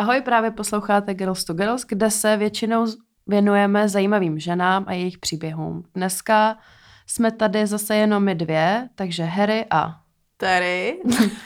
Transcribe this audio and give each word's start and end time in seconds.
Ahoj, 0.00 0.20
právě 0.20 0.50
posloucháte 0.50 1.14
Girls 1.14 1.44
to 1.44 1.54
Girls, 1.54 1.84
kde 1.88 2.10
se 2.10 2.36
většinou 2.36 2.86
věnujeme 3.26 3.88
zajímavým 3.88 4.38
ženám 4.38 4.84
a 4.86 4.92
jejich 4.92 5.18
příběhům. 5.18 5.84
Dneska 5.94 6.58
jsme 7.06 7.32
tady 7.32 7.66
zase 7.66 7.96
jenom 7.96 8.24
my 8.24 8.34
dvě, 8.34 8.88
takže 8.94 9.24
Harry 9.24 9.66
a... 9.70 10.00
Tady. 10.36 10.98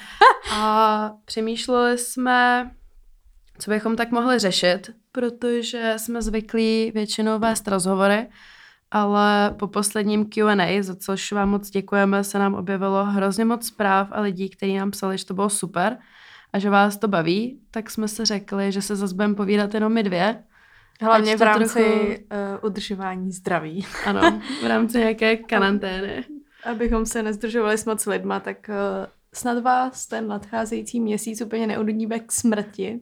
a 0.53 1.11
přemýšleli 1.25 1.99
jsme, 1.99 2.71
co 3.59 3.71
bychom 3.71 3.97
tak 3.97 4.11
mohli 4.11 4.39
řešit, 4.39 4.91
protože 5.13 5.95
jsme 5.97 6.23
zvyklí 6.23 6.93
většinou 6.95 7.39
vést 7.39 7.69
rozhovory, 7.69 8.29
ale 8.91 9.55
po 9.59 9.69
posledním 9.69 10.25
Q&A, 10.25 10.83
za 10.83 10.97
což 10.97 11.33
vám 11.33 11.49
moc 11.49 11.71
děkujeme, 11.71 12.25
se 12.25 12.39
nám 12.39 12.55
objevilo 12.55 13.05
hrozně 13.05 13.45
moc 13.45 13.67
zpráv 13.67 14.09
a 14.11 14.21
lidí, 14.21 14.51
kteří 14.51 14.77
nám 14.77 14.91
psali, 14.91 15.19
že 15.19 15.27
to 15.27 15.35
bylo 15.35 15.51
super 15.51 15.99
a 16.55 16.59
že 16.59 16.71
vás 16.71 16.97
to 16.97 17.09
baví, 17.09 17.61
tak 17.71 17.91
jsme 17.91 18.09
si 18.09 18.25
řekli, 18.25 18.73
že 18.73 18.83
se 18.83 18.97
zase 18.97 19.15
budeme 19.15 19.35
povídat 19.35 19.75
jenom 19.75 19.93
my 19.93 20.03
dvě. 20.03 20.45
Hlavně 21.01 21.37
v 21.37 21.43
rámci 21.43 21.75
trochu... 21.75 22.61
uh, 22.61 22.71
udržování 22.71 23.33
zdraví. 23.33 23.87
Ano, 24.07 24.41
v 24.63 24.67
rámci 24.67 24.99
nějaké 24.99 25.37
karantény. 25.37 26.25
Abychom 26.65 27.07
se 27.07 27.23
nezdržovali 27.23 27.79
s 27.79 27.85
moc 27.85 28.07
lidma, 28.07 28.41
tak 28.41 28.57
uh, 28.69 28.75
snad 29.35 29.63
vás 29.63 30.07
ten 30.07 30.29
nadcházející 30.29 31.01
měsíc 31.01 31.41
úplně 31.41 31.67
neududíme 31.67 32.19
k 32.19 32.33
smrti. 32.33 33.01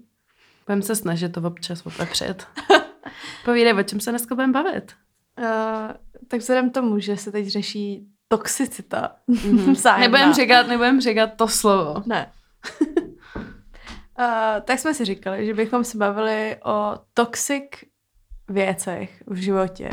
Budeme 0.66 0.82
se 0.82 0.96
snažit 0.96 1.32
to 1.32 1.40
občas 1.40 1.86
opepřit. 1.86 2.46
Povídej, 3.44 3.74
o 3.74 3.82
čem 3.82 4.00
se 4.00 4.10
dneska 4.10 4.34
budeme 4.34 4.52
bavit? 4.52 4.92
Uh, 5.38 5.44
tak 6.28 6.40
vzhledem 6.40 6.70
tomu, 6.70 6.98
že 6.98 7.16
se 7.16 7.32
teď 7.32 7.46
řeší 7.46 8.06
toxicita. 8.28 9.16
Mm-hmm. 9.28 10.00
nebudem 10.00 10.32
říkat, 10.32 10.66
nebudem 10.66 11.00
říkat 11.00 11.26
to 11.36 11.48
slovo. 11.48 12.02
Ne. 12.06 12.32
Uh, 14.22 14.60
tak 14.64 14.78
jsme 14.78 14.94
si 14.94 15.04
říkali, 15.04 15.46
že 15.46 15.54
bychom 15.54 15.84
se 15.84 15.98
bavili 15.98 16.56
o 16.64 16.94
toxic 17.14 17.64
věcech 18.48 19.22
v 19.26 19.36
životě. 19.36 19.90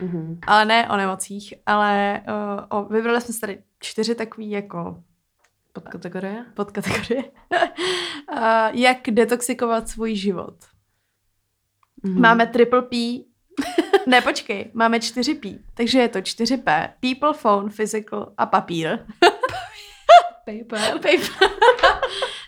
Mm-hmm. 0.00 0.38
Ale 0.46 0.64
ne 0.64 0.88
o 0.88 0.96
nemocích, 0.96 1.54
ale 1.66 2.22
uh, 2.28 2.78
o, 2.78 2.84
vybrali 2.84 3.20
jsme 3.20 3.34
se 3.34 3.40
tady 3.40 3.62
čtyři 3.80 4.14
takové 4.14 4.46
jako 4.46 5.02
podkategorie. 5.72 6.44
Podkategorie. 6.54 7.24
uh, 8.32 8.38
jak 8.72 8.98
detoxikovat 9.10 9.88
svůj 9.88 10.14
život. 10.14 10.54
Mm-hmm. 12.04 12.20
Máme 12.20 12.46
triple 12.46 12.82
P. 12.82 13.24
ne, 14.06 14.20
počkej, 14.20 14.70
máme 14.74 15.00
čtyři 15.00 15.34
P. 15.34 15.58
Takže 15.74 15.98
je 15.98 16.08
to 16.08 16.20
čtyři 16.20 16.56
P. 16.56 16.94
People, 17.00 17.32
phone, 17.32 17.70
physical 17.70 18.32
a 18.36 18.46
papír. 18.46 18.98
Paper. 20.44 20.92
Paper. 20.92 21.48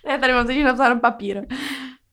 Já 0.08 0.19
tady 0.19 0.33
mám 0.33 0.47
teď 0.47 0.64
napsáno 0.64 1.00
papír. 1.00 1.47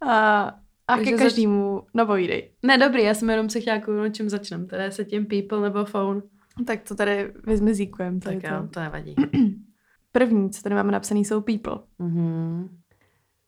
A, 0.08 0.42
a 0.88 0.98
ke 0.98 1.12
každému, 1.12 1.76
zač... 1.76 1.90
no 1.94 2.06
povídej. 2.06 2.52
Ne, 2.64 2.78
dobrý, 2.78 3.04
já 3.04 3.14
jsem 3.14 3.30
jenom 3.30 3.50
se 3.50 3.60
chtěla 3.60 3.80
kouknout, 3.80 4.16
čím 4.16 4.30
začnem. 4.30 4.68
Teda 4.68 4.92
se 4.92 5.06
tím 5.06 5.26
people 5.26 5.62
nebo 5.62 5.86
phone. 5.86 6.22
Tak 6.68 6.82
to 6.82 6.96
tady 6.96 7.34
vyzmezíkujeme. 7.44 8.20
Tak 8.20 8.42
to. 8.42 8.48
jo, 8.48 8.68
to 8.74 8.80
nevadí. 8.80 9.16
První, 10.12 10.50
co 10.50 10.62
tady 10.62 10.76
máme 10.76 10.92
napsaný, 10.92 11.26
jsou 11.26 11.42
people. 11.42 11.76
Mm-hmm. 12.00 12.70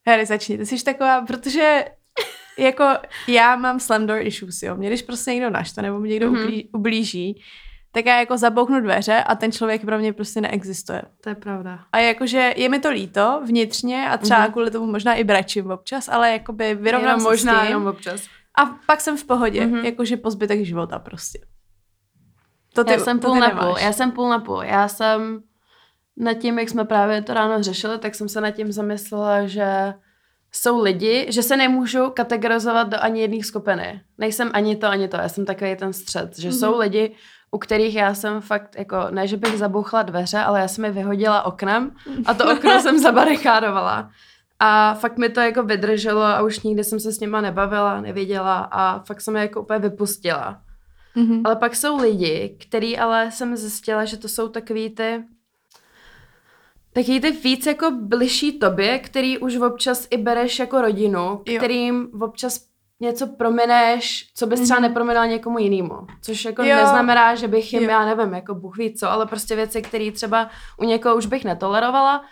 Harry, 0.08 0.25
začni. 0.25 0.58
Ty 0.58 0.66
jsi 0.66 0.83
taková, 0.83 1.22
protože 1.22 1.86
jako 2.59 2.83
já 3.28 3.56
mám 3.56 3.80
slam 3.80 4.08
door 4.08 4.22
issues, 4.22 4.63
jo. 4.63 4.75
Mě 4.75 4.89
když 4.89 5.02
prostě 5.02 5.31
někdo 5.31 5.50
naštve 5.50 5.83
nebo 5.83 6.00
mě 6.00 6.11
někdo 6.11 6.31
mm-hmm. 6.31 6.69
ublíží, 6.73 7.41
tak 7.96 8.06
já 8.06 8.20
jako 8.20 8.38
zabouchnu 8.38 8.82
dveře 8.82 9.24
a 9.24 9.36
ten 9.36 9.52
člověk 9.52 9.86
pro 9.86 10.00
mě 10.00 10.14
prostě 10.14 10.42
neexistuje. 10.42 11.02
To 11.22 11.30
je 11.30 11.36
pravda. 11.36 11.80
A 11.92 12.00
jakože 12.00 12.54
je 12.56 12.70
mi 12.70 12.80
to 12.80 12.90
líto 12.90 13.42
vnitřně 13.46 14.10
a 14.10 14.18
třeba 14.18 14.48
mm-hmm. 14.48 14.52
kvůli 14.52 14.72
tomu 14.72 14.86
možná 14.86 15.14
i 15.14 15.24
brečím 15.24 15.72
občas, 15.72 16.10
ale 16.10 16.32
jakoby 16.32 16.76
vyrovnám 16.76 17.20
se 17.20 17.24
možná 17.24 17.54
s 17.54 17.60
tím. 17.60 17.68
jenom 17.68 17.88
občas. 17.88 18.22
A 18.58 18.66
pak 18.86 19.02
jsem 19.02 19.18
v 19.18 19.24
pohodě, 19.24 19.66
mm-hmm. 19.66 19.84
jakože 19.84 20.18
po 20.18 20.32
zbytek 20.32 20.66
života 20.66 21.00
prostě. 21.00 21.40
To 22.74 22.84
ty, 22.84 22.92
já 22.92 23.00
jsem 23.00 23.20
to 23.20 23.28
půl 23.28 23.40
na 23.40 23.50
půl, 23.50 23.76
já 23.80 23.94
jsem 23.94 24.12
půl 24.12 24.30
na 24.30 24.40
půl. 24.40 24.64
Já 24.64 24.88
jsem 24.88 25.44
nad 26.18 26.34
tím, 26.34 26.59
jak 26.59 26.69
jsme 26.69 26.86
právě 26.86 27.22
to 27.22 27.34
ráno 27.34 27.64
řešili, 27.64 27.98
tak 27.98 28.16
jsem 28.16 28.30
se 28.30 28.42
nad 28.42 28.52
tím 28.52 28.72
zamyslela, 28.72 29.48
že 29.48 29.94
jsou 30.52 30.81
lidi, 30.81 31.25
že 31.30 31.44
se 31.44 31.58
nemůžu 31.58 32.09
kategorizovat 32.09 32.90
do 32.90 32.98
ani 33.03 33.22
jedné 33.22 33.44
skupiny. 33.44 34.02
Nejsem 34.18 34.52
ani 34.53 34.75
to, 34.75 34.88
ani 34.88 35.08
to. 35.08 35.18
Já 35.18 35.30
jsem 35.30 35.46
takový 35.46 35.75
ten 35.75 35.94
střed, 35.94 36.38
že 36.38 36.50
mm-hmm. 36.50 36.59
jsou 36.59 36.80
lidi, 36.80 37.16
u 37.56 37.58
kterých 37.58 37.96
já 37.96 38.14
jsem 38.14 38.42
fakt, 38.42 38.76
jako, 38.78 38.98
ne, 39.10 39.28
že 39.28 39.38
bych 39.38 39.58
zabouchla 39.58 40.02
dveře, 40.02 40.38
ale 40.38 40.60
já 40.60 40.68
jsem 40.68 40.86
je 40.86 40.92
vyhodila 40.92 41.44
oknem 41.44 41.92
a 42.26 42.34
to 42.34 42.52
okno 42.54 42.80
jsem 42.82 43.00
zabarikádovala. 43.00 44.10
A 44.60 44.94
fakt 44.94 45.18
mi 45.18 45.30
to 45.30 45.40
jako 45.40 45.64
vydrželo 45.64 46.22
a 46.22 46.42
už 46.42 46.60
nikdy 46.60 46.84
jsem 46.84 47.00
se 47.00 47.12
s 47.12 47.20
nima 47.20 47.42
nebavila, 47.42 48.02
neviděla 48.02 48.70
a 48.72 49.04
fakt 49.04 49.22
jsem 49.22 49.36
je 49.36 49.42
jako 49.42 49.62
úplně 49.62 49.80
vypustila. 49.80 50.62
Mm-hmm. 51.16 51.42
Ale 51.46 51.56
pak 51.56 51.76
jsou 51.76 52.02
lidi, 52.02 52.58
který 52.68 52.98
ale 52.98 53.32
jsem 53.32 53.58
zjistila, 53.58 54.06
že 54.06 54.18
to 54.18 54.28
jsou 54.28 54.50
takový 54.50 54.90
ty 54.90 55.24
taky 56.94 57.20
ty 57.20 57.32
víc 57.32 57.66
jako 57.66 57.92
bližší 57.92 58.60
tobě, 58.60 59.00
který 59.00 59.38
už 59.38 59.56
občas 59.56 60.08
i 60.12 60.18
bereš 60.18 60.60
jako 60.60 60.82
rodinu, 60.82 61.42
jo. 61.46 61.58
kterým 61.58 62.10
občas 62.22 62.60
něco 63.00 63.28
promineš, 63.28 64.31
co 64.35 64.47
bys 64.47 64.61
třeba 64.61 64.79
mm-hmm. 64.79 64.81
neprominal 64.81 65.28
někomu 65.28 65.59
jinému. 65.59 66.07
Což 66.22 66.45
jako 66.45 66.63
jo. 66.63 66.75
neznamená, 66.75 67.35
že 67.35 67.47
bych 67.47 67.73
jim, 67.73 67.83
jo. 67.83 67.89
já 67.89 68.16
nevím, 68.16 68.33
jako 68.33 68.56
Bůh 68.56 68.78
ví 68.78 68.94
co, 68.94 69.11
ale 69.11 69.25
prostě 69.25 69.56
věci, 69.56 69.81
které 69.81 70.11
třeba 70.11 70.50
u 70.78 70.85
někoho 70.85 71.16
už 71.16 71.25
bych 71.25 71.45
netolerovala, 71.45 72.25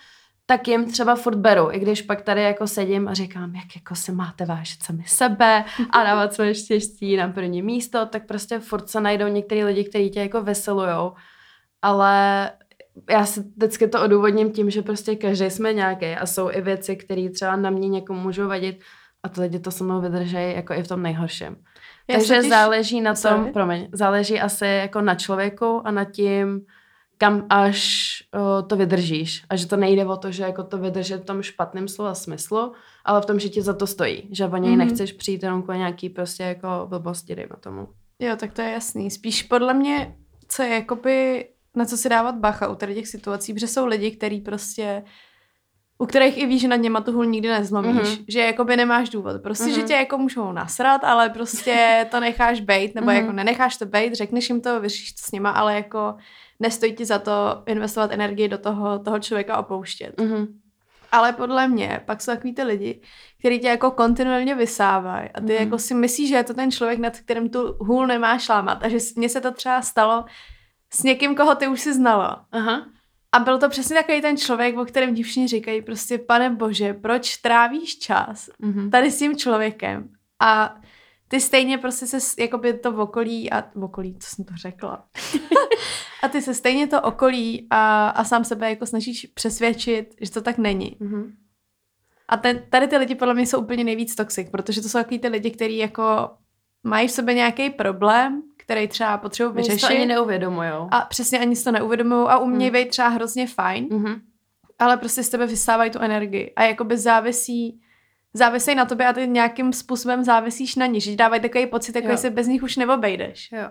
tak 0.46 0.68
jim 0.68 0.92
třeba 0.92 1.16
furt 1.16 1.36
beru, 1.36 1.72
i 1.72 1.80
když 1.80 2.02
pak 2.02 2.22
tady 2.22 2.44
jako 2.44 2.68
sedím 2.68 3.08
a 3.08 3.14
říkám, 3.14 3.56
jak 3.56 3.76
jako 3.76 3.96
se 3.96 4.12
máte 4.12 4.46
vážit 4.46 4.84
sami 4.84 5.04
sebe 5.08 5.66
a 5.90 6.04
dávat 6.04 6.34
své 6.34 6.56
štěstí 6.56 7.18
na 7.18 7.28
první 7.28 7.62
místo, 7.62 8.06
tak 8.06 8.26
prostě 8.28 8.60
furt 8.60 8.90
se 8.90 9.02
najdou 9.02 9.28
některý 9.28 9.64
lidi, 9.64 9.84
kteří 9.84 10.10
tě 10.10 10.20
jako 10.20 10.42
veselujou, 10.42 11.14
ale 11.82 12.52
já 13.10 13.26
si 13.26 13.40
vždycky 13.40 13.88
to 13.88 14.04
odůvodním 14.04 14.52
tím, 14.52 14.70
že 14.70 14.82
prostě 14.82 15.16
každý 15.16 15.50
jsme 15.50 15.74
nějaký 15.74 16.06
a 16.06 16.26
jsou 16.26 16.50
i 16.52 16.62
věci, 16.62 16.96
které 16.96 17.30
třeba 17.30 17.56
na 17.56 17.70
mě 17.70 17.90
někomu 17.90 18.20
můžou 18.20 18.48
vadit, 18.48 18.84
a 19.24 19.30
to 19.30 19.42
lidi 19.42 19.60
to 19.60 19.72
se 19.72 19.84
mnou 19.84 20.02
vydrží 20.02 20.54
jako 20.56 20.74
i 20.74 20.84
v 20.84 20.88
tom 20.88 21.02
nejhorším. 21.04 21.56
Já 22.08 22.16
Takže 22.18 22.36
totiž... 22.36 22.50
záleží 22.50 23.02
na 23.02 23.14
tom, 23.14 23.16
Sorry. 23.16 23.52
promiň, 23.52 23.88
záleží 23.92 24.40
asi 24.40 24.66
jako 24.66 25.02
na 25.02 25.16
člověku 25.16 25.82
a 25.88 25.92
na 25.92 26.06
tím, 26.06 26.62
kam 27.18 27.46
až 27.50 28.24
o, 28.34 28.62
to 28.62 28.76
vydržíš. 28.76 29.46
A 29.50 29.56
že 29.56 29.68
to 29.68 29.78
nejde 29.78 30.06
o 30.06 30.18
to, 30.18 30.32
že 30.32 30.44
jako 30.44 30.64
to 30.64 30.78
vydržet 30.78 31.22
v 31.22 31.26
tom 31.26 31.42
špatném 31.42 31.88
slova 31.88 32.16
smyslu, 32.16 32.74
ale 33.06 33.22
v 33.22 33.26
tom, 33.26 33.40
že 33.40 33.50
ti 33.50 33.62
za 33.62 33.74
to 33.74 33.88
stojí. 33.88 34.28
Že 34.32 34.46
o 34.46 34.58
něj 34.58 34.74
mm-hmm. 34.74 34.78
nechceš 34.78 35.14
přijít 35.14 35.44
jenom 35.44 35.64
kvůli 35.64 35.78
nějaký 35.78 36.10
prostě 36.10 36.44
jako 36.44 36.68
blbosti, 36.90 37.36
dejme 37.36 37.56
tomu. 37.60 37.88
Jo, 38.20 38.36
tak 38.36 38.54
to 38.54 38.62
je 38.62 38.72
jasný. 38.72 39.12
Spíš 39.12 39.44
podle 39.44 39.74
mě, 39.74 40.16
co 40.48 40.64
je 40.64 40.70
jakoby, 40.70 41.48
na 41.76 41.86
co 41.86 41.98
si 41.98 42.10
dávat 42.10 42.36
bacha 42.36 42.68
u 42.68 42.76
tady 42.76 42.96
těch 42.96 43.08
situací, 43.08 43.54
protože 43.54 43.68
jsou 43.68 43.86
lidi, 43.86 44.12
kteří 44.12 44.42
prostě 44.42 45.04
u 45.98 46.06
kterých 46.06 46.38
i 46.38 46.46
víš, 46.46 46.62
že 46.62 46.68
nad 46.68 46.76
něma 46.76 47.02
tu 47.02 47.12
hůl 47.12 47.26
nikdy 47.26 47.50
nezlomíš. 47.50 47.96
Mm-hmm. 47.96 48.26
Že 48.28 48.40
jakoby 48.40 48.78
nemáš 48.78 49.10
důvod. 49.10 49.42
Prostě, 49.44 49.66
mm-hmm. 49.66 49.76
že 49.76 49.84
tě 49.84 49.94
jako 49.94 50.18
můžou 50.18 50.52
nasrat, 50.52 51.04
ale 51.04 51.30
prostě 51.30 52.06
to 52.12 52.20
necháš 52.20 52.62
bejt, 52.62 52.96
nebo 52.96 53.08
mm-hmm. 53.08 53.22
jako 53.22 53.32
nenecháš 53.32 53.78
to 53.78 53.86
bejt, 53.86 54.14
řekneš 54.14 54.50
jim 54.50 54.62
to, 54.62 54.82
vyřešíš 54.82 55.14
to 55.14 55.22
s 55.22 55.32
nima, 55.32 55.50
ale 55.50 55.76
jako 55.76 56.16
nestojí 56.60 56.96
ti 56.96 57.06
za 57.06 57.20
to 57.20 57.64
investovat 57.66 58.12
energii 58.12 58.48
do 58.48 58.58
toho, 58.58 59.00
toho 59.00 59.20
člověka 59.20 59.58
opouštět. 59.58 60.18
Mm-hmm. 60.18 60.48
Ale 61.12 61.34
podle 61.34 61.68
mě 61.68 62.02
pak 62.06 62.22
jsou 62.22 62.32
takový 62.32 62.54
ty 62.54 62.64
lidi, 62.64 63.02
kteří 63.40 63.60
tě 63.60 63.68
jako 63.68 63.92
kontinuálně 63.92 64.56
vysávají 64.56 65.30
a 65.30 65.42
ty 65.42 65.48
mm-hmm. 65.48 65.60
jako 65.60 65.78
si 65.78 65.94
myslíš, 65.94 66.30
že 66.30 66.36
je 66.36 66.44
to 66.44 66.54
ten 66.54 66.72
člověk, 66.72 67.00
nad 67.00 67.18
kterým 67.18 67.50
tu 67.50 67.78
hůl 67.80 68.08
nemáš 68.08 68.50
lámat. 68.50 68.84
A 68.84 68.90
že 68.90 68.98
mně 69.16 69.30
se 69.30 69.42
to 69.42 69.52
třeba 69.52 69.82
stalo 69.82 70.26
s 70.94 71.04
někým, 71.04 71.36
koho 71.36 71.56
ty 71.56 71.68
už 71.68 71.82
si 71.82 71.94
znala. 71.94 72.46
Aha. 72.52 72.86
A 73.34 73.40
byl 73.40 73.60
to 73.60 73.70
přesně 73.70 73.96
takový 73.96 74.22
ten 74.22 74.38
člověk, 74.38 74.78
o 74.78 74.86
kterém 74.86 75.16
ti 75.16 75.24
všichni 75.24 75.48
říkají 75.48 75.82
prostě, 75.82 76.18
pane 76.18 76.50
bože, 76.50 76.94
proč 76.94 77.38
trávíš 77.38 77.98
čas 78.00 78.50
mm-hmm. 78.64 78.90
tady 78.90 79.12
s 79.12 79.20
tím 79.20 79.38
člověkem? 79.38 80.10
A 80.40 80.76
ty 81.28 81.40
stejně 81.40 81.78
prostě 81.78 82.08
se, 82.08 82.42
jako 82.42 82.58
by 82.58 82.74
to 82.74 82.92
v 82.92 83.00
okolí 83.00 83.52
a 83.52 83.62
v 83.76 83.84
okolí, 83.84 84.18
co 84.20 84.36
jsem 84.36 84.46
to 84.46 84.54
řekla. 84.56 85.06
a 86.24 86.28
ty 86.28 86.42
se 86.42 86.54
stejně 86.54 86.88
to 86.88 87.02
okolí 87.02 87.68
a, 87.70 88.10
a 88.10 88.24
sám 88.24 88.44
sebe 88.44 88.70
jako 88.70 88.86
snažíš 88.86 89.26
přesvědčit, 89.26 90.16
že 90.22 90.32
to 90.32 90.42
tak 90.42 90.58
není. 90.58 90.98
Mm-hmm. 91.02 91.32
A 92.28 92.38
ten, 92.38 92.66
tady 92.70 92.88
ty 92.88 92.98
lidi 92.98 93.16
podle 93.16 93.34
mě 93.34 93.46
jsou 93.46 93.62
úplně 93.62 93.84
nejvíc 93.84 94.16
toxic, 94.16 94.50
protože 94.50 94.82
to 94.82 94.90
jsou 94.90 95.00
takový 95.00 95.20
ty 95.20 95.28
lidi, 95.28 95.52
kteří 95.52 95.78
jako 95.78 96.30
mají 96.84 97.08
v 97.08 97.12
sobě 97.12 97.34
nějaký 97.36 97.70
problém, 97.70 98.42
který 98.64 98.88
třeba 98.88 99.18
potřebuji 99.18 99.52
vyřešit. 99.52 99.84
Oni 99.84 99.96
to 99.96 99.98
ani 99.98 100.06
neuvědomujou. 100.06 100.88
A 100.92 101.02
přesně 101.02 101.40
ani 101.40 101.56
si 101.56 101.64
to 101.64 101.72
neuvědomují 101.72 102.28
a 102.28 102.38
umějí 102.38 102.72
hmm. 102.72 102.74
být 102.74 102.90
třeba 102.90 103.08
hrozně 103.08 103.48
fajn, 103.48 103.86
mm-hmm. 103.86 104.22
ale 104.80 104.98
prostě 104.98 105.24
z 105.24 105.30
tebe 105.30 105.48
vystávají 105.48 105.92
tu 105.92 106.00
energii 106.00 106.54
a 106.56 106.64
jakoby 106.64 106.98
závisí 106.98 107.80
závisejí 108.34 108.76
na 108.76 108.86
tobě 108.86 109.08
a 109.08 109.14
ty 109.14 109.28
nějakým 109.28 109.74
způsobem 109.74 110.24
závisíš 110.24 110.76
na 110.76 110.86
ní, 110.86 111.02
že 111.02 111.16
dávají 111.16 111.42
takový 111.42 111.68
pocit, 111.68 111.96
jako 111.96 112.18
se 112.18 112.30
bez 112.30 112.48
nich 112.48 112.64
už 112.64 112.78
neobejdeš. 112.78 113.50
Jo. 113.52 113.70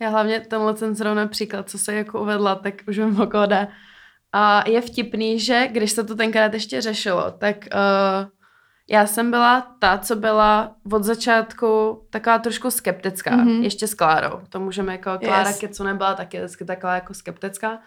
Já 0.00 0.08
hlavně 0.08 0.40
tenhle 0.40 0.74
ten 0.74 0.94
zrovna 0.94 1.26
příklad, 1.26 1.70
co 1.70 1.78
se 1.78 1.94
jako 1.94 2.20
uvedla, 2.20 2.54
tak 2.54 2.74
už 2.88 2.98
vím, 2.98 3.20
o 3.20 3.28
A 4.32 4.68
je 4.68 4.80
vtipný, 4.80 5.40
že 5.40 5.68
když 5.72 5.92
se 5.92 6.04
to 6.04 6.14
tenkrát 6.14 6.54
ještě 6.54 6.80
řešilo, 6.80 7.30
tak 7.30 7.56
uh, 7.56 8.37
Já 8.90 9.06
jsem 9.06 9.30
byla 9.30 9.76
ta, 9.78 9.98
co 9.98 10.16
byla 10.16 10.76
od 10.92 11.04
začátku 11.04 12.00
taková 12.10 12.38
trošku 12.38 12.70
skeptická, 12.70 13.30
mm-hmm. 13.30 13.62
ještě 13.62 13.86
s 13.86 13.94
Klárou. 13.94 14.40
To 14.48 14.60
můžeme 14.60 14.92
jako 14.92 15.10
Klára 15.24 15.50
yes. 15.50 15.64
co 15.72 15.84
nebyla 15.84 16.14
taky 16.14 16.38
vždycky 16.38 16.64
taková 16.64 16.94
jako 16.94 17.14
skeptická, 17.14 17.78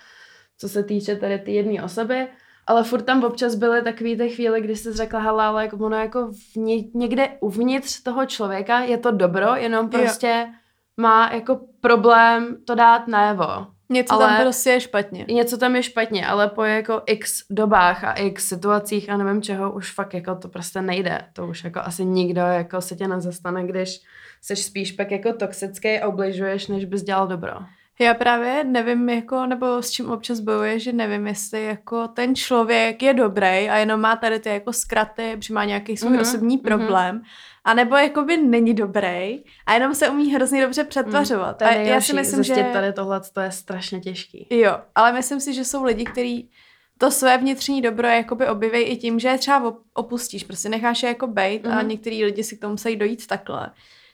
co 0.58 0.70
se 0.70 0.84
týče 0.84 1.16
tady 1.16 1.40
ty 1.40 1.52
jedné 1.52 1.84
osoby. 1.84 2.28
Ale 2.68 2.84
furt 2.84 3.02
tam 3.02 3.24
občas 3.24 3.56
byly 3.56 3.82
takové 3.82 4.16
ty 4.16 4.30
chvíle, 4.30 4.62
kdy 4.62 4.76
jsi 4.76 4.94
řekla, 4.94 5.20
hele, 5.20 5.44
ale 5.44 5.64
jako 5.64 5.78
ono 5.78 5.98
jako 5.98 6.32
vně, 6.56 6.76
někde 6.94 7.30
uvnitř 7.40 8.04
toho 8.04 8.26
člověka 8.26 8.80
je 8.80 8.98
to 8.98 9.12
dobro, 9.12 9.56
jenom 9.56 9.90
prostě 9.90 10.46
jo. 10.48 10.54
má 10.98 11.32
jako 11.34 11.60
problém 11.82 12.58
to 12.66 12.76
dát 12.76 13.08
najevo. 13.08 13.68
Něco 13.92 14.14
ale 14.14 14.28
tam 14.28 14.42
prostě 14.42 14.70
je 14.70 14.80
špatně. 14.80 15.26
Něco 15.30 15.58
tam 15.58 15.76
je 15.76 15.84
špatně, 15.84 16.28
ale 16.28 16.48
po 16.48 16.64
jako 16.64 17.02
x 17.06 17.44
dobách 17.50 18.04
a 18.04 18.14
x 18.14 18.48
situacích 18.48 19.10
a 19.10 19.18
nevím 19.18 19.42
čeho, 19.42 19.72
už 19.72 19.92
fakt 19.92 20.14
jako 20.14 20.36
to 20.36 20.48
prostě 20.48 20.82
nejde. 20.82 21.22
To 21.34 21.48
už 21.48 21.64
jako 21.64 21.80
asi 21.80 22.06
nikdo 22.06 22.42
jako 22.42 22.82
se 22.82 22.96
tě 22.96 23.08
nezastane, 23.08 23.68
když 23.68 24.02
jsi 24.42 24.56
spíš 24.56 24.92
pak 24.92 25.12
jako 25.12 25.34
toxický 25.34 26.00
a 26.00 26.08
ubližuješ, 26.08 26.68
než 26.68 26.86
bys 26.86 27.04
dělal 27.04 27.28
dobro. 27.28 27.54
Já 28.00 28.14
právě 28.14 28.64
nevím, 28.64 29.10
jako, 29.10 29.46
nebo 29.46 29.82
s 29.82 29.92
čím 29.92 30.12
občas 30.12 30.40
bojuje, 30.40 30.80
že 30.80 30.94
nevím, 30.94 31.28
jestli 31.28 31.66
jako 31.66 32.08
ten 32.08 32.36
člověk 32.36 33.04
je 33.04 33.14
dobrý 33.14 33.70
a 33.70 33.78
jenom 33.78 34.02
má 34.02 34.16
tady 34.16 34.40
ty 34.40 34.50
jako 34.50 34.74
zkraty, 34.74 35.38
že 35.40 35.54
má 35.54 35.66
nějaký 35.66 35.98
svůj 35.98 36.18
mm-hmm. 36.18 36.22
osobní 36.22 36.56
mhm. 36.56 36.64
problém, 36.64 37.18
mm-hmm. 37.18 37.26
A 37.64 37.74
nebo 37.74 37.96
jakoby 37.96 38.38
není 38.38 38.74
dobrý 38.74 39.44
a 39.66 39.74
jenom 39.74 39.96
se 39.96 40.10
umí 40.10 40.34
hrozně 40.34 40.62
dobře 40.62 40.84
přetvařovat. 40.84 41.62
Mm, 41.62 41.68
a 41.68 41.72
já 41.72 42.02
si 42.02 42.14
myslím, 42.14 42.44
že 42.44 42.70
tady 42.74 42.94
tohle 42.94 43.22
to 43.34 43.42
je 43.42 43.52
strašně 43.52 44.00
těžký. 44.00 44.48
Jo, 44.50 44.78
ale 44.96 45.14
myslím 45.14 45.40
si, 45.40 45.54
že 45.54 45.66
jsou 45.66 45.84
lidi, 45.84 46.06
kteří 46.06 46.50
to 46.98 47.12
své 47.12 47.38
vnitřní 47.38 47.82
dobro 47.82 48.08
jakoby 48.08 48.48
objeví 48.48 48.80
i 48.80 48.98
tím, 48.98 49.20
že 49.20 49.28
je 49.28 49.38
třeba 49.38 49.74
opustíš, 49.94 50.44
prostě 50.44 50.70
necháš 50.70 51.04
je 51.04 51.10
jako 51.10 51.28
bejt 51.28 51.64
mm-hmm. 51.64 51.78
a 51.78 51.80
mhm. 51.80 51.88
některý 51.88 52.26
lidi 52.26 52.44
si 52.44 52.58
k 52.58 52.62
tomu 52.62 52.74
musí 52.74 52.96
dojít 52.96 53.28
takhle. 53.28 53.72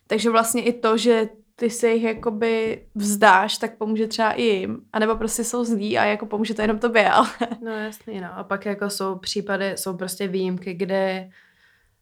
Takže 0.07 0.29
vlastně 0.29 0.63
i 0.63 0.73
to, 0.73 0.97
že 0.97 1.29
ty 1.55 1.69
se 1.69 1.89
jich 1.89 2.03
jakoby 2.03 2.81
vzdáš, 2.95 3.57
tak 3.57 3.77
pomůže 3.77 4.07
třeba 4.07 4.31
i 4.31 4.43
jim. 4.43 4.81
A 4.93 4.99
nebo 4.99 5.15
prostě 5.15 5.43
jsou 5.43 5.63
zlí 5.63 5.97
a 5.97 6.05
jako 6.05 6.25
pomůže 6.25 6.53
to 6.53 6.61
jenom 6.61 6.79
tobě, 6.79 7.09
ale... 7.09 7.27
No 7.61 7.71
jasný, 7.71 8.21
no. 8.21 8.27
A 8.37 8.43
pak 8.43 8.65
jako 8.65 8.89
jsou 8.89 9.15
případy, 9.15 9.71
jsou 9.75 9.97
prostě 9.97 10.27
výjimky, 10.27 10.73
kde 10.73 11.29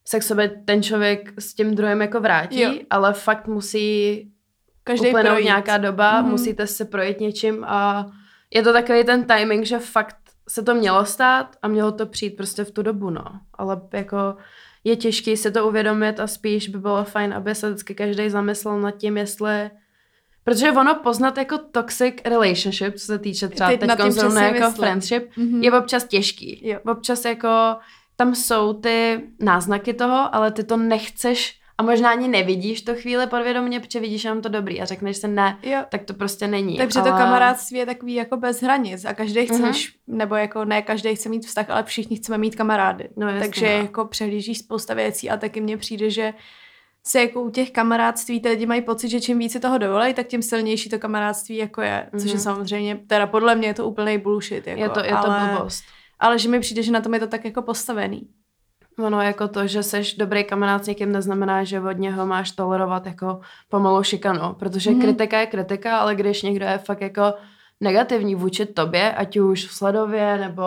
se 0.07 0.19
k 0.19 0.23
sobě 0.23 0.61
ten 0.65 0.83
člověk 0.83 1.33
s 1.39 1.53
tím 1.53 1.75
druhým 1.75 2.01
jako 2.01 2.19
vrátí, 2.19 2.61
jo. 2.61 2.73
ale 2.89 3.13
fakt 3.13 3.47
musí 3.47 4.31
Každý 4.83 5.07
uplynout 5.07 5.31
projít. 5.31 5.45
nějaká 5.45 5.77
doba, 5.77 6.21
mm-hmm. 6.21 6.27
musíte 6.27 6.67
se 6.67 6.85
projít 6.85 7.19
něčím 7.19 7.63
a 7.63 8.11
je 8.53 8.63
to 8.63 8.73
takový 8.73 9.03
ten 9.03 9.25
timing, 9.25 9.65
že 9.65 9.79
fakt 9.79 10.15
se 10.47 10.63
to 10.63 10.75
mělo 10.75 11.05
stát 11.05 11.55
a 11.61 11.67
mělo 11.67 11.91
to 11.91 12.05
přijít 12.05 12.37
prostě 12.37 12.63
v 12.63 12.71
tu 12.71 12.81
dobu, 12.81 13.09
no. 13.09 13.25
Ale 13.53 13.81
jako 13.93 14.35
je 14.83 14.95
těžký 14.95 15.37
si 15.37 15.51
to 15.51 15.67
uvědomit 15.67 16.19
a 16.19 16.27
spíš 16.27 16.69
by 16.69 16.79
bylo 16.79 17.03
fajn, 17.03 17.33
aby 17.33 17.55
se 17.55 17.69
vždycky 17.69 17.95
každý 17.95 18.29
zamyslel 18.29 18.79
nad 18.79 18.91
tím, 18.91 19.17
jestli 19.17 19.69
Protože 20.45 20.71
ono 20.71 20.95
poznat 20.95 21.37
jako 21.37 21.57
toxic 21.57 22.15
relationship, 22.25 22.95
co 22.95 23.05
se 23.05 23.19
týče 23.19 23.47
třeba 23.47 23.69
teď, 23.69 23.79
teď 23.79 24.11
zrovna 24.11 24.41
jako 24.41 24.53
myslím. 24.53 24.73
friendship, 24.73 25.31
mm-hmm. 25.37 25.63
je 25.63 25.71
občas 25.71 26.03
těžký. 26.03 26.67
Jo. 26.67 26.79
Občas 26.85 27.25
jako 27.25 27.75
tam 28.15 28.35
jsou 28.35 28.73
ty 28.73 29.21
náznaky 29.39 29.93
toho, 29.93 30.35
ale 30.35 30.51
ty 30.51 30.63
to 30.63 30.77
nechceš 30.77 31.59
a 31.77 31.83
možná 31.83 32.11
ani 32.11 32.27
nevidíš 32.27 32.81
to 32.81 32.95
chvíli 32.95 33.27
podvědomě, 33.27 33.79
protože 33.79 33.99
vidíš 33.99 34.23
jenom 34.23 34.41
to 34.41 34.49
dobrý 34.49 34.81
a 34.81 34.85
řekneš 34.85 35.17
si 35.17 35.27
ne, 35.27 35.57
jo. 35.63 35.79
tak 35.89 36.03
to 36.03 36.13
prostě 36.13 36.47
není. 36.47 36.77
Takže 36.77 36.99
ale... 36.99 37.11
to 37.11 37.17
kamarádství 37.17 37.77
je 37.77 37.85
takový 37.85 38.13
jako 38.13 38.37
bez 38.37 38.61
hranic 38.61 39.05
a 39.05 39.13
každý 39.13 39.45
chce, 39.45 39.63
mm-hmm. 39.63 39.93
nebo 40.07 40.35
jako 40.35 40.65
ne 40.65 40.81
každý 40.81 41.15
chce 41.15 41.29
mít 41.29 41.45
vztah, 41.45 41.69
ale 41.69 41.83
všichni 41.83 42.17
chceme 42.17 42.37
mít 42.37 42.55
kamarády. 42.55 43.09
No, 43.17 43.27
jasně, 43.27 43.39
Takže 43.39 43.65
no. 43.65 43.71
jako 43.71 44.05
přehlížíš 44.05 44.57
spousta 44.57 44.93
věcí 44.93 45.29
a 45.29 45.37
taky 45.37 45.61
mně 45.61 45.77
přijde, 45.77 46.09
že 46.09 46.33
se 47.07 47.21
jako 47.21 47.41
u 47.41 47.49
těch 47.49 47.71
kamarádství 47.71 48.41
ty 48.41 48.49
lidi 48.49 48.65
mají 48.65 48.81
pocit, 48.81 49.09
že 49.09 49.21
čím 49.21 49.39
více 49.39 49.59
toho 49.59 49.77
dovolej, 49.77 50.13
tak 50.13 50.27
tím 50.27 50.41
silnější 50.41 50.89
to 50.89 50.99
kamarádství 50.99 51.57
jako 51.57 51.81
je. 51.81 52.09
Mm-hmm. 52.13 52.19
Což 52.19 52.27
je 52.27 52.35
mhm. 52.35 52.43
samozřejmě, 52.43 52.99
teda 53.07 53.27
podle 53.27 53.55
mě 53.55 53.67
je 53.67 53.73
to 53.73 53.87
úplný 53.87 54.17
bullshit. 54.17 54.67
Jako, 54.67 54.81
je 54.81 54.89
to, 54.89 54.99
je 54.99 55.11
to 55.11 55.31
ale, 55.31 55.49
blbost. 55.49 55.83
Ale 56.19 56.39
že 56.39 56.49
mi 56.49 56.59
přijde, 56.59 56.83
že 56.83 56.91
na 56.91 57.01
tom 57.01 57.13
je 57.13 57.19
to 57.19 57.27
tak 57.27 57.45
jako 57.45 57.61
postavený. 57.61 58.29
Ono 58.99 59.21
jako 59.21 59.47
to, 59.47 59.67
že 59.67 59.83
seš 59.83 60.13
dobrý 60.13 60.43
kamarád 60.43 60.83
s 60.83 60.87
někým, 60.87 61.11
neznamená, 61.11 61.63
že 61.63 61.81
od 61.81 61.97
něho 61.97 62.25
máš 62.25 62.51
tolerovat 62.51 63.05
jako 63.05 63.39
pomalu 63.69 64.03
šikanu, 64.03 64.53
protože 64.53 64.91
mm-hmm. 64.91 65.01
kritika 65.01 65.39
je 65.39 65.45
kritika, 65.45 65.97
ale 65.97 66.15
když 66.15 66.41
někdo 66.41 66.65
je 66.65 66.77
fakt 66.77 67.01
jako 67.01 67.33
negativní 67.81 68.35
vůči 68.35 68.65
tobě, 68.65 69.13
ať 69.13 69.37
už 69.37 69.65
v 69.65 69.73
sledově 69.73 70.37
nebo 70.37 70.63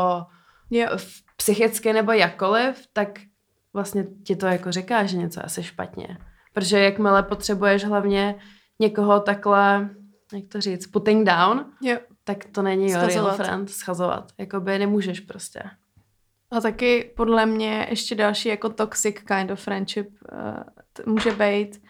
jo. 0.71 0.87
v 0.97 1.23
psychicky 1.37 1.93
nebo 1.93 2.13
jakkoliv, 2.13 2.87
tak 2.93 3.09
vlastně 3.73 4.07
ti 4.25 4.37
to 4.37 4.47
jako 4.47 4.73
říká, 4.73 5.05
že 5.07 5.17
něco 5.17 5.45
asi 5.45 5.63
špatně. 5.63 6.19
Protože 6.53 6.79
jakmile 6.79 7.23
potřebuješ 7.23 7.85
hlavně 7.85 8.35
někoho 8.79 9.21
takhle, 9.21 9.91
jak 10.35 10.45
to 10.49 10.61
říct, 10.61 10.87
putting 10.87 11.29
down, 11.29 11.65
jo. 11.83 11.97
Tak 12.29 12.45
to 12.45 12.63
není 12.63 12.91
your 12.91 13.07
real 13.07 13.37
friend, 13.37 13.71
schazovat. 13.71 14.33
Jakoby 14.39 14.79
nemůžeš 14.79 15.21
prostě. 15.21 15.63
A 16.51 16.61
taky 16.61 17.13
podle 17.17 17.47
mě 17.47 17.87
ještě 17.91 18.15
další 18.15 18.49
jako 18.49 18.69
toxic 18.69 19.17
kind 19.19 19.51
of 19.51 19.61
friendship 19.61 20.09
uh, 20.33 21.15
může 21.15 21.31
být, 21.31 21.83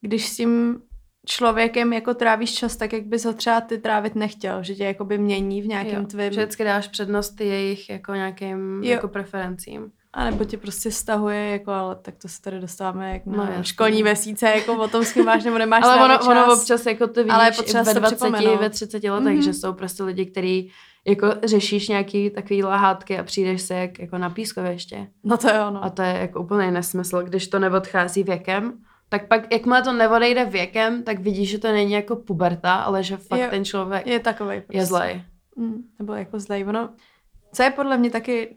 když 0.00 0.28
s 0.28 0.36
tím 0.36 0.82
člověkem 1.26 1.92
jako 1.92 2.14
trávíš 2.14 2.54
čas 2.54 2.76
tak, 2.76 2.92
jak 2.92 3.02
bys 3.02 3.24
ho 3.24 3.32
třeba 3.32 3.60
ty 3.60 3.78
trávit 3.78 4.14
nechtěl, 4.14 4.62
že 4.62 4.74
tě 4.74 4.84
jakoby 4.84 5.18
mění 5.18 5.62
v 5.62 5.66
nějakém 5.66 6.06
tvém... 6.06 6.30
Vždycky 6.30 6.64
dáš 6.64 6.88
přednost 6.88 7.40
jejich 7.40 7.90
jako 7.90 8.14
nějakým 8.14 8.82
jo. 8.82 8.90
jako 8.90 9.08
preferencím. 9.08 9.92
A 10.16 10.24
nebo 10.24 10.44
tě 10.44 10.56
prostě 10.56 10.90
stahuje, 10.90 11.50
jako, 11.50 11.70
ale 11.70 11.96
tak 12.02 12.14
to 12.16 12.28
se 12.28 12.42
tady 12.42 12.60
dostáváme 12.60 13.12
jak 13.12 13.26
na 13.26 13.52
no, 13.56 13.62
školní 13.62 14.02
vesíce, 14.02 14.46
jako 14.46 14.76
o 14.76 14.88
tom, 14.88 15.04
s 15.04 15.12
kým 15.12 15.24
máš 15.24 15.44
nebo 15.44 15.58
nemáš 15.58 15.84
Ale 15.84 16.04
ono, 16.04 16.16
čas. 16.16 16.26
ono 16.26 16.54
občas 16.54 16.86
jako 16.86 17.06
ty 17.06 17.20
vidíš 17.20 17.34
ale 17.34 17.50
ve 17.84 17.94
20, 17.94 18.30
ve 18.60 18.70
30 18.70 19.04
letech, 19.04 19.38
mm-hmm. 19.38 19.44
že 19.44 19.52
jsou 19.52 19.72
prostě 19.72 20.02
lidi, 20.02 20.26
kteří 20.26 20.72
jako 21.06 21.28
řešíš 21.44 21.88
nějaký 21.88 22.30
takový 22.30 22.62
lahátky 22.62 23.18
a 23.18 23.22
přijdeš 23.22 23.62
se 23.62 23.74
jak, 23.74 23.98
jako 23.98 24.18
na 24.18 24.30
pískoviště. 24.30 25.06
No 25.24 25.36
to 25.36 25.48
jo, 25.48 25.70
no. 25.70 25.84
A 25.84 25.90
to 25.90 26.02
je 26.02 26.18
jako 26.20 26.40
úplný 26.40 26.70
nesmysl, 26.70 27.22
když 27.22 27.48
to 27.48 27.58
neodchází 27.58 28.22
věkem. 28.22 28.72
Tak 29.08 29.28
pak, 29.28 29.52
jakmile 29.52 29.82
to 29.82 29.92
neodejde 29.92 30.44
věkem, 30.44 31.02
tak 31.02 31.18
vidíš, 31.18 31.50
že 31.50 31.58
to 31.58 31.68
není 31.72 31.92
jako 31.92 32.16
puberta, 32.16 32.74
ale 32.74 33.02
že 33.02 33.16
fakt 33.16 33.40
jo, 33.40 33.46
ten 33.50 33.64
člověk 33.64 34.06
je 34.06 34.20
takový 34.20 34.60
prostě. 34.60 34.78
je 34.78 34.86
zlej. 34.86 35.22
Mm, 35.56 35.82
nebo 35.98 36.12
jako 36.12 36.40
zlej. 36.40 36.64
Ono, 36.68 36.88
co 37.52 37.62
je 37.62 37.70
podle 37.70 37.96
mě 37.96 38.10
taky 38.10 38.56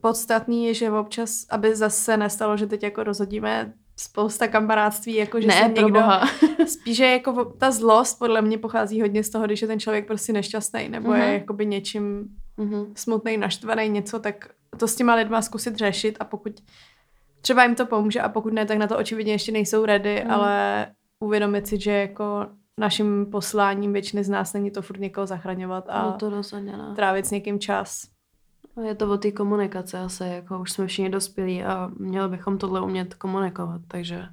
podstatný, 0.00 0.66
je, 0.66 0.74
že 0.74 0.90
občas, 0.90 1.46
aby 1.50 1.76
zase 1.76 2.16
nestalo, 2.16 2.56
že 2.56 2.66
teď 2.66 2.82
jako 2.82 3.02
rozhodíme 3.02 3.72
spousta 3.96 4.48
kamarádství, 4.48 5.14
jako 5.14 5.40
že 5.40 5.46
ne, 5.46 5.54
se 5.54 5.82
někdo... 5.82 6.00
Spíše 6.66 7.04
jako 7.04 7.44
ta 7.44 7.70
zlost 7.70 8.18
podle 8.18 8.42
mě 8.42 8.58
pochází 8.58 9.00
hodně 9.00 9.24
z 9.24 9.30
toho, 9.30 9.46
když 9.46 9.62
je 9.62 9.68
ten 9.68 9.80
člověk 9.80 10.06
prostě 10.06 10.32
nešťastný, 10.32 10.88
nebo 10.88 11.08
mm-hmm. 11.08 11.16
je 11.16 11.24
mhm. 11.24 11.34
jakoby 11.34 11.66
něčím 11.66 12.28
mm-hmm. 12.58 12.86
smutný, 12.94 13.36
naštvaný, 13.36 13.88
něco, 13.88 14.18
tak 14.18 14.48
to 14.76 14.88
s 14.88 14.96
těma 14.96 15.14
lidma 15.14 15.42
zkusit 15.42 15.76
řešit 15.76 16.16
a 16.20 16.24
pokud 16.24 16.52
třeba 17.40 17.64
jim 17.64 17.74
to 17.74 17.86
pomůže 17.86 18.20
a 18.20 18.28
pokud 18.28 18.52
ne, 18.52 18.66
tak 18.66 18.78
na 18.78 18.86
to 18.86 18.98
očividně 18.98 19.32
ještě 19.32 19.52
nejsou 19.52 19.84
ready, 19.84 20.22
mm. 20.24 20.30
ale 20.30 20.86
uvědomit 21.20 21.66
si, 21.66 21.80
že 21.80 21.92
jako 21.92 22.46
naším 22.80 23.26
posláním 23.26 23.92
většiny 23.92 24.24
z 24.24 24.28
nás 24.28 24.52
není 24.52 24.70
to 24.70 24.82
furt 24.82 25.00
někoho 25.00 25.26
zachraňovat 25.26 25.84
a 25.88 26.02
no 26.02 26.12
to 26.12 26.42
trávit 26.96 27.26
s 27.26 27.30
někým 27.30 27.58
čas. 27.58 28.17
Je 28.82 28.94
to 28.94 29.10
o 29.10 29.18
té 29.18 29.32
komunikace 29.32 29.98
asi, 29.98 30.24
jako 30.24 30.58
už 30.58 30.72
jsme 30.72 30.86
všichni 30.86 31.10
dospělí 31.10 31.64
a 31.64 31.90
měli 31.98 32.28
bychom 32.28 32.58
tohle 32.58 32.80
umět 32.80 33.14
komunikovat, 33.14 33.80
takže 33.88 34.24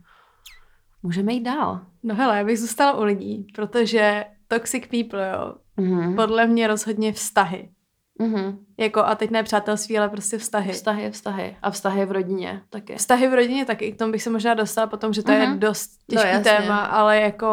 můžeme 1.04 1.34
jít 1.34 1.44
dál. 1.44 1.82
No 2.04 2.16
hele, 2.16 2.38
já 2.38 2.44
bych 2.44 2.60
zůstala 2.60 2.98
u 2.98 3.04
lidí, 3.04 3.48
protože 3.56 4.26
toxic 4.48 4.84
people, 4.88 5.32
jo, 5.34 5.56
mm-hmm. 5.78 6.16
podle 6.16 6.48
mě 6.48 6.68
rozhodně 6.68 7.14
vztahy. 7.14 7.70
Mm-hmm. 8.20 8.58
Jako 8.78 9.00
a 9.00 9.16
teď 9.16 9.32
ne 9.32 9.44
přátelství, 9.44 9.98
ale 9.98 10.10
prostě 10.10 10.38
vztahy. 10.38 10.72
Vztahy, 10.72 11.12
vztahy. 11.12 11.58
A 11.62 11.72
vztahy 11.72 12.06
v 12.06 12.12
rodině 12.12 12.62
taky. 12.70 12.96
Vztahy 12.96 13.28
v 13.28 13.34
rodině 13.34 13.66
taky. 13.66 13.92
K 13.92 13.98
tomu 13.98 14.12
bych 14.12 14.24
se 14.24 14.30
možná 14.30 14.54
dostala 14.54 14.88
potom, 14.88 15.14
že 15.14 15.24
to 15.24 15.32
mm-hmm. 15.32 15.42
je 15.42 15.48
mhm. 15.48 15.60
dost 15.60 15.92
no, 16.12 16.22
těžký 16.22 16.38
no, 16.38 16.44
téma, 16.44 16.80
ale 16.80 17.22
jako 17.22 17.48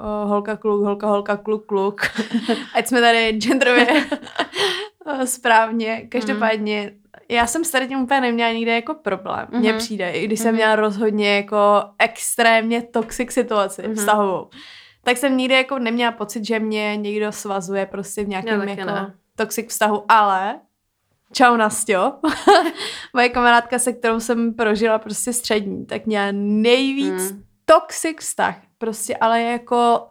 uh, 0.00 0.30
holka, 0.30 0.56
kluk, 0.56 0.84
holka, 0.84 1.06
holka, 1.06 1.36
kluk, 1.36 1.66
kluk. 1.66 2.00
Ať 2.74 2.86
jsme 2.86 3.00
tady 3.00 3.32
genderově 3.32 3.86
správně. 5.24 6.06
Každopádně 6.08 6.82
mm. 6.82 7.20
já 7.28 7.46
jsem 7.46 7.64
s 7.64 7.70
tady 7.70 7.88
tím 7.88 8.00
úplně 8.00 8.20
neměla 8.20 8.52
nikde 8.52 8.74
jako 8.74 8.94
problém. 8.94 9.46
Mm-hmm. 9.46 9.58
Mně 9.58 9.72
přijde, 9.72 10.10
i 10.10 10.24
když 10.24 10.40
mm-hmm. 10.40 10.42
jsem 10.42 10.54
měla 10.54 10.76
rozhodně 10.76 11.36
jako 11.36 11.82
extrémně 11.98 12.82
toxic 12.82 13.32
situaci 13.32 13.82
mm-hmm. 13.82 13.94
vztahovou. 13.94 14.48
Tak 15.02 15.16
jsem 15.16 15.36
nikdy 15.36 15.54
jako 15.54 15.78
neměla 15.78 16.12
pocit, 16.12 16.44
že 16.44 16.58
mě 16.58 16.96
někdo 16.96 17.32
svazuje 17.32 17.86
prostě 17.86 18.24
v 18.24 18.28
nějakém 18.28 18.68
jako 18.68 18.90
ne. 18.90 19.14
toxic 19.36 19.68
vztahu, 19.68 20.04
ale 20.08 20.60
Čau 21.32 21.56
Nastio, 21.56 22.12
moje 23.14 23.28
kamarádka, 23.28 23.78
se 23.78 23.92
kterou 23.92 24.20
jsem 24.20 24.54
prožila 24.54 24.98
prostě 24.98 25.32
střední, 25.32 25.86
tak 25.86 26.06
měla 26.06 26.26
nejvíc 26.32 27.32
mm. 27.32 27.44
toxic 27.64 28.16
vztah. 28.18 28.60
Prostě 28.78 29.16
ale 29.16 29.42
jako 29.42 30.06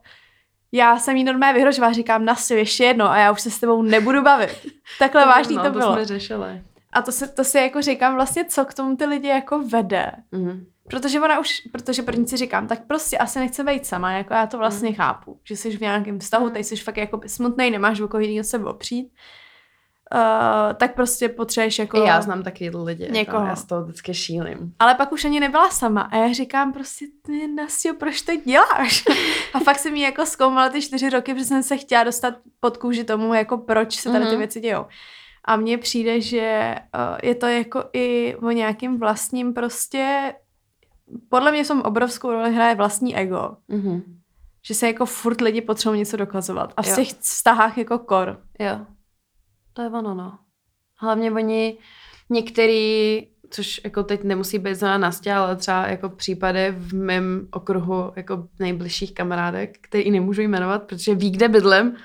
já 0.71 0.99
jsem 0.99 1.17
jí 1.17 1.23
normálně 1.23 1.53
vyhrožovala, 1.53 1.93
říkám, 1.93 2.25
Nastio, 2.25 2.57
ještě 2.57 2.83
jedno 2.83 3.11
a 3.11 3.17
já 3.17 3.31
už 3.31 3.41
se 3.41 3.51
s 3.51 3.59
tebou 3.59 3.81
nebudu 3.81 4.21
bavit. 4.21 4.67
Takhle 4.99 5.25
vážný 5.25 5.55
no, 5.55 5.63
to 5.63 5.71
bylo. 5.71 5.87
To 5.87 5.93
jsme 5.93 6.05
řešili. 6.05 6.61
A 6.93 7.01
to, 7.01 7.11
se, 7.11 7.27
to 7.27 7.43
si 7.43 7.57
jako 7.57 7.81
říkám 7.81 8.15
vlastně, 8.15 8.45
co 8.45 8.65
k 8.65 8.73
tomu 8.73 8.95
ty 8.95 9.05
lidi 9.05 9.27
jako 9.27 9.59
vede. 9.59 10.11
Mm. 10.31 10.65
Protože 10.89 11.19
ona 11.19 11.39
už, 11.39 11.49
protože 11.71 12.01
první 12.01 12.27
si 12.27 12.37
říkám, 12.37 12.67
tak 12.67 12.87
prostě 12.87 13.17
asi 13.17 13.39
nechce 13.39 13.63
být 13.63 13.85
sama, 13.85 14.11
jako 14.11 14.33
já 14.33 14.47
to 14.47 14.57
vlastně 14.57 14.89
mm. 14.89 14.95
chápu, 14.95 15.39
že 15.43 15.55
jsi 15.55 15.77
v 15.77 15.81
nějakém 15.81 16.19
vztahu, 16.19 16.45
mhm. 16.45 16.53
tady 16.53 16.63
jsi 16.63 16.75
fakt 16.75 16.97
jako 16.97 17.21
smutný, 17.27 17.71
nemáš 17.71 17.99
o 17.99 18.07
koho 18.07 18.21
jiného 18.21 18.43
se 18.43 18.59
opřít 18.59 19.11
uh, 20.15 20.73
tak 20.73 20.95
prostě 20.95 21.29
potřebuješ 21.29 21.79
jako... 21.79 21.97
Já 21.97 22.21
znám 22.21 22.43
taky 22.43 22.69
lidi, 22.69 23.03
jako 23.03 23.15
někoho. 23.15 23.37
Jako, 23.37 23.49
já 23.49 23.55
z 23.55 23.65
toho 23.65 23.83
vždycky 23.83 24.13
šílím. 24.13 24.73
Ale 24.79 24.95
pak 24.95 25.11
už 25.11 25.25
ani 25.25 25.39
nebyla 25.39 25.69
sama 25.69 26.01
a 26.01 26.15
já 26.15 26.33
říkám 26.33 26.73
prostě, 26.73 27.05
ty 27.25 27.47
Nastio, 27.47 27.95
proč 27.95 28.21
to 28.21 28.35
děláš? 28.35 29.03
a 29.53 29.59
fakt 29.59 29.79
jsem 29.79 29.93
mi 29.93 30.01
jako 30.01 30.25
zkoumala 30.25 30.69
ty 30.69 30.81
čtyři 30.81 31.09
roky, 31.09 31.33
protože 31.33 31.45
jsem 31.45 31.63
se 31.63 31.77
chtěla 31.77 32.03
dostat 32.03 32.33
pod 32.59 32.77
kůži 32.77 33.03
tomu, 33.03 33.33
jako 33.33 33.57
proč 33.57 33.99
se 33.99 34.11
tady 34.11 34.25
ty 34.25 34.31
mm-hmm. 34.31 34.37
věci 34.37 34.59
dějou. 34.59 34.85
A 35.45 35.55
mně 35.55 35.77
přijde, 35.77 36.21
že 36.21 36.75
uh, 36.95 37.17
je 37.23 37.35
to 37.35 37.45
jako 37.45 37.83
i 37.93 38.35
o 38.35 38.51
nějakým 38.51 38.99
vlastním 38.99 39.53
prostě, 39.53 40.33
podle 41.29 41.51
mě 41.51 41.65
jsem 41.65 41.81
obrovskou 41.81 42.31
roli 42.31 42.55
hraje 42.55 42.75
vlastní 42.75 43.15
ego. 43.15 43.57
Mm-hmm. 43.69 44.01
Že 44.67 44.73
se 44.73 44.87
jako 44.87 45.05
furt 45.05 45.41
lidi 45.41 45.61
potřebují 45.61 45.99
něco 45.99 46.17
dokazovat. 46.17 46.73
A 46.77 46.81
v 46.81 46.87
jo. 46.87 46.95
těch 46.95 47.07
vztahách 47.07 47.77
jako 47.77 47.99
kor. 47.99 48.41
Jo. 48.59 48.85
To 49.79 49.83
je 49.83 49.89
ono, 49.89 50.13
no. 50.13 50.39
Hlavně 50.97 51.31
oni 51.31 51.77
některý, 52.29 53.21
což 53.49 53.81
jako 53.83 54.03
teď 54.03 54.23
nemusí 54.23 54.59
být 54.59 54.75
za 54.75 54.97
Nastě, 54.97 55.33
ale 55.33 55.55
třeba 55.55 55.87
jako 55.87 56.09
případy 56.09 56.71
v 56.71 56.93
mém 56.93 57.47
okruhu 57.51 58.13
jako 58.15 58.47
nejbližších 58.59 59.13
kamarádek, 59.13 59.77
který 59.81 60.11
nemůžu 60.11 60.41
jmenovat, 60.41 60.83
protože 60.83 61.15
ví, 61.15 61.31
kde 61.31 61.47
bydlem 61.47 61.95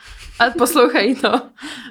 a 0.41 0.51
poslouchají 0.59 1.15
to. 1.15 1.41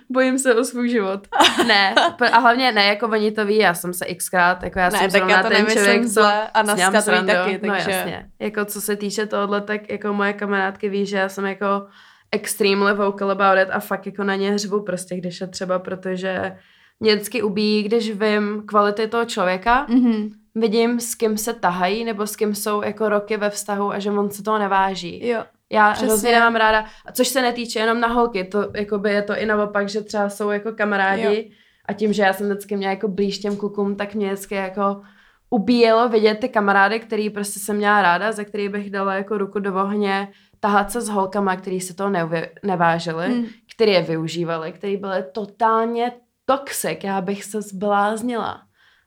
Bojím 0.09 0.39
se 0.39 0.55
o 0.55 0.63
svůj 0.63 0.89
život. 0.89 1.27
Ne, 1.67 1.95
a 2.31 2.39
hlavně 2.39 2.71
ne, 2.71 2.85
jako 2.85 3.07
oni 3.07 3.31
to 3.31 3.45
ví, 3.45 3.57
já 3.57 3.73
jsem 3.73 3.93
se 3.93 4.05
xkrát, 4.05 4.63
jako 4.63 4.79
já 4.79 4.89
ne, 4.89 4.99
jsem 4.99 5.09
zrovna 5.09 5.37
já 5.37 5.43
ten 5.43 5.65
člověk, 5.65 6.05
co 6.05 6.21
a 6.53 6.63
Nastka 6.63 7.01
to 7.01 7.11
ví 7.11 7.27
taky, 7.27 7.59
no, 7.63 7.73
takže... 7.73 7.89
No 7.89 7.93
jasně. 7.93 8.29
Jako 8.39 8.65
co 8.65 8.81
se 8.81 8.95
týče 8.95 9.25
tohohle, 9.25 9.61
tak 9.61 9.89
jako 9.89 10.13
moje 10.13 10.33
kamarádky 10.33 10.89
ví, 10.89 11.05
že 11.05 11.17
já 11.17 11.29
jsem 11.29 11.45
jako 11.45 11.87
extremely 12.33 12.93
vocal 12.93 13.31
about 13.31 13.57
it 13.63 13.69
a 13.71 13.79
fakt 13.79 14.05
jako 14.05 14.23
na 14.23 14.35
ně 14.35 14.51
hřvu 14.51 14.83
prostě, 14.83 15.15
když 15.15 15.41
je 15.41 15.47
třeba, 15.47 15.79
protože 15.79 16.57
mě 16.99 17.15
vždycky 17.15 17.41
ubíjí, 17.41 17.83
když 17.83 18.11
vím 18.11 18.63
kvality 18.65 19.07
toho 19.07 19.25
člověka, 19.25 19.87
mm-hmm. 19.87 20.31
vidím, 20.55 20.99
s 20.99 21.15
kým 21.15 21.37
se 21.37 21.53
tahají, 21.53 22.05
nebo 22.05 22.27
s 22.27 22.35
kým 22.35 22.55
jsou 22.55 22.81
jako 22.81 23.09
roky 23.09 23.37
ve 23.37 23.49
vztahu 23.49 23.91
a 23.91 23.99
že 23.99 24.11
on 24.11 24.29
se 24.29 24.43
toho 24.43 24.59
neváží. 24.59 25.27
Jo. 25.27 25.43
Já 25.71 25.91
Přesně. 25.91 26.07
hrozně 26.07 26.31
nemám 26.31 26.55
ráda, 26.55 26.85
což 27.13 27.27
se 27.27 27.41
netýče 27.41 27.79
jenom 27.79 27.99
na 27.99 28.07
holky, 28.07 28.43
to 28.43 28.71
jakoby 28.75 29.09
je 29.09 29.21
to 29.21 29.37
i 29.37 29.45
naopak, 29.45 29.89
že 29.89 30.01
třeba 30.01 30.29
jsou 30.29 30.49
jako 30.49 30.71
kamarádi 30.71 31.23
jo. 31.23 31.55
a 31.85 31.93
tím, 31.93 32.13
že 32.13 32.21
já 32.21 32.33
jsem 32.33 32.49
vždycky 32.49 32.77
měla 32.77 32.91
jako 32.91 33.07
blíž 33.07 33.39
těm 33.39 33.57
klukům, 33.57 33.95
tak 33.95 34.15
mě 34.15 34.27
vždycky 34.27 34.55
jako 34.55 35.01
ubíjelo 35.49 36.09
vidět 36.09 36.39
ty 36.39 36.49
kamarády, 36.49 36.99
který 36.99 37.29
prostě 37.29 37.59
jsem 37.59 37.77
měla 37.77 38.01
ráda, 38.01 38.31
za 38.31 38.43
který 38.43 38.69
bych 38.69 38.89
dala 38.89 39.13
jako 39.13 39.37
ruku 39.37 39.59
do 39.59 39.75
ohně, 39.75 40.27
tahat 40.63 40.91
se 40.91 41.01
s 41.01 41.10
holkama, 41.10 41.55
který 41.55 41.82
se 41.82 41.93
toho 41.93 42.10
nevě, 42.10 42.51
nevážili, 42.63 43.27
hmm. 43.27 43.46
který 43.75 43.91
je 43.91 44.01
využívali, 44.01 44.72
který 44.72 44.98
byly 44.98 45.24
totálně 45.32 46.12
toxic, 46.46 47.00
já 47.03 47.22
bych 47.22 47.43
se 47.43 47.62
zbláznila. 47.62 48.62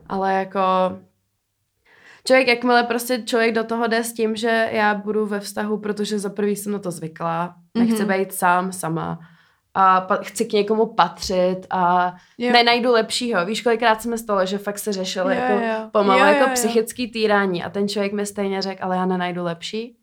Ale 0.06 0.34
jako 0.34 0.60
člověk, 2.26 2.48
jakmile 2.48 2.82
prostě 2.82 3.22
člověk 3.22 3.54
do 3.54 3.64
toho 3.64 3.86
jde 3.86 4.04
s 4.04 4.12
tím, 4.12 4.36
že 4.36 4.68
já 4.72 4.94
budu 4.94 5.26
ve 5.26 5.40
vztahu, 5.40 5.78
protože 5.78 6.18
za 6.18 6.30
prvý 6.30 6.56
jsem 6.56 6.72
na 6.72 6.78
to 6.78 6.90
zvyklá, 6.90 7.54
nechci 7.74 8.04
mm-hmm. 8.04 8.18
být 8.18 8.32
sám, 8.32 8.72
sama 8.72 9.18
a 9.74 10.00
pa- 10.00 10.22
chci 10.22 10.44
k 10.44 10.52
někomu 10.52 10.86
patřit 10.86 11.66
a 11.70 12.14
jo. 12.38 12.52
nenajdu 12.52 12.92
lepšího. 12.92 13.46
Víš, 13.46 13.62
kolikrát 13.62 14.04
mi 14.04 14.18
stalo, 14.18 14.46
že 14.46 14.58
fakt 14.58 14.78
se 14.78 14.92
řešilo 14.92 15.30
jo, 15.30 15.36
jako 15.36 15.64
jo. 15.64 15.90
pomalu 15.92 16.20
jo, 16.20 16.26
jo, 16.26 16.32
jako 16.32 16.48
jo. 16.48 16.54
psychický 16.54 17.10
týrání 17.10 17.64
a 17.64 17.70
ten 17.70 17.88
člověk 17.88 18.12
mi 18.12 18.26
stejně 18.26 18.62
řekl, 18.62 18.84
ale 18.84 18.96
já 18.96 19.06
nenajdu 19.06 19.44
lepší 19.44 19.96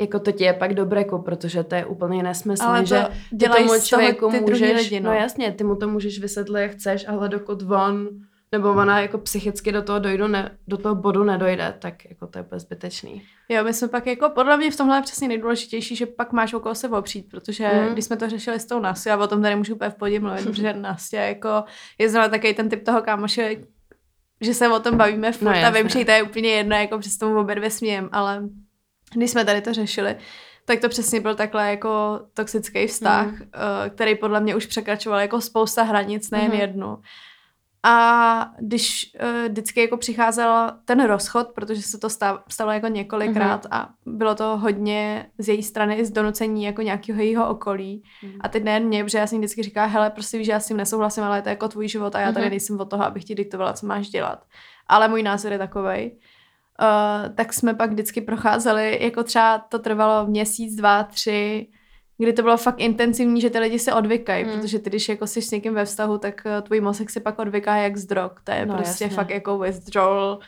jako 0.00 0.18
to 0.18 0.32
ti 0.32 0.44
je 0.44 0.52
pak 0.52 0.74
do 0.74 0.86
breku, 0.86 1.18
protože 1.18 1.64
to 1.64 1.74
je 1.74 1.86
úplně 1.86 2.22
nesmysl, 2.22 2.62
ale 2.62 2.86
že 2.86 3.06
ty 3.40 3.48
tomu 3.48 3.80
člověku 3.84 4.30
ty 4.30 4.40
můžeš, 4.40 4.82
lidi, 4.82 5.00
no. 5.00 5.10
no 5.10 5.16
jasně, 5.16 5.52
ty 5.52 5.64
mu 5.64 5.76
to 5.76 5.88
můžeš 5.88 6.20
vysvětlit, 6.20 6.62
jak 6.62 6.70
chceš, 6.70 7.08
ale 7.08 7.28
dokud 7.28 7.62
on 7.62 8.08
nebo 8.52 8.70
ona 8.70 9.00
jako 9.00 9.18
psychicky 9.18 9.72
do 9.72 9.82
toho 9.82 9.98
dojdu, 9.98 10.28
ne, 10.28 10.58
do 10.68 10.76
toho 10.78 10.94
bodu 10.94 11.24
nedojde, 11.24 11.74
tak 11.78 12.04
jako 12.04 12.26
to 12.26 12.38
je 12.38 12.42
úplně 12.42 12.58
zbytečný. 12.58 13.22
Jo, 13.48 13.64
my 13.64 13.74
jsme 13.74 13.88
pak 13.88 14.06
jako, 14.06 14.30
podle 14.30 14.56
mě 14.56 14.70
v 14.70 14.76
tomhle 14.76 14.98
je 14.98 15.02
přesně 15.02 15.28
nejdůležitější, 15.28 15.96
že 15.96 16.06
pak 16.06 16.32
máš 16.32 16.54
okolo 16.54 16.74
se 16.74 16.88
opřít, 16.88 17.30
protože 17.30 17.68
mm. 17.68 17.92
když 17.92 18.04
jsme 18.04 18.16
to 18.16 18.28
řešili 18.28 18.60
s 18.60 18.66
tou 18.66 18.80
Nasi, 18.80 19.10
a 19.10 19.16
o 19.16 19.26
tom 19.26 19.42
tady 19.42 19.56
můžu 19.56 19.74
úplně 19.74 19.90
v 19.90 19.94
podě 19.94 20.20
mluvit, 20.20 20.44
protože 20.44 20.72
Nastě 20.72 21.16
jako 21.16 21.64
je 21.98 22.08
zrovna 22.08 22.28
takový 22.28 22.54
ten 22.54 22.68
typ 22.68 22.84
toho 22.84 23.02
kámoše, 23.02 23.56
že 24.40 24.54
se 24.54 24.68
o 24.68 24.80
tom 24.80 24.96
bavíme 24.96 25.32
furt 25.32 25.44
no, 25.44 25.66
a 25.66 25.70
vím, 25.70 25.88
že 25.88 26.04
to 26.04 26.10
je 26.10 26.22
úplně 26.22 26.50
jedno, 26.50 26.76
jako 26.76 26.98
přes 26.98 27.16
tomu 27.16 27.40
obě 27.40 27.54
dvě 27.54 27.70
smějem, 27.70 28.08
ale 28.12 28.42
když 29.14 29.30
jsme 29.30 29.44
tady 29.44 29.60
to 29.60 29.74
řešili, 29.74 30.16
tak 30.64 30.80
to 30.80 30.88
přesně 30.88 31.20
byl 31.20 31.34
takhle 31.34 31.70
jako 31.70 32.20
toxický 32.34 32.86
vztah, 32.86 33.26
mm. 33.26 33.38
který 33.90 34.14
podle 34.14 34.40
mě 34.40 34.56
už 34.56 34.66
překračoval 34.66 35.20
jako 35.20 35.40
spousta 35.40 35.82
hranic, 35.82 36.30
nejen 36.30 36.52
mm. 36.52 36.60
jednu. 36.60 36.98
A 37.84 38.50
když 38.60 39.12
uh, 39.14 39.48
vždycky 39.48 39.80
jako 39.80 39.96
přicházel 39.96 40.72
ten 40.84 41.04
rozchod, 41.04 41.48
protože 41.54 41.82
se 41.82 41.98
to 41.98 42.08
stalo 42.48 42.72
jako 42.72 42.86
několikrát 42.86 43.64
mm-hmm. 43.64 43.76
a 43.76 43.88
bylo 44.06 44.34
to 44.34 44.56
hodně 44.56 45.30
z 45.38 45.48
její 45.48 45.62
strany 45.62 45.94
i 45.94 46.04
z 46.04 46.10
donucení 46.10 46.64
jako 46.64 46.82
nějakého 46.82 47.20
jejího 47.20 47.48
okolí. 47.48 48.02
Mm-hmm. 48.22 48.40
A 48.40 48.48
teď 48.48 48.64
nejen 48.64 48.84
mě, 48.84 49.04
protože 49.04 49.18
já 49.18 49.26
jsem 49.26 49.38
vždycky 49.38 49.62
říká, 49.62 49.86
hele, 49.86 50.10
prostě 50.10 50.38
víš, 50.38 50.48
já 50.48 50.60
s 50.60 50.66
tím 50.66 50.76
nesouhlasím, 50.76 51.22
ale 51.22 51.38
je 51.38 51.42
to 51.42 51.48
jako 51.48 51.68
tvůj 51.68 51.88
život 51.88 52.14
a 52.14 52.20
já 52.20 52.32
tady 52.32 52.46
mm-hmm. 52.46 52.50
nejsem 52.50 52.80
od 52.80 52.90
toho, 52.90 53.04
abych 53.04 53.24
ti 53.24 53.34
diktovala, 53.34 53.72
co 53.72 53.86
máš 53.86 54.08
dělat. 54.08 54.44
Ale 54.86 55.08
můj 55.08 55.22
názor 55.22 55.52
je 55.52 55.58
takovej. 55.58 56.18
Uh, 56.80 57.34
tak 57.34 57.52
jsme 57.52 57.74
pak 57.74 57.90
vždycky 57.90 58.20
procházeli, 58.20 58.98
jako 59.04 59.24
třeba 59.24 59.58
to 59.58 59.78
trvalo 59.78 60.26
měsíc, 60.26 60.76
dva, 60.76 61.04
tři, 61.04 61.66
kdy 62.18 62.32
to 62.32 62.42
bylo 62.42 62.56
fakt 62.56 62.80
intenzivní, 62.80 63.40
že 63.40 63.50
ty 63.50 63.58
lidi 63.58 63.78
se 63.78 63.94
odvykají, 63.94 64.44
hmm. 64.44 64.60
protože 64.60 64.78
ty, 64.78 64.90
když 64.90 65.08
jako 65.08 65.26
jsi 65.26 65.42
s 65.42 65.50
někým 65.50 65.74
ve 65.74 65.84
vztahu, 65.84 66.18
tak 66.18 66.42
uh, 66.46 66.66
tvůj 66.66 66.80
mozek 66.80 67.10
se 67.10 67.20
pak 67.20 67.38
odvyká 67.38 67.76
jak 67.76 67.96
z 67.96 68.06
drog. 68.06 68.32
To 68.44 68.52
je 68.52 68.66
no, 68.66 68.76
prostě 68.76 69.04
jasně. 69.04 69.16
fakt 69.16 69.30
jako 69.30 69.58
withdrawal 69.58 70.38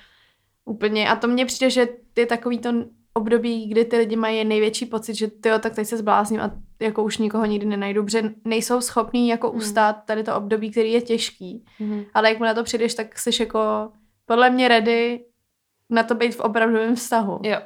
úplně. 0.64 1.08
A 1.08 1.16
to 1.16 1.28
mně 1.28 1.46
přijde, 1.46 1.70
že 1.70 1.88
je 2.16 2.26
takový 2.26 2.58
to 2.58 2.72
období, 3.14 3.66
kdy 3.66 3.84
ty 3.84 3.96
lidi 3.96 4.16
mají 4.16 4.44
největší 4.44 4.86
pocit, 4.86 5.14
že 5.14 5.28
ty 5.28 5.50
tak 5.60 5.74
teď 5.74 5.86
se 5.86 5.96
zblázním 5.96 6.40
a 6.40 6.50
jako 6.80 7.04
už 7.04 7.18
nikoho 7.18 7.44
nikdy 7.44 7.66
nenajdu, 7.66 8.04
protože 8.04 8.32
nejsou 8.44 8.80
schopní 8.80 9.28
jako 9.28 9.48
hmm. 9.48 9.58
ustát 9.58 9.92
tady 9.92 10.22
to 10.22 10.36
období, 10.36 10.70
který 10.70 10.92
je 10.92 11.00
těžký. 11.00 11.64
Hmm. 11.78 12.04
Ale 12.14 12.28
jak 12.28 12.38
mu 12.38 12.44
na 12.44 12.54
to 12.54 12.64
přijdeš, 12.64 12.94
tak 12.94 13.18
jsi 13.18 13.30
jako 13.40 13.90
podle 14.26 14.50
mě 14.50 14.68
ready 14.68 15.24
na 15.90 16.02
to 16.02 16.14
být 16.14 16.34
v 16.34 16.40
opravdovém 16.40 16.96
vztahu. 16.96 17.40
Jo. 17.42 17.58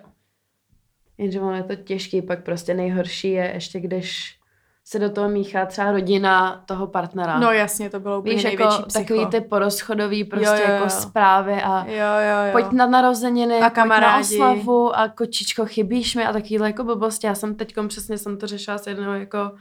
Jenže 1.19 1.41
ono 1.41 1.57
je 1.57 1.63
to 1.63 1.77
těžký, 1.77 2.23
pak 2.23 2.45
prostě 2.45 2.75
nejhorší 2.75 3.33
je 3.33 3.51
ještě, 3.55 3.81
když 3.81 4.39
se 4.85 4.99
do 4.99 5.11
toho 5.11 5.29
míchá 5.29 5.67
třeba 5.67 5.93
rodina 5.93 6.63
toho 6.67 6.87
partnera. 6.87 7.39
No 7.39 7.53
jasně, 7.53 7.91
to 7.91 8.01
bylo 8.01 8.19
úplně 8.19 8.35
Víš, 8.35 8.45
jako 8.45 8.69
psycho. 8.69 9.05
takový 9.05 9.27
ty 9.27 9.41
porozchodový 9.41 10.25
prostě 10.25 10.47
jo, 10.47 10.53
jo, 10.55 10.61
jako 10.61 10.71
jo. 10.71 10.75
jako 10.75 10.91
zprávy 10.91 11.53
a 11.53 11.85
jo, 11.87 11.95
jo, 11.95 12.47
jo. 12.47 12.53
pojď 12.53 12.73
na 12.73 12.87
narozeniny, 12.87 13.61
a 13.61 13.71
kamarádi. 13.71 14.29
pojď 14.29 14.41
na 14.41 14.51
oslavu 14.51 14.97
a 14.97 15.09
kočičko, 15.09 15.67
chybíš 15.67 16.15
mi 16.15 16.27
a 16.27 16.33
takovýhle 16.33 16.67
jako 16.67 16.85
blbosti. 16.85 17.27
Já 17.27 17.35
jsem 17.35 17.55
teď 17.55 17.75
přesně 17.89 18.19
jsem 18.19 18.39
to 18.39 18.47
řešila 18.47 18.79
s 18.79 18.87
jednou 18.87 19.13
jako 19.13 19.53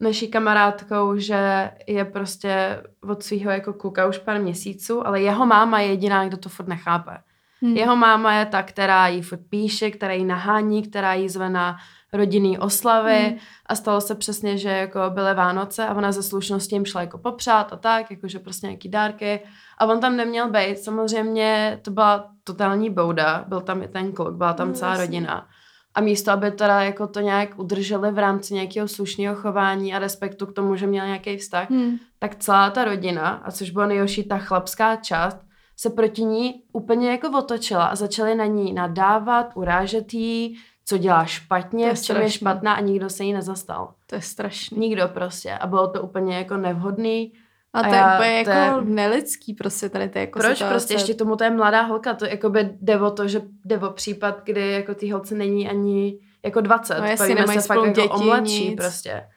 naší 0.00 0.28
kamarádkou, 0.28 1.16
že 1.16 1.70
je 1.86 2.04
prostě 2.04 2.82
od 3.08 3.22
svého 3.22 3.50
jako 3.50 3.72
kluka 3.72 4.06
už 4.06 4.18
pár 4.18 4.40
měsíců, 4.40 5.06
ale 5.06 5.20
jeho 5.20 5.46
máma 5.46 5.80
je 5.80 5.88
jediná, 5.88 6.26
kdo 6.28 6.36
to 6.36 6.48
furt 6.48 6.68
nechápe. 6.68 7.18
Hmm. 7.62 7.76
Jeho 7.76 7.96
máma 7.96 8.34
je 8.34 8.46
ta, 8.46 8.62
která 8.62 9.08
jí 9.08 9.22
furt 9.22 9.40
píše, 9.48 9.90
která 9.90 10.12
jí 10.12 10.24
nahání, 10.24 10.82
která 10.82 11.14
jí 11.14 11.28
zve 11.28 11.50
na 11.50 11.76
rodinný 12.12 12.58
oslavy 12.58 13.18
hmm. 13.18 13.38
a 13.66 13.74
stalo 13.74 14.00
se 14.00 14.14
přesně, 14.14 14.58
že 14.58 14.68
jako 14.68 15.00
byly 15.08 15.34
Vánoce 15.34 15.86
a 15.86 15.94
ona 15.94 16.12
ze 16.12 16.22
slušnosti 16.22 16.74
jim 16.74 16.84
šla 16.84 17.00
jako 17.00 17.18
popřát 17.18 17.72
a 17.72 17.76
tak, 17.76 18.10
jakože 18.10 18.38
prostě 18.38 18.66
nějaký 18.66 18.88
dárky 18.88 19.40
a 19.78 19.86
on 19.86 20.00
tam 20.00 20.16
neměl 20.16 20.50
být. 20.50 20.78
Samozřejmě 20.78 21.78
to 21.82 21.90
byla 21.90 22.30
totální 22.44 22.90
bouda, 22.90 23.44
byl 23.48 23.60
tam 23.60 23.82
i 23.82 23.88
ten 23.88 24.12
kluk, 24.12 24.34
byla 24.34 24.52
tam 24.52 24.68
no, 24.68 24.74
celá 24.74 24.96
rodina. 24.96 25.46
A 25.94 26.00
místo, 26.00 26.30
aby 26.30 26.50
teda 26.50 26.82
jako 26.82 27.06
to 27.06 27.20
nějak 27.20 27.58
udrželi 27.58 28.10
v 28.10 28.18
rámci 28.18 28.54
nějakého 28.54 28.88
slušného 28.88 29.34
chování 29.34 29.94
a 29.94 29.98
respektu 29.98 30.46
k 30.46 30.52
tomu, 30.52 30.76
že 30.76 30.86
měl 30.86 31.06
nějaký 31.06 31.36
vztah, 31.36 31.70
hmm. 31.70 31.98
tak 32.18 32.34
celá 32.34 32.70
ta 32.70 32.84
rodina, 32.84 33.28
a 33.28 33.50
což 33.50 33.70
byla 33.70 33.86
nejhorší 33.86 34.28
ta 34.28 34.38
chlapská 34.38 34.96
část, 34.96 35.47
se 35.80 35.90
proti 35.90 36.24
ní 36.24 36.62
úplně 36.72 37.10
jako 37.10 37.38
otočila 37.38 37.86
a 37.86 37.94
začali 37.94 38.34
na 38.34 38.46
ní 38.46 38.72
nadávat, 38.72 39.52
urážet 39.54 40.14
jí, 40.14 40.56
co 40.84 40.98
dělá 40.98 41.24
špatně, 41.24 41.94
v 41.94 42.02
čem 42.02 42.16
je 42.16 42.30
špatná 42.30 42.72
a 42.72 42.80
nikdo 42.80 43.10
se 43.10 43.24
jí 43.24 43.32
nezastal. 43.32 43.94
To 44.06 44.14
je 44.14 44.20
strašný. 44.22 44.78
Nikdo 44.78 45.08
prostě. 45.08 45.52
A 45.52 45.66
bylo 45.66 45.88
to 45.88 46.02
úplně 46.02 46.36
jako 46.36 46.56
nevhodný. 46.56 47.32
A, 47.72 47.80
a 47.80 47.88
to 47.88 47.94
je 47.94 48.02
úplně 48.14 48.44
to 48.44 48.50
jako 48.50 48.78
je... 48.78 48.94
nelidský 48.94 49.54
prostě 49.54 49.88
tady 49.88 50.08
to 50.08 50.18
jako 50.18 50.38
Proč 50.38 50.52
situace. 50.58 50.72
prostě 50.72 50.94
ještě 50.94 51.14
tomu 51.14 51.36
to 51.36 51.44
je 51.44 51.50
mladá 51.50 51.82
holka, 51.82 52.14
to 52.14 52.24
jako 52.24 52.50
by 52.50 52.76
jde 52.80 53.00
o 53.00 53.10
to, 53.10 53.28
že 53.28 53.42
jde 53.64 53.78
o 53.78 53.90
případ, 53.90 54.40
kdy 54.44 54.72
jako 54.72 54.94
ty 54.94 55.10
holce 55.10 55.34
není 55.34 55.68
ani 55.68 56.18
jako 56.44 56.60
20. 56.60 56.98
No 57.00 57.06
jestli 57.06 57.34
nemají 57.34 57.60
se 57.60 57.66
fakt 57.66 57.76
jako 57.76 58.00
děti, 58.00 58.08
omladší 58.08 58.68
nic. 58.68 58.76
prostě. 58.76 59.28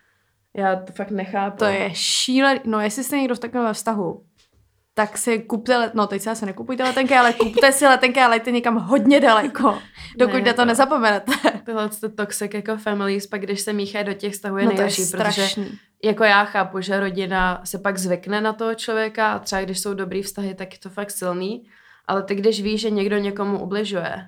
Já 0.54 0.76
to 0.76 0.94
fakt 0.94 1.12
nechápu. 1.12 1.58
To 1.58 1.66
je 1.66 1.90
šílený. 1.94 2.60
No 2.66 2.80
jestli 2.80 3.04
jste 3.04 3.18
někdo 3.18 3.36
v 3.36 3.40
takovém 3.40 3.74
vztahu, 3.74 4.24
tak 4.94 5.18
si 5.18 5.40
kupte, 5.40 5.78
let... 5.78 5.94
no 5.94 6.08
teď 6.08 6.22
se 6.22 6.32
asi 6.32 6.46
nekupujte 6.46 6.84
letenky, 6.84 7.14
ale 7.14 7.34
kupte 7.34 7.72
si 7.72 7.88
letenky 7.88 8.20
a 8.20 8.28
lejte 8.28 8.52
někam 8.52 8.78
hodně 8.78 9.20
daleko, 9.20 9.78
dokud 10.18 10.34
ne, 10.34 10.42
na 10.42 10.54
to, 10.54 10.62
to 10.62 10.66
nezapomenete. 10.66 11.32
Tohle 11.66 11.90
je 12.04 12.10
toxic 12.10 12.54
jako 12.54 12.78
families, 12.78 13.28
pak 13.28 13.42
když 13.42 13.62
se 13.62 13.74
míchají 13.74 14.06
do 14.06 14.14
těch 14.14 14.34
vztahů 14.34 14.58
je 14.58 14.66
no 14.66 14.72
nejlepší, 14.72 15.02
protože 15.12 15.48
jako 16.04 16.24
já 16.24 16.46
chápu, 16.46 16.82
že 16.82 17.00
rodina 17.00 17.62
se 17.64 17.80
pak 17.80 17.98
zvykne 17.98 18.42
na 18.42 18.54
toho 18.54 18.76
člověka 18.76 19.34
a 19.34 19.40
třeba 19.40 19.62
když 19.62 19.80
jsou 19.80 19.94
dobrý 19.94 20.22
vztahy, 20.22 20.56
tak 20.56 20.74
je 20.74 20.80
to 20.80 20.90
fakt 20.90 21.12
silný, 21.12 21.68
ale 22.08 22.24
ty 22.24 22.36
když 22.36 22.62
víš, 22.62 22.82
že 22.82 22.90
někdo 22.90 23.18
někomu 23.18 23.60
ubližuje, 23.60 24.28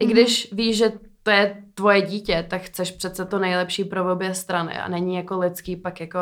i 0.00 0.04
mhm. 0.04 0.12
když 0.12 0.52
víš, 0.52 0.76
že 0.76 0.92
to 1.22 1.30
je 1.30 1.62
tvoje 1.74 2.02
dítě, 2.02 2.46
tak 2.50 2.62
chceš 2.62 2.90
přece 2.90 3.24
to 3.24 3.38
nejlepší 3.38 3.84
pro 3.84 4.12
obě 4.12 4.34
strany 4.34 4.74
a 4.74 4.88
není 4.88 5.16
jako 5.16 5.38
lidský 5.38 5.76
pak 5.76 6.00
jako 6.00 6.18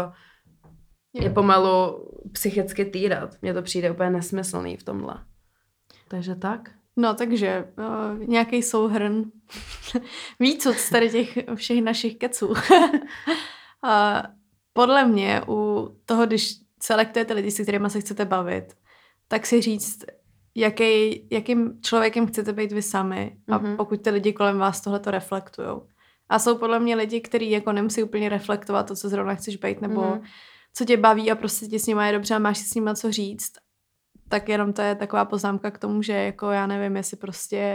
je 1.14 1.30
pomalu 1.30 2.04
psychicky 2.32 2.84
týrat. 2.84 3.36
Mně 3.42 3.54
to 3.54 3.62
přijde 3.62 3.90
úplně 3.90 4.10
nesmyslný 4.10 4.76
v 4.76 4.82
tomhle. 4.82 5.14
Takže 6.08 6.34
tak. 6.34 6.70
No, 6.96 7.14
takže 7.14 7.64
uh, 7.78 8.28
nějaký 8.28 8.62
souhrn 8.62 9.24
výcud 10.40 10.74
z 10.74 10.90
tady 10.90 11.10
těch 11.10 11.38
všech 11.54 11.82
našich 11.82 12.16
keců. 12.16 12.46
uh, 12.46 12.56
podle 14.72 15.04
mě 15.04 15.42
u 15.48 15.88
toho, 16.06 16.26
když 16.26 16.54
selektujete 16.82 17.34
lidi, 17.34 17.50
se 17.50 17.62
kterými 17.62 17.90
se 17.90 18.00
chcete 18.00 18.24
bavit, 18.24 18.64
tak 19.28 19.46
si 19.46 19.60
říct, 19.60 20.04
jaký, 20.54 21.22
jakým 21.30 21.80
člověkem 21.82 22.26
chcete 22.26 22.52
být 22.52 22.72
vy 22.72 22.82
sami 22.82 23.36
a 23.48 23.58
mm-hmm. 23.58 23.76
pokud 23.76 24.02
ty 24.02 24.10
lidi 24.10 24.32
kolem 24.32 24.58
vás 24.58 24.80
tohle 24.80 25.00
to 25.00 25.10
reflektují. 25.10 25.68
A 26.28 26.38
jsou 26.38 26.58
podle 26.58 26.80
mě 26.80 26.96
lidi, 26.96 27.20
kteří 27.20 27.50
jako 27.50 27.72
nemusí 27.72 28.02
úplně 28.02 28.28
reflektovat 28.28 28.88
to, 28.88 28.96
co 28.96 29.08
zrovna 29.08 29.34
chceš 29.34 29.56
být, 29.56 29.80
nebo 29.80 30.00
mm-hmm. 30.00 30.22
Co 30.74 30.84
tě 30.84 30.96
baví 30.96 31.30
a 31.30 31.34
prostě 31.34 31.66
ti 31.66 31.78
s 31.78 31.86
nima 31.86 32.06
je 32.06 32.12
dobře 32.12 32.34
a 32.34 32.38
máš 32.38 32.58
si 32.58 32.64
s 32.64 32.74
nima 32.74 32.94
co 32.94 33.12
říct. 33.12 33.52
Tak 34.28 34.48
jenom 34.48 34.72
to 34.72 34.82
je 34.82 34.94
taková 34.94 35.24
poznámka 35.24 35.70
k 35.70 35.78
tomu, 35.78 36.02
že 36.02 36.12
jako 36.12 36.50
já 36.50 36.66
nevím, 36.66 36.96
jestli 36.96 37.16
prostě 37.16 37.74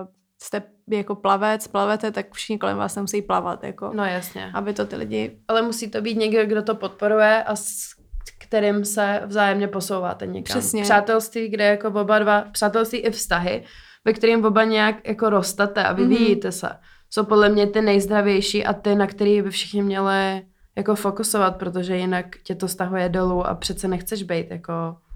uh, 0.00 0.08
jste 0.42 0.62
jako 0.90 1.14
plavec, 1.14 1.68
plavete, 1.68 2.10
tak 2.10 2.32
všichni 2.32 2.58
kolem 2.58 2.76
vás 2.76 2.96
nemusí 2.96 3.22
plavat. 3.22 3.64
Jako, 3.64 3.90
no 3.94 4.04
jasně. 4.04 4.50
Aby 4.54 4.72
to 4.72 4.86
ty 4.86 4.96
lidi... 4.96 5.38
Ale 5.48 5.62
musí 5.62 5.90
to 5.90 6.00
být 6.00 6.18
někdo, 6.18 6.46
kdo 6.46 6.62
to 6.62 6.74
podporuje 6.74 7.42
a 7.42 7.56
s 7.56 7.94
kterým 8.40 8.84
se 8.84 9.22
vzájemně 9.26 9.68
posouváte 9.68 10.26
někam. 10.26 10.58
Přesně. 10.58 10.82
Přátelství, 10.82 11.48
kde 11.48 11.64
jako 11.64 11.88
oba 11.88 12.18
dva, 12.18 12.40
přátelství 12.40 12.98
i 12.98 13.10
vztahy, 13.10 13.64
ve 14.04 14.12
kterým 14.12 14.44
oba 14.44 14.64
nějak 14.64 15.08
jako 15.08 15.30
rostate 15.30 15.84
a 15.84 15.92
vyvíjíte 15.92 16.48
mm-hmm. 16.48 16.58
se, 16.58 16.68
jsou 17.10 17.24
podle 17.24 17.48
mě 17.48 17.66
ty 17.66 17.80
nejzdravější 17.80 18.64
a 18.64 18.72
ty, 18.72 18.94
na 18.94 19.06
který 19.06 19.42
by 19.42 19.50
všichni 19.50 19.82
měli 19.82 20.46
jako 20.76 20.94
fokusovat, 20.94 21.56
protože 21.56 21.96
jinak 21.96 22.26
tě 22.42 22.54
to 22.54 22.68
stahuje 22.68 23.08
dolů 23.08 23.46
a 23.46 23.54
přece 23.54 23.88
nechceš 23.88 24.22
být 24.22 24.50
jako 24.50 24.72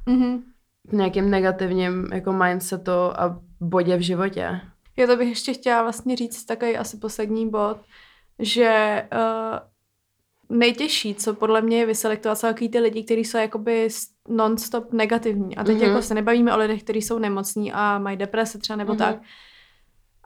mm-hmm. 0.06 0.42
v 0.88 0.92
nějakém 0.92 1.30
negativním 1.30 2.08
jako 2.12 2.32
mindsetu 2.32 2.90
a 2.90 3.40
bodě 3.60 3.96
v 3.96 4.00
životě. 4.00 4.60
Já 4.96 5.06
to 5.06 5.16
bych 5.16 5.28
ještě 5.28 5.52
chtěla 5.52 5.82
vlastně 5.82 6.16
říct 6.16 6.44
takový 6.44 6.76
asi 6.76 6.96
poslední 6.96 7.50
bod, 7.50 7.78
že 8.38 9.02
uh, 9.12 10.58
nejtěžší, 10.58 11.14
co 11.14 11.34
podle 11.34 11.62
mě 11.62 11.78
je 11.78 11.86
vyselektovat, 11.86 12.38
jsou 12.38 12.46
takový 12.46 12.68
ty 12.68 12.78
lidi, 12.78 13.04
kteří 13.04 13.24
jsou 13.24 13.38
jakoby 13.38 13.88
non-stop 14.28 14.92
negativní. 14.92 15.56
A 15.56 15.64
teď 15.64 15.78
mm-hmm. 15.78 15.88
jako 15.88 16.02
se 16.02 16.14
nebavíme 16.14 16.54
o 16.54 16.58
lidech, 16.58 16.82
kteří 16.82 17.02
jsou 17.02 17.18
nemocní 17.18 17.72
a 17.72 17.98
mají 17.98 18.16
deprese 18.16 18.58
třeba 18.58 18.76
nebo 18.76 18.92
mm-hmm. 18.92 18.98
tak. 18.98 19.16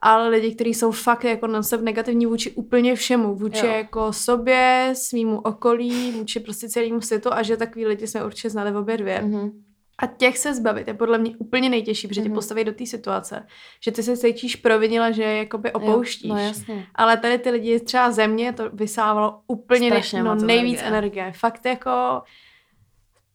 Ale 0.05 0.29
lidi, 0.29 0.55
kteří 0.55 0.75
jsou 0.75 0.91
fakt 0.91 1.25
jako 1.25 1.47
non-stop 1.47 1.81
negativní 1.81 2.27
vůči 2.27 2.51
úplně 2.51 2.95
všemu. 2.95 3.35
Vůči 3.35 3.67
jo. 3.67 3.73
jako 3.73 4.13
sobě, 4.13 4.91
svýmu 4.97 5.41
okolí, 5.41 6.13
vůči 6.13 6.41
prostě 6.41 6.69
celému 6.69 7.01
světu 7.01 7.33
a 7.33 7.43
že 7.43 7.57
takový 7.57 7.87
lidi 7.87 8.07
jsme 8.07 8.25
určitě 8.25 8.51
znali 8.51 8.73
v 8.73 8.77
obě 8.77 8.97
dvě. 8.97 9.23
Mm-hmm. 9.23 9.51
A 9.99 10.07
těch 10.07 10.39
se 10.39 10.55
zbavit 10.55 10.89
je 10.89 10.95
podle 10.95 11.19
mě 11.19 11.37
úplně 11.39 11.69
nejtěžší, 11.69 12.09
protože 12.09 12.21
mm-hmm. 12.21 12.25
tě 12.25 12.29
mhm. 12.29 12.35
postavit 12.35 12.65
do 12.65 12.73
té 12.73 12.87
situace, 12.87 13.47
že 13.85 13.93
ty 13.93 14.03
se 14.03 14.17
cítíš 14.17 14.57
provinila, 14.57 15.11
že 15.11 15.23
je 15.23 15.37
jakoby 15.37 15.73
opouštíš. 15.73 16.29
Jo, 16.29 16.35
no 16.35 16.41
jasně. 16.41 16.87
Ale 16.95 17.17
tady 17.17 17.39
ty 17.39 17.51
lidi, 17.51 17.81
třeba 17.81 18.11
země, 18.11 18.53
to 18.53 18.71
vysávalo 18.73 19.41
úplně 19.47 19.91
nej, 19.91 20.03
no, 20.23 20.35
nejvíc 20.35 20.81
energie. 20.81 20.89
energie. 20.89 21.33
Fakt 21.33 21.67
jako... 21.67 22.23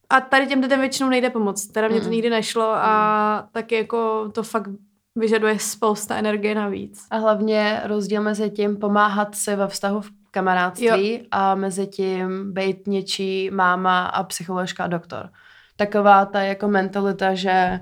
A 0.10 0.22
tady 0.22 0.48
těm 0.48 0.62
lidem 0.62 0.80
většinou 0.80 1.10
nejde 1.10 1.30
pomoct. 1.30 1.68
Teda 1.68 1.88
mě 1.88 2.00
mm. 2.00 2.06
to 2.06 2.10
nikdy 2.12 2.30
nešlo 2.30 2.65
a 2.65 3.42
mm. 3.42 3.50
tak 3.52 3.72
jako 3.72 4.30
to 4.34 4.44
fakt 4.44 4.70
vyžaduje 5.18 5.60
spousta 5.60 6.16
energie 6.16 6.56
navíc. 6.56 7.08
A 7.12 7.18
hlavně 7.18 7.82
rozdíl 7.86 8.22
mezi 8.22 8.50
tím 8.50 8.78
pomáhat 8.78 9.36
si 9.36 9.56
ve 9.56 9.68
vztahu 9.68 10.02
v 10.02 10.10
kamarádství 10.32 11.14
jo. 11.14 11.20
a 11.32 11.56
mezi 11.56 11.88
tím 11.88 12.54
být 12.54 12.88
něčí 12.88 13.50
máma 13.54 14.06
a 14.06 14.24
psycholožka 14.24 14.84
a 14.84 14.88
doktor 14.88 15.30
taková 15.78 16.26
ta 16.26 16.42
jako 16.42 16.68
mentalita, 16.68 17.34
že 17.34 17.80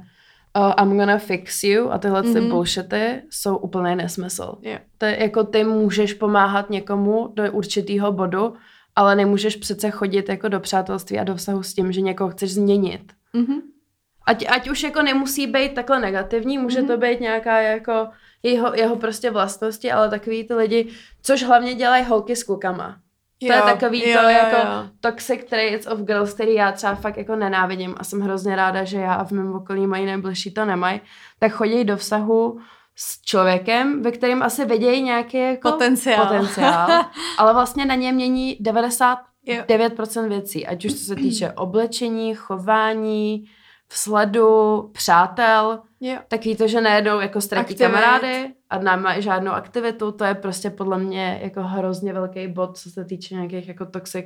uh, 0.57 0.73
I'm 0.83 0.97
gonna 0.97 1.17
fix 1.17 1.63
you 1.63 1.91
a 1.91 1.97
tyhle 1.97 2.21
mm-hmm. 2.21 2.49
bullshity 2.49 3.21
jsou 3.29 3.57
úplný 3.57 3.95
nesmysl. 3.95 4.55
Yeah. 4.61 4.81
To 4.97 5.05
je, 5.05 5.23
jako 5.23 5.43
ty 5.43 5.63
můžeš 5.63 6.13
pomáhat 6.13 6.69
někomu 6.69 7.31
do 7.33 7.51
určitého 7.51 8.11
bodu, 8.11 8.53
ale 8.95 9.15
nemůžeš 9.15 9.55
přece 9.55 9.91
chodit 9.91 10.29
jako 10.29 10.47
do 10.47 10.59
přátelství 10.59 11.19
a 11.19 11.23
do 11.23 11.35
vztahu 11.35 11.63
s 11.63 11.73
tím, 11.73 11.91
že 11.91 12.01
někoho 12.01 12.29
chceš 12.29 12.53
změnit. 12.53 13.13
Mm-hmm. 13.33 13.61
Ať, 14.25 14.45
ať 14.49 14.69
už 14.69 14.83
jako 14.83 15.01
nemusí 15.01 15.47
být 15.47 15.73
takhle 15.73 15.99
negativní, 15.99 16.57
může 16.57 16.81
mm-hmm. 16.81 16.87
to 16.87 16.97
být 16.97 17.19
nějaká 17.19 17.61
jako 17.61 18.09
jeho, 18.43 18.73
jeho 18.75 18.95
prostě 18.95 19.31
vlastnosti, 19.31 19.91
ale 19.91 20.09
takový 20.09 20.43
ty 20.43 20.53
lidi, 20.53 20.87
což 21.21 21.43
hlavně 21.43 21.73
dělají 21.73 22.05
holky 22.05 22.35
s 22.35 22.43
klukama. 22.43 22.97
To 23.39 23.45
jo, 23.45 23.53
je 23.53 23.61
takový 23.61 24.09
jo, 24.09 24.17
to 24.17 24.23
jo, 24.23 24.29
jako 24.29 24.55
jo. 24.55 24.89
toxic 24.99 25.43
traits 25.49 25.87
of 25.87 25.99
girls, 25.99 26.33
který 26.33 26.53
já 26.53 26.71
třeba 26.71 26.95
fakt 26.95 27.17
jako 27.17 27.35
nenávidím 27.35 27.95
a 27.97 28.03
jsem 28.03 28.21
hrozně 28.21 28.55
ráda, 28.55 28.83
že 28.83 28.97
já 28.97 29.13
a 29.13 29.23
v 29.23 29.31
mém 29.31 29.55
okolí 29.55 29.87
mají 29.87 30.05
nejbližší 30.05 30.53
to 30.53 30.65
nemají, 30.65 31.01
tak 31.39 31.51
chodí 31.51 31.83
do 31.83 31.97
vztahu 31.97 32.59
s 32.95 33.21
člověkem, 33.21 34.01
ve 34.01 34.11
kterém 34.11 34.43
asi 34.43 34.65
vidějí 34.65 35.01
nějaký 35.01 35.37
jako 35.37 35.71
potenciál, 35.71 36.25
potenciál 36.25 37.05
ale 37.37 37.53
vlastně 37.53 37.85
na 37.85 37.95
ně 37.95 38.11
mění 38.11 38.57
99% 38.61 40.27
věcí, 40.27 40.67
ať 40.67 40.85
už 40.85 40.93
co 40.93 41.05
se 41.05 41.15
týče 41.15 41.51
oblečení, 41.55 42.35
chování, 42.35 43.49
vzhledu, 43.91 44.81
přátel, 44.93 45.79
jo. 45.99 46.17
tak 46.27 46.45
ví 46.45 46.55
to, 46.55 46.67
že 46.67 46.81
nejedou 46.81 47.19
jako 47.19 47.41
ztratí 47.41 47.75
kamarády 47.75 48.53
a 48.69 48.79
nemají 48.79 49.21
žádnou 49.21 49.51
aktivitu, 49.51 50.11
to 50.11 50.23
je 50.23 50.35
prostě 50.35 50.69
podle 50.69 50.97
mě 50.97 51.39
jako 51.43 51.61
hrozně 51.61 52.13
velký 52.13 52.47
bod, 52.47 52.77
co 52.77 52.89
se 52.89 53.05
týče 53.05 53.35
nějakých 53.35 53.67
jako 53.67 53.85
toxic 53.85 54.25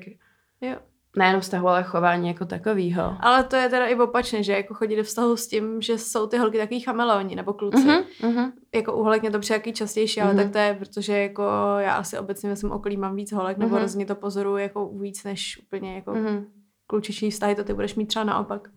jo. 0.61 0.75
nejenom 1.17 1.41
vztahu, 1.41 1.67
ale 1.67 1.83
chování 1.83 2.27
jako 2.27 2.45
takovýho. 2.45 3.15
Ale 3.19 3.43
to 3.43 3.55
je 3.55 3.69
teda 3.69 3.85
i 3.85 3.95
opačně, 3.95 4.43
že 4.43 4.53
jako 4.53 4.73
chodí 4.73 4.95
do 4.95 5.03
vztahu 5.03 5.37
s 5.37 5.47
tím, 5.47 5.81
že 5.81 5.97
jsou 5.97 6.27
ty 6.27 6.37
holky 6.37 6.57
takový 6.57 6.79
chameleoni 6.79 7.35
nebo 7.35 7.53
kluci. 7.53 7.77
Uh-huh, 7.77 8.03
uh-huh. 8.21 8.51
Jako 8.75 8.97
u 8.97 9.03
holek 9.03 9.21
mě 9.21 9.31
to 9.31 9.39
přijde 9.39 9.71
častější, 9.73 10.21
ale 10.21 10.33
uh-huh. 10.33 10.37
tak 10.37 10.51
to 10.51 10.57
je, 10.57 10.75
protože 10.79 11.17
jako 11.17 11.43
já 11.77 11.95
asi 11.95 12.17
obecně 12.17 12.49
ve 12.49 12.55
svém 12.55 12.71
okolí 12.71 12.97
mám 12.97 13.15
víc 13.15 13.31
holek, 13.31 13.57
nebo 13.57 13.75
uh-huh. 13.75 13.81
rozně 13.81 14.05
to 14.05 14.15
pozoruju 14.15 14.57
jako 14.57 14.89
víc 14.89 15.23
než 15.23 15.61
úplně 15.63 15.95
jako 15.95 16.11
uh-huh. 16.11 16.45
klučičí 16.87 17.31
vztahy, 17.31 17.55
to 17.55 17.63
ty 17.63 17.73
budeš 17.73 17.95
mít 17.95 18.05
třeba 18.05 18.25
naopak. 18.25 18.69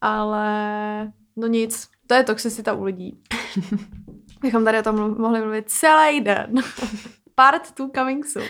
Ale 0.00 1.12
no 1.36 1.46
nic, 1.46 1.88
to 2.06 2.14
je 2.14 2.24
toxicita 2.24 2.72
u 2.72 2.84
lidí. 2.84 3.22
Bychom 4.40 4.64
tady 4.64 4.78
o 4.78 4.82
tom 4.82 5.18
mohli 5.18 5.40
mluvit 5.40 5.70
celý 5.70 6.20
den. 6.20 6.54
Part 7.34 7.76
2 7.76 7.88
coming 7.94 8.26
soon. 8.26 8.48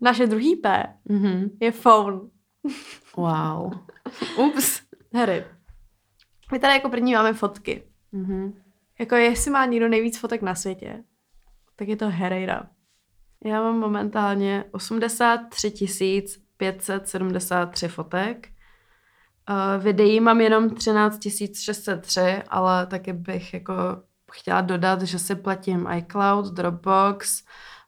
Naše 0.00 0.26
druhý 0.26 0.56
P 0.56 0.94
mm-hmm. 1.10 1.50
je 1.60 1.72
phone. 1.72 2.20
Wow. 3.16 3.72
Ups. 4.36 4.82
Harry. 5.14 5.44
My 6.52 6.58
tady 6.58 6.74
jako 6.74 6.88
první 6.88 7.14
máme 7.14 7.32
fotky. 7.32 7.82
Mm-hmm. 8.14 8.52
Jako 8.98 9.14
jestli 9.14 9.50
má 9.50 9.64
někdo 9.64 9.88
nejvíc 9.88 10.18
fotek 10.18 10.42
na 10.42 10.54
světě, 10.54 11.04
tak 11.76 11.88
je 11.88 11.96
to 11.96 12.08
Herrera. 12.08 12.70
Já 13.44 13.62
mám 13.62 13.78
momentálně 13.78 14.64
83 14.70 15.70
573 16.56 17.88
fotek 17.88 18.48
Uh, 19.50 19.82
videí 19.82 20.20
mám 20.20 20.40
jenom 20.40 20.70
13 20.70 21.20
603, 21.54 22.20
ale 22.48 22.86
taky 22.86 23.12
bych 23.12 23.54
jako 23.54 23.74
chtěla 24.32 24.60
dodat, 24.60 25.02
že 25.02 25.18
si 25.18 25.34
platím 25.34 25.88
iCloud, 25.96 26.46
Dropbox, 26.46 27.42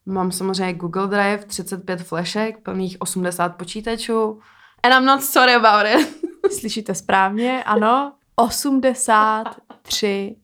mám 0.07 0.33
samozřejmě 0.33 0.75
Google 0.75 1.07
Drive, 1.07 1.45
35 1.45 2.03
flashek, 2.03 2.63
plných 2.63 2.97
80 2.99 3.49
počítačů. 3.49 4.41
And 4.83 4.93
I'm 4.93 5.05
not 5.05 5.23
sorry 5.23 5.55
about 5.55 6.01
it. 6.01 6.25
Slyšíte 6.59 6.95
správně, 6.95 7.65
ano, 7.65 8.13
83 8.37 10.37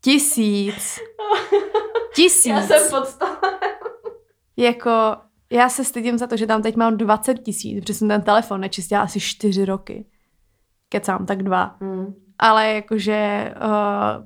tisíc. 0.00 0.98
Tisíc. 2.14 2.46
Já 2.50 2.62
jsem 2.62 2.90
pod 2.90 3.18
Jako, 4.56 5.16
já 5.50 5.68
se 5.68 5.84
stydím 5.84 6.18
za 6.18 6.26
to, 6.26 6.36
že 6.36 6.46
tam 6.46 6.62
teď 6.62 6.76
mám 6.76 6.96
20 6.96 7.34
tisíc, 7.34 7.80
protože 7.80 7.94
jsem 7.94 8.08
ten 8.08 8.22
telefon 8.22 8.60
nečistila 8.60 9.00
asi 9.00 9.20
4 9.20 9.64
roky 9.64 10.06
kecám, 10.88 11.26
tak 11.26 11.42
dva. 11.42 11.76
Mm. 11.80 12.14
Ale 12.38 12.72
jakože... 12.72 13.52
Uh, 13.56 14.24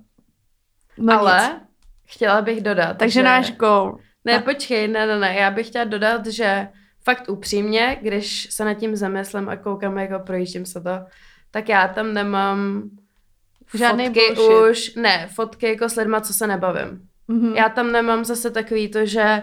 no 0.98 1.20
Ale 1.20 1.42
nic. 1.42 1.62
chtěla 2.06 2.42
bych 2.42 2.62
dodat. 2.62 2.96
Takže 2.96 3.20
že... 3.20 3.22
náš 3.22 3.52
goal. 3.52 3.98
Ne, 4.24 4.35
tak. 4.35 4.44
počkej, 4.44 4.88
ne, 4.88 5.06
ne, 5.06 5.18
ne. 5.18 5.35
Já 5.35 5.50
bych 5.50 5.66
chtěla 5.66 5.85
dodat, 5.85 6.26
že 6.26 6.68
fakt 7.04 7.28
upřímně, 7.28 7.98
když 8.02 8.48
se 8.50 8.64
nad 8.64 8.74
tím 8.74 8.96
zamyslím 8.96 9.48
a 9.48 9.56
koukám, 9.56 9.98
jako 9.98 10.18
projíždím 10.18 10.66
se 10.66 10.80
to, 10.80 10.90
tak 11.50 11.68
já 11.68 11.88
tam 11.88 12.14
nemám 12.14 12.83
Žádný 13.74 14.06
fotky 14.06 14.20
bullshit. 14.35 14.70
už, 14.70 14.94
ne, 14.94 15.28
fotky 15.35 15.66
jako 15.66 15.88
s 15.88 15.96
lidma, 15.96 16.20
co 16.20 16.35
se 16.35 16.46
nebavím. 16.46 17.09
Mm-hmm. 17.28 17.54
Já 17.54 17.68
tam 17.68 17.92
nemám 17.92 18.24
zase 18.24 18.50
takový 18.50 18.88
to, 18.88 19.06
že 19.06 19.42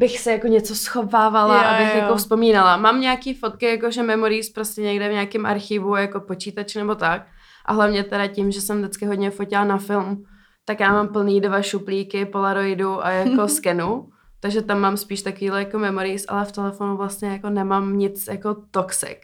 bych 0.00 0.18
se 0.18 0.32
jako 0.32 0.46
něco 0.46 0.74
schovávala, 0.74 1.62
Jo, 1.62 1.68
abych 1.74 1.94
jo. 1.94 2.00
jako 2.00 2.16
vzpomínala. 2.16 2.76
Mám 2.76 3.00
nějaký 3.00 3.34
fotky, 3.34 3.66
jakože 3.66 4.02
memories 4.02 4.50
prostě 4.50 4.82
někde 4.82 5.08
v 5.08 5.12
nějakém 5.12 5.46
archivu, 5.46 5.96
jako 5.96 6.20
počítač 6.20 6.74
nebo 6.74 6.94
tak. 6.94 7.26
A 7.66 7.72
hlavně 7.72 8.04
teda 8.04 8.26
tím, 8.26 8.50
že 8.50 8.60
jsem 8.60 8.78
vždycky 8.78 9.06
hodně 9.06 9.30
fotila 9.30 9.64
na 9.64 9.78
film, 9.78 10.24
tak 10.64 10.80
já 10.80 10.92
mám 10.92 11.08
plný 11.08 11.40
dva 11.40 11.62
šuplíky 11.62 12.24
polaroidu 12.26 13.04
a 13.06 13.10
jako 13.10 13.48
skenu. 13.58 14.08
Takže 14.40 14.62
tam 14.62 14.80
mám 14.80 14.96
spíš 14.96 15.22
takovýhle 15.22 15.58
jako 15.58 15.78
memories, 15.78 16.24
ale 16.28 16.44
v 16.44 16.52
telefonu 16.52 16.96
vlastně 16.96 17.28
jako 17.28 17.50
nemám 17.50 17.98
nic 17.98 18.26
jako 18.26 18.56
toxic. 18.70 19.18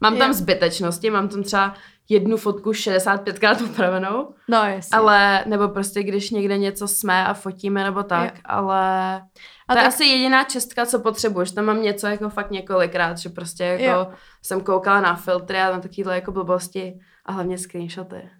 Mám 0.00 0.16
tam 0.16 0.28
Jo. 0.28 0.34
zbytečnosti, 0.34 1.10
mám 1.10 1.28
tam 1.28 1.42
třeba 1.42 1.74
jednu 2.08 2.36
fotku 2.36 2.70
65krát 2.70 3.64
upravenou, 3.64 4.34
No, 4.48 4.56
jasně. 4.64 4.98
ale, 4.98 5.44
nebo 5.46 5.68
prostě 5.68 6.02
když 6.02 6.30
někde 6.30 6.58
něco 6.58 6.88
jsme 6.88 7.26
a 7.26 7.34
fotíme 7.34 7.84
nebo 7.84 8.02
tak, 8.02 8.34
Jo. 8.34 8.40
ale 8.44 9.22
A 9.70 9.72
to 9.74 9.78
je 9.78 9.82
tak- 9.84 9.92
asi 9.94 10.04
jediná 10.04 10.44
čestka, 10.44 10.86
co 10.86 10.98
potřebuješ. 11.00 11.50
Tam 11.50 11.64
mám 11.64 11.82
něco 11.82 12.06
jako 12.06 12.28
fakt 12.28 12.50
několikrát, 12.50 13.18
že 13.18 13.28
prostě 13.28 13.64
jako 13.64 13.84
Jo. 13.84 14.08
jsem 14.42 14.60
koukala 14.60 15.00
na 15.00 15.14
filtry 15.16 15.58
a 15.60 15.72
na 15.72 15.80
takovýhle 15.80 16.14
jako 16.14 16.32
blbosti 16.32 17.00
a 17.26 17.32
hlavně 17.32 17.58
screenshoty. 17.58 18.30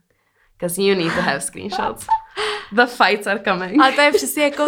Because 0.59 0.83
you 0.83 0.95
need 0.95 1.15
to 1.15 1.21
have 1.23 1.41
screenshots. 1.41 2.07
The 2.73 2.87
fights 2.87 3.27
are 3.27 3.41
coming. 3.49 3.83
Ale 3.83 3.93
to 3.93 4.01
je 4.01 4.13
přesně 4.13 4.43
jako, 4.45 4.65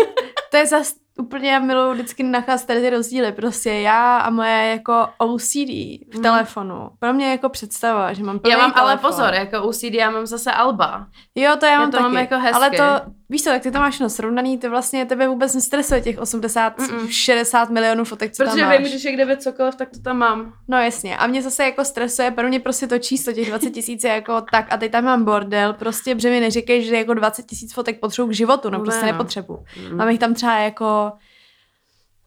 to 0.51 0.57
je 0.57 0.67
zas 0.67 0.95
úplně, 1.19 1.51
já 1.53 1.59
miluji 1.59 1.93
vždycky 1.95 2.23
nacházet 2.23 2.67
tady 2.67 2.81
ty 2.81 2.91
rozdíly. 2.91 3.33
Prostě 3.33 3.71
já 3.73 4.19
a 4.19 4.31
moje 4.31 4.69
jako 4.71 5.09
OCD 5.19 5.99
v 6.13 6.17
Mm. 6.17 6.23
telefonu. 6.23 6.91
Pro 6.99 7.13
mě 7.13 7.25
je 7.27 7.31
jako 7.31 7.49
představa, 7.49 8.13
že 8.13 8.23
mám 8.25 8.41
Já 8.51 8.59
mám 8.59 8.73
ale 8.75 8.93
telefon. 8.93 9.11
pozor, 9.11 9.35
jako 9.35 9.63
UCD 9.69 9.95
já 9.95 10.11
mám 10.11 10.27
zase 10.27 10.53
Alba. 10.53 11.07
Jo, 11.35 11.57
to 11.61 11.67
já 11.67 11.79
mám 11.79 11.91
to 11.91 11.97
taky. 11.97 12.03
mám 12.03 12.17
jako 12.17 12.39
hezky. 12.39 12.55
Ale 12.57 12.71
to, 12.71 12.85
víš 13.33 13.43
co, 13.45 13.51
tak 13.51 13.63
ty 13.63 13.71
to 13.71 13.79
máš 13.79 13.99
no 13.99 14.11
srovnaný, 14.11 14.59
ty 14.59 14.69
vlastně 14.69 15.07
tebe 15.07 15.29
vůbec 15.29 15.55
nestresuje 15.55 16.01
těch 16.01 16.19
80, 16.19 16.79
Mm-mm. 16.79 17.07
60 17.09 17.71
milionů 17.71 18.05
fotek, 18.05 18.33
co 18.33 18.45
Protože 18.45 18.57
tam 18.61 18.69
máš. 18.69 18.79
vím, 18.79 18.87
když 18.89 19.05
je 19.05 19.13
kde 19.13 19.37
cokoliv, 19.37 19.75
tak 19.75 19.91
to 19.91 19.99
tam 20.01 20.19
mám. 20.19 20.53
No 20.69 20.79
jasně. 20.79 21.17
A 21.17 21.27
mě 21.27 21.43
zase 21.43 21.65
jako 21.65 21.85
stresuje, 21.85 22.31
pro 22.31 22.49
mě 22.49 22.61
prostě 22.61 22.87
to 22.87 22.99
číslo 22.99 23.33
těch 23.33 23.49
20 23.49 23.71
tisíc 23.71 24.05
je 24.05 24.11
jako 24.11 24.41
tak 24.53 24.67
a 24.73 24.77
teď 24.77 24.93
tam 24.93 25.05
mám 25.05 25.25
bordel, 25.25 25.73
prostě, 25.73 26.15
protože 26.15 26.31
mi 26.31 26.41
neříkej, 26.41 26.85
že 26.85 26.97
jako 26.97 27.15
20 27.15 27.47
tisíc 27.47 27.75
fotek 27.75 28.01
potřebuji 28.01 28.29
k 28.29 28.35
životu, 28.35 28.71
no 28.71 28.79
Ne, 28.79 28.85
prostě 28.85 29.07
no. 29.07 29.13
nepotřebuji. 29.13 29.65
Mm. 29.91 29.97
Mám 29.97 30.09
jich 30.09 30.21
tam 30.21 30.35
třeba 30.35 30.59
jako, 30.59 31.13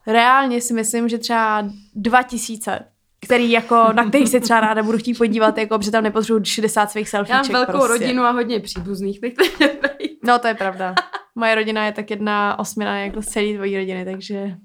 reálně 0.06 0.60
si 0.60 0.74
myslím, 0.74 1.08
že 1.08 1.18
třeba 1.18 1.64
2000, 1.94 2.78
který 3.20 3.50
jako, 3.50 3.88
na 3.92 4.08
kterých 4.08 4.28
si 4.28 4.40
třeba 4.40 4.60
ráda 4.60 4.82
budu 4.82 4.98
chtít 4.98 5.14
podívat, 5.18 5.58
jako, 5.58 5.78
protože 5.78 5.90
tam 5.90 6.04
nepotřebuji 6.04 6.44
60 6.44 6.90
svých 6.90 7.08
Já 7.14 7.18
mám 7.18 7.26
selfieček 7.26 7.52
velkou 7.52 7.72
prostě. 7.86 8.04
rodinu 8.04 8.22
a 8.22 8.30
hodně 8.30 8.60
příbuzných, 8.60 9.20
dobrý. 9.20 10.05
No 10.26 10.38
to 10.38 10.48
je 10.48 10.54
pravda. 10.54 10.94
Moje 11.34 11.54
rodina 11.54 11.86
je 11.86 11.92
tak 11.92 12.10
jedna 12.10 12.58
osmina 12.58 12.98
jako 12.98 13.22
z 13.22 13.26
celé 13.26 13.54
tvojí 13.54 13.76
rodiny, 13.76 14.04
takže... 14.04 14.56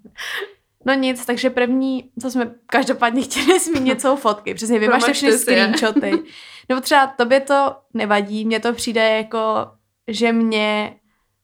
No 0.85 0.93
nic, 0.93 1.25
takže 1.25 1.49
první, 1.49 2.11
co 2.21 2.31
jsme 2.31 2.51
každopádně 2.65 3.21
chtěli 3.23 3.59
zmínit, 3.59 4.01
jsou 4.01 4.15
fotky. 4.15 4.53
Přesně, 4.53 4.79
vy 4.79 4.87
máte 4.87 5.13
všechny 5.13 5.37
screenshoty. 5.37 6.11
Nebo 6.69 6.81
třeba 6.81 7.07
tobě 7.07 7.39
to 7.39 7.75
nevadí, 7.93 8.45
mně 8.45 8.59
to 8.59 8.73
přijde 8.73 9.09
jako, 9.09 9.67
že 10.07 10.33
mě... 10.33 10.95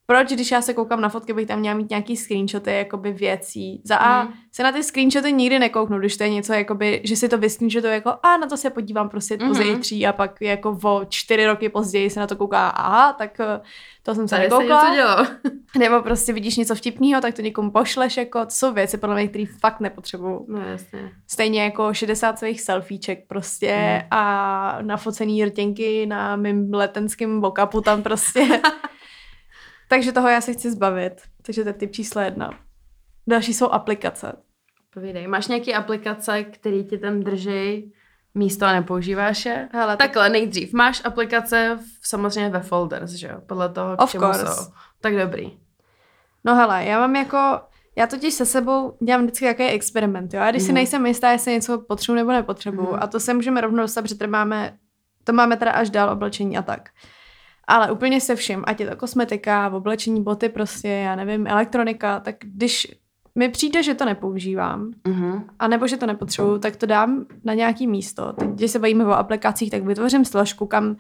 Proč, 0.09 0.29
když 0.33 0.51
já 0.51 0.61
se 0.61 0.73
koukám 0.73 1.01
na 1.01 1.09
fotky, 1.09 1.33
bych 1.33 1.47
tam 1.47 1.59
měla 1.59 1.77
mít 1.77 1.89
nějaký 1.89 2.17
screenshoty 2.17 2.71
jakoby 2.71 3.11
věcí. 3.11 3.81
Za 3.85 3.97
A 3.97 4.23
Mhm. 4.23 4.33
se 4.51 4.63
na 4.63 4.71
ty 4.71 4.83
screenshoty 4.83 5.33
nikdy 5.33 5.59
nekouknu, 5.59 5.99
když 5.99 6.17
to 6.17 6.23
je 6.23 6.29
něco, 6.29 6.53
jakoby, 6.53 7.01
že 7.03 7.15
si 7.15 7.29
to 7.29 7.37
vyscreenshotuju 7.37 7.93
jako 7.93 8.09
a 8.23 8.37
na 8.37 8.47
to 8.47 8.57
se 8.57 8.69
podívám 8.69 9.09
prostě 9.09 9.37
Mhm. 9.37 9.47
později 9.47 9.77
tří 9.77 10.07
a 10.07 10.13
pak 10.13 10.41
jako 10.41 10.77
o 10.83 11.05
čtyři 11.09 11.45
roky 11.45 11.69
později 11.69 12.09
se 12.09 12.19
na 12.19 12.27
to 12.27 12.35
kouká, 12.35 12.67
aha, 12.69 13.13
tak 13.13 13.39
eh, 13.39 13.61
to 14.03 14.15
jsem 14.15 14.27
se 14.27 14.35
Tady 14.35 14.49
se 14.49 14.57
nekoukla. 14.57 14.83
něco 14.83 14.95
dělo. 14.95 15.27
Nebo 15.79 16.01
prostě 16.01 16.33
vidíš 16.33 16.57
něco 16.57 16.75
vtipného, 16.75 17.21
tak 17.21 17.35
to 17.35 17.41
někomu 17.41 17.71
pošleš, 17.71 18.17
jako 18.17 18.39
to 18.45 18.51
jsou 18.51 18.73
věci 18.73 18.97
podle 18.97 19.15
mě, 19.15 19.27
které 19.27 19.43
fakt 19.59 19.79
nepotřebuju. 19.79 20.45
No 20.49 20.59
jasně. 20.61 21.11
Stejně 21.27 21.63
jako 21.63 21.93
60 21.93 22.39
svých 22.39 22.61
selfieček 22.61 23.27
prostě 23.27 23.71
Hmm. 23.71 24.01
a 24.11 24.77
nafocený 24.81 25.45
rtěnky 25.45 26.05
na 26.05 26.35
mým 26.35 26.73
letenském 26.73 27.41
bokapu 27.41 27.81
tam 27.81 28.03
prostě. 28.03 28.61
Takže 29.87 30.11
toho 30.11 30.27
já 30.29 30.41
se 30.41 30.53
chci 30.53 30.71
zbavit. 30.71 31.13
Takže 31.41 31.63
to 31.63 31.69
je 31.69 31.73
typ 31.73 31.91
číslo 31.91 32.21
jedna. 32.21 32.49
Další 33.27 33.53
jsou 33.53 33.67
aplikace. 33.69 34.33
Povídej, 34.93 35.27
máš 35.27 35.47
nějaké 35.47 35.73
aplikace, 35.73 36.43
které 36.43 36.83
ti 36.83 36.97
tam 36.97 37.19
drží 37.19 37.93
místo 38.35 38.65
a 38.65 38.71
nepoužíváš 38.73 39.45
je? 39.45 39.69
Hele, 39.73 39.97
tak 39.97 40.07
Takhle 40.07 40.29
nejdřív. 40.29 40.73
Máš 40.73 41.01
aplikace 41.05 41.79
v, 42.01 42.07
samozřejmě 42.07 42.49
ve 42.49 42.59
folders, 42.61 43.11
že 43.11 43.27
jo? 43.27 43.41
Podle 43.47 43.69
toho, 43.69 43.97
k 43.97 44.01
Of 44.01 44.11
čemu 44.11 44.23
course. 44.23 44.45
jsou. 44.47 44.71
Tak 45.01 45.15
dobrý. 45.17 45.57
No 46.43 46.55
hele, 46.55 46.85
já 46.85 46.99
mám 46.99 47.15
jako, 47.15 47.59
já 47.95 48.07
totiž 48.07 48.33
se 48.33 48.45
sebou 48.45 48.97
dělám 49.03 49.21
vždycky 49.23 49.45
jaký 49.45 49.63
experiment, 49.63 50.33
jo. 50.33 50.41
A 50.41 50.51
když 50.51 50.61
si 50.63 50.67
Mhm. 50.67 50.75
nejsem 50.75 51.05
jistá, 51.05 51.31
jestli 51.31 51.51
něco 51.51 51.79
potřebuji 51.81 52.15
nebo 52.15 52.31
nepotřebuji, 52.31 52.91
Mhm. 52.91 52.99
a 53.01 53.07
to 53.07 53.19
se 53.19 53.33
můžeme 53.33 53.61
rovnou 53.61 53.77
dostat, 53.83 54.01
protože 54.01 54.27
máme, 54.27 54.77
to 55.23 55.33
máme 55.33 55.57
teda 55.57 55.71
až 55.71 55.89
dál 55.89 56.09
oblečení 56.09 56.57
a 56.57 56.61
tak. 56.61 56.89
Ale 57.67 57.91
úplně 57.91 58.21
se 58.21 58.35
vším, 58.35 58.63
ať 58.67 58.79
je 58.79 58.89
to 58.89 58.95
kosmetika, 58.95 59.69
oblečení, 59.69 60.23
boty 60.23 60.49
prostě, 60.49 60.87
já 60.87 61.15
nevím, 61.15 61.47
elektronika, 61.47 62.19
tak 62.19 62.35
když 62.39 62.87
mi 63.35 63.49
přijde, 63.49 63.83
že 63.83 63.93
to 63.93 64.05
nepoužívám, 64.05 64.91
Mhm. 65.07 65.43
a 65.59 65.67
nebo 65.67 65.87
že 65.87 65.97
to 65.97 66.05
nepotřebuju, 66.05 66.59
tak 66.59 66.75
to 66.75 66.85
dám 66.85 67.25
na 67.43 67.53
nějaký 67.53 67.87
místo. 67.87 68.33
Teď, 68.33 68.49
když 68.49 68.71
se 68.71 68.79
bavíme 68.79 69.05
o 69.05 69.11
aplikacích, 69.11 69.71
tak 69.71 69.83
vytvořím 69.83 70.25
složku, 70.25 70.65
kam 70.65 70.95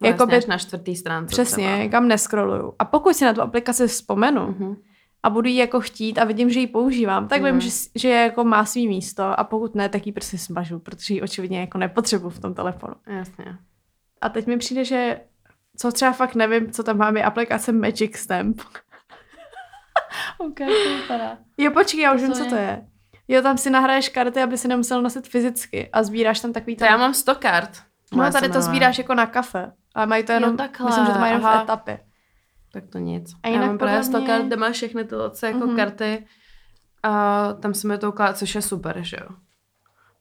No, 0.00 0.08
jakoby, 0.08 0.34
jasně, 0.34 0.46
až 0.46 0.46
na 0.46 0.58
čtvrtý 0.58 0.96
stránce 0.96 1.28
přesně, 1.28 1.76
třeba. 1.78 1.90
kam 1.90 2.08
neskroluju. 2.08 2.72
A 2.78 2.84
pokud 2.84 3.14
si 3.16 3.24
na 3.24 3.32
tu 3.34 3.40
aplikaci 3.42 3.86
vzpomenu, 3.86 4.46
Mhm. 4.46 4.76
a 5.22 5.30
budu 5.30 5.48
ji 5.48 5.56
jako 5.56 5.80
chtít 5.80 6.18
a 6.18 6.24
vidím, 6.24 6.50
že 6.50 6.60
ji 6.60 6.66
používám, 6.66 7.28
tak 7.28 7.42
Mhm. 7.42 7.50
vím, 7.52 7.60
že, 7.60 7.70
že 7.94 8.08
jako 8.08 8.44
má 8.44 8.64
svý 8.64 8.88
místo 8.88 9.40
a 9.40 9.44
pokud 9.44 9.74
ne, 9.74 9.88
tak 9.88 10.06
ji 10.06 10.12
prostě 10.12 10.38
smažu, 10.38 10.78
protože 10.78 11.14
ji 11.14 11.22
očividně 11.22 11.60
jako 11.60 11.78
nepotřebuji 11.78 12.30
v 12.30 12.40
tom 12.40 12.54
telefonu. 12.54 12.94
Jasně. 13.06 13.44
A 14.20 14.28
teď 14.28 14.46
mi 14.46 14.56
přijde, 14.58 14.84
že 14.84 15.20
co 15.76 15.92
třeba 15.92 16.12
fakt 16.12 16.34
nevím, 16.34 16.70
co 16.70 16.82
tam 16.82 16.96
mám, 16.98 17.16
je 17.16 17.24
aplikace 17.24 17.72
Magic 17.72 18.16
Stamp. 18.16 18.60
Ok, 20.38 20.56
to 20.58 20.96
vypadá. 20.96 21.38
Jo, 21.58 21.70
počkej, 21.70 22.00
já 22.00 22.12
už 22.12 22.20
To 22.20 22.26
vím, 22.26 22.34
co 22.36 22.44
to 22.44 22.54
je. 22.54 22.86
Jo, 23.28 23.42
tam 23.42 23.58
si 23.58 23.70
nahraješ 23.70 24.08
karty, 24.08 24.42
aby 24.42 24.58
si 24.58 24.68
nemusel 24.68 25.02
nosit 25.02 25.28
fyzicky 25.28 25.88
a 25.92 26.02
sbíráš 26.02 26.40
tam 26.40 26.52
takový... 26.52 26.76
To 26.76 26.84
já 26.84 26.96
mám 26.96 27.14
100 27.14 27.34
kart. 27.34 27.70
No, 28.12 28.16
Moje 28.18 28.32
tady 28.32 28.48
to 28.48 28.62
sbíráš 28.62 28.98
jako 28.98 29.14
na 29.14 29.26
kafe. 29.26 29.72
A 29.94 30.06
mají 30.06 30.24
to 30.24 30.32
Jo, 30.32 30.36
jenom, 30.40 30.56
takhle, 30.56 30.86
myslím, 30.86 31.06
že 31.06 31.12
to 31.12 31.18
mají 31.18 31.32
jenom 31.32 31.46
aha. 31.46 31.60
v 31.60 31.62
etapy. 31.62 31.98
Tak 32.72 32.84
to 32.92 32.98
nic. 32.98 33.32
A 33.42 33.48
já 33.48 33.52
jinak 33.54 33.66
mám 33.68 33.78
právě 33.78 33.94
podle 34.00 34.04
100 34.10 34.18
mě- 34.18 34.26
kart, 34.26 34.44
kde 34.44 34.56
máš 34.56 34.76
všechny 34.76 35.04
tyhle 35.04 35.30
jako 35.42 35.66
Mhm. 35.66 35.76
karty 35.76 36.26
a 37.02 37.52
tam 37.52 37.74
se 37.74 37.88
mi 37.88 37.98
to 37.98 38.08
ukládá, 38.08 38.32
což 38.32 38.54
je 38.54 38.62
super, 38.62 38.98
že 39.02 39.16
jo. 39.20 39.28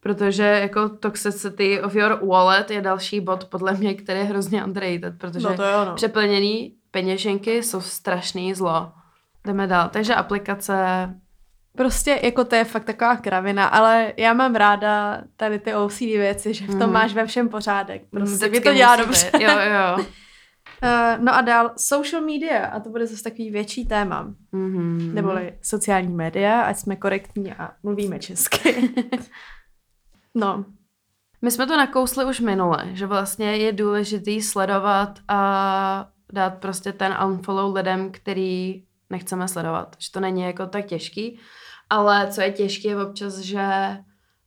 Protože 0.06 0.44
jako 0.44 0.90
toxicity 0.90 1.82
of 1.82 1.96
your 1.96 2.20
wallet 2.28 2.72
je 2.72 2.82
další 2.82 3.22
bod 3.22 3.46
podle 3.46 3.74
mě, 3.74 3.94
který 3.94 4.20
je 4.20 4.26
hrozně 4.26 4.64
underrated, 4.66 5.14
protože 5.18 5.48
No 5.48 5.56
to 5.58 5.86
no. 5.86 5.96
přeplněný 5.96 6.76
peněženky 6.92 7.64
jsou 7.64 7.82
strašný 7.82 8.54
zlo. 8.54 8.92
Jdeme 9.48 9.68
dál. 9.68 9.90
Takže 9.94 10.16
aplikace, 10.16 11.10
Prostě 11.78 12.20
jako 12.24 12.44
to 12.46 12.56
je 12.56 12.64
fakt 12.64 12.84
taková 12.84 13.16
kravina, 13.16 13.66
ale 13.68 14.14
já 14.18 14.34
mám 14.34 14.56
ráda 14.56 15.22
tady 15.38 15.60
ty 15.60 15.74
OCD 15.76 16.00
věci, 16.00 16.54
že 16.54 16.66
v 16.66 16.70
tom 16.70 16.80
Mhm. 16.80 16.92
máš 16.92 17.14
ve 17.14 17.26
všem 17.26 17.50
pořádek. 17.50 18.02
Prostě 18.12 18.36
vždycky 18.36 18.50
vy 18.50 18.62
to 18.62 18.74
dělá 18.74 18.96
dobře. 18.96 19.30
být. 19.34 19.42
Jo, 19.44 19.50
jo. 19.52 20.06
Uh, 20.84 21.24
no 21.24 21.36
a 21.36 21.42
dál 21.42 21.72
social 21.78 22.22
media, 22.22 22.66
a 22.66 22.80
to 22.80 22.90
bude 22.90 23.08
zase 23.08 23.24
takový 23.24 23.52
větší 23.52 23.86
téma, 23.86 24.28
Mm-hmm. 24.54 25.14
neboli 25.14 25.54
sociální 25.62 26.14
média, 26.16 26.62
ať 26.62 26.78
jsme 26.78 26.96
korektní 26.96 27.54
a 27.54 27.72
mluvíme 27.84 28.20
česky. 28.20 28.92
no, 30.36 30.66
My 31.42 31.52
jsme 31.52 31.68
to 31.68 31.78
nakousli 31.78 32.26
už 32.26 32.40
minule, 32.40 32.90
že 32.94 33.06
vlastně 33.06 33.58
je 33.58 33.74
důležitý 33.74 34.42
sledovat 34.42 35.20
a 35.28 36.10
dát 36.34 36.54
prostě 36.54 36.94
ten 36.94 37.16
unfollow 37.26 37.76
lidem, 37.76 38.12
který 38.12 38.84
nechceme 39.10 39.48
sledovat. 39.48 39.96
Že 40.00 40.12
to 40.12 40.20
není 40.20 40.42
jako 40.42 40.66
tak 40.66 40.86
těžký, 40.86 41.40
ale 41.90 42.28
co 42.32 42.42
je 42.42 42.52
těžké 42.52 42.88
je 42.88 43.04
občas, 43.04 43.38
že 43.38 43.68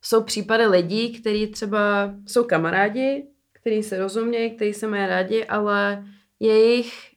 jsou 0.01 0.23
případy 0.23 0.65
lidí, 0.65 1.21
kteří 1.21 1.47
třeba 1.47 1.79
jsou 2.27 2.43
kamarádi, 2.43 3.27
kteří 3.53 3.83
se 3.83 3.99
rozumějí, 3.99 4.55
kteří 4.55 4.73
se 4.73 4.87
mají 4.87 5.07
rádi, 5.07 5.45
ale 5.45 6.05
jejich 6.39 7.09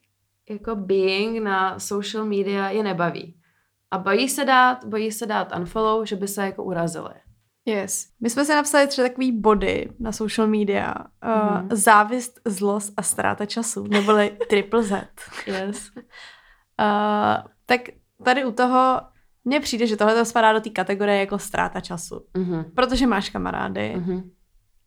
jako 0.51 0.77
being 0.77 1.43
na 1.43 1.79
social 1.79 2.25
media 2.25 2.71
je 2.71 2.83
nebaví. 2.83 3.37
A 3.91 3.99
bojí 3.99 4.29
se 4.29 4.45
dát, 4.45 4.85
bojí 4.85 5.13
se 5.13 5.27
dát 5.27 5.57
unfollow, 5.57 6.07
že 6.07 6.17
by 6.17 6.29
se 6.29 6.43
jako 6.43 6.65
urazili. 6.65 7.15
Yes. 7.67 8.09
My 8.21 8.31
jsme 8.31 8.45
si 8.45 8.53
napsali 8.55 8.87
tři 8.87 9.03
takový 9.03 9.33
body 9.33 9.89
na 10.01 10.13
social 10.13 10.47
media. 10.49 10.95
Uh, 11.25 11.57
Mhm. 11.57 11.69
Závist, 11.73 12.41
zlost 12.45 12.93
a 12.97 13.03
ztráta 13.03 13.47
času, 13.47 13.87
neboli 13.87 14.37
triple 14.49 14.83
Z. 14.83 15.07
Yes. 15.47 15.91
Uh, 15.97 17.45
tak 17.67 17.81
tady 18.25 18.45
u 18.45 18.53
toho 18.53 19.01
mně 19.45 19.61
přijde, 19.61 19.87
že 19.87 19.97
tohle 19.97 20.15
to 20.15 20.25
spadá 20.25 20.53
do 20.53 20.61
té 20.61 20.71
kategorie 20.71 21.19
jako 21.21 21.39
ztráta 21.39 21.81
času. 21.81 22.21
Mhm. 22.37 22.65
Protože 22.77 23.07
máš 23.07 23.29
kamarády, 23.31 23.93
Mhm. 23.97 24.31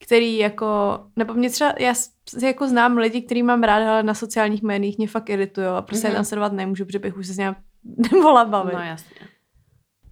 který 0.04 0.38
jako, 0.38 1.00
nebo 1.16 1.34
mě 1.34 1.50
třeba, 1.50 1.74
já 1.80 1.94
jako 2.42 2.68
znám 2.68 2.98
lidi, 2.98 3.22
který 3.22 3.44
mám 3.44 3.64
rád, 3.64 3.90
ale 3.90 4.04
na 4.04 4.14
sociálních 4.14 4.64
médiích 4.64 4.98
mě 4.98 5.08
fakt 5.08 5.30
iritují 5.30 5.68
a 5.68 5.82
prostě 5.82 6.08
mm-hmm. 6.08 6.14
tam 6.14 6.26
sledovat 6.26 6.54
nemůžu, 6.54 6.86
protože 6.86 7.00
bych 7.00 7.18
už 7.18 7.28
se 7.28 7.34
s 7.34 7.38
ním 7.38 7.56
nemohla 8.12 8.46
bavit. 8.46 8.74
No 8.74 8.80
jasně. 8.82 9.16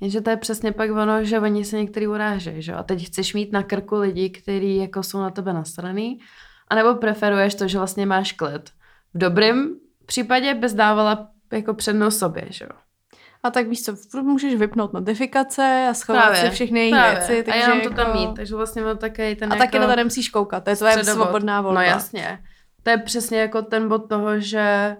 Jenže 0.03 0.21
to 0.21 0.29
je 0.29 0.37
přesně 0.37 0.71
pak 0.71 0.91
ono, 0.91 1.23
že 1.23 1.39
oni 1.39 1.65
se 1.65 1.77
některý 1.77 2.07
urážejí, 2.07 2.61
že 2.61 2.73
A 2.73 2.83
teď 2.83 3.07
chceš 3.07 3.33
mít 3.33 3.51
na 3.51 3.63
krku 3.63 3.95
lidi, 3.95 4.29
kteří 4.29 4.77
jako 4.77 5.03
jsou 5.03 5.19
na 5.19 5.29
tebe 5.29 5.53
nasraný, 5.53 6.19
anebo 6.67 6.95
preferuješ 6.95 7.55
to, 7.55 7.67
že 7.67 7.77
vlastně 7.77 8.05
máš 8.05 8.31
klid. 8.31 8.69
V 9.13 9.17
dobrém 9.17 9.75
případě 10.05 10.53
bys 10.53 10.73
dávala 10.73 11.27
jako 11.53 11.73
přednost 11.73 12.19
sobě, 12.19 12.45
že 12.49 12.65
jo. 12.65 12.77
A 13.43 13.51
tak 13.51 13.67
víš 13.67 13.83
co, 13.83 14.23
můžeš 14.23 14.55
vypnout 14.55 14.93
notifikace 14.93 15.87
a 15.89 15.93
schovat 15.93 16.21
právě, 16.21 16.41
si 16.41 16.49
všechny 16.49 16.79
jejich 16.79 16.95
věci. 16.95 17.43
Takže 17.43 17.61
a 17.61 17.63
jenom 17.63 17.81
to 17.81 17.89
jako... 17.89 17.95
tam 17.95 18.13
mít, 18.13 18.35
takže 18.35 18.55
vlastně 18.55 18.81
mám 18.81 18.97
taky 18.97 19.35
ten 19.35 19.51
A 19.51 19.55
jako... 19.55 19.65
taky 19.65 19.79
na 19.79 19.87
to 19.87 19.95
nemusíš 19.95 20.29
koukat, 20.29 20.63
to 20.63 20.69
je 20.69 20.75
tvoje 20.75 21.03
svobodná 21.03 21.61
volba. 21.61 21.81
No 21.81 21.87
jasně. 21.87 22.39
To 22.83 22.89
je 22.89 22.97
přesně 22.97 23.39
jako 23.39 23.61
ten 23.61 23.89
bod 23.89 24.09
toho, 24.09 24.39
že 24.39 24.95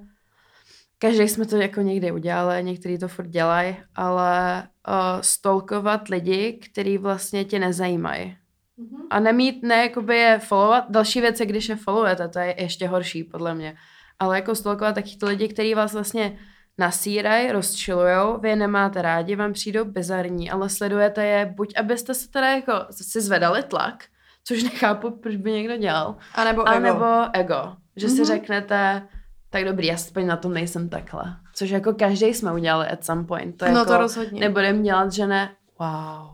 každý 1.03 1.27
jsme 1.27 1.45
to 1.45 1.57
jako 1.57 1.81
někdy 1.81 2.11
udělali, 2.11 2.63
někteří 2.63 2.97
to 2.97 3.07
furt 3.07 3.27
dělají, 3.27 3.75
ale 3.95 4.63
uh, 4.87 5.21
stolkovat 5.21 6.07
lidi, 6.07 6.53
kteří 6.53 6.97
vlastně 6.97 7.45
tě 7.45 7.59
nezajímají. 7.59 8.37
Mm-hmm. 8.79 9.07
A 9.09 9.19
nemít, 9.19 9.63
ne 9.63 9.75
jakoby 9.75 10.17
je 10.17 10.39
followovat, 10.39 10.85
další 10.89 11.21
věc 11.21 11.39
je, 11.39 11.45
když 11.45 11.69
je 11.69 11.75
followujete, 11.75 12.27
to 12.27 12.39
je 12.39 12.61
ještě 12.61 12.87
horší 12.87 13.23
podle 13.23 13.55
mě. 13.55 13.75
Ale 14.19 14.35
jako 14.35 14.55
stolkovat 14.55 14.95
to 15.19 15.25
lidi, 15.25 15.47
kteří 15.47 15.73
vás 15.73 15.93
vlastně 15.93 16.39
nasírají, 16.77 17.51
rozčilujou, 17.51 18.39
vy 18.39 18.49
je 18.49 18.55
nemáte 18.55 19.01
rádi, 19.01 19.35
vám 19.35 19.53
přijdou 19.53 19.85
bizarní, 19.85 20.51
ale 20.51 20.69
sledujete 20.69 21.25
je, 21.25 21.53
buď 21.57 21.73
abyste 21.77 22.13
se 22.13 22.31
teda 22.31 22.49
jako 22.49 22.73
si 22.91 23.21
zvedali 23.21 23.63
tlak, 23.63 24.03
což 24.43 24.63
nechápu, 24.63 25.11
proč 25.11 25.35
by 25.35 25.51
někdo 25.51 25.77
dělal. 25.77 26.17
A 26.35 26.43
nebo 26.43 26.61
ego. 26.61 26.75
A 26.75 26.79
nebo 26.79 27.05
ego. 27.33 27.75
Že 27.95 28.07
mm-hmm. 28.07 28.15
si 28.15 28.21
mhm. 28.21 28.25
řeknete, 28.25 29.07
tak 29.53 29.65
dobrý, 29.65 29.87
já 29.87 29.95
aspoň 29.95 30.27
na 30.27 30.37
tom 30.37 30.53
nejsem 30.53 30.89
takhle. 30.89 31.23
Což 31.53 31.69
jako 31.69 31.93
každý 31.93 32.25
jsme 32.25 32.53
udělali 32.53 32.87
at 32.87 33.05
some 33.05 33.23
point. 33.23 33.57
To 33.57 33.65
no 33.65 33.71
jako 33.71 33.85
to 33.85 33.97
rozhodně. 33.97 34.39
Nebudem 34.39 34.83
dělat, 34.83 35.11
že 35.11 35.27
ne, 35.27 35.55
wow, 35.79 36.27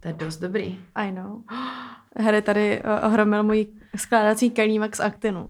to 0.00 0.08
je 0.08 0.14
dost 0.14 0.36
dobrý. 0.36 0.78
I 0.94 1.12
know. 1.12 1.42
Harry 2.20 2.42
tady 2.42 2.82
uh, 2.82 3.06
ohromil 3.06 3.42
můj 3.42 3.66
skládací 3.96 4.50
kelímek 4.50 4.96
z 4.96 5.00
aktinu. 5.00 5.48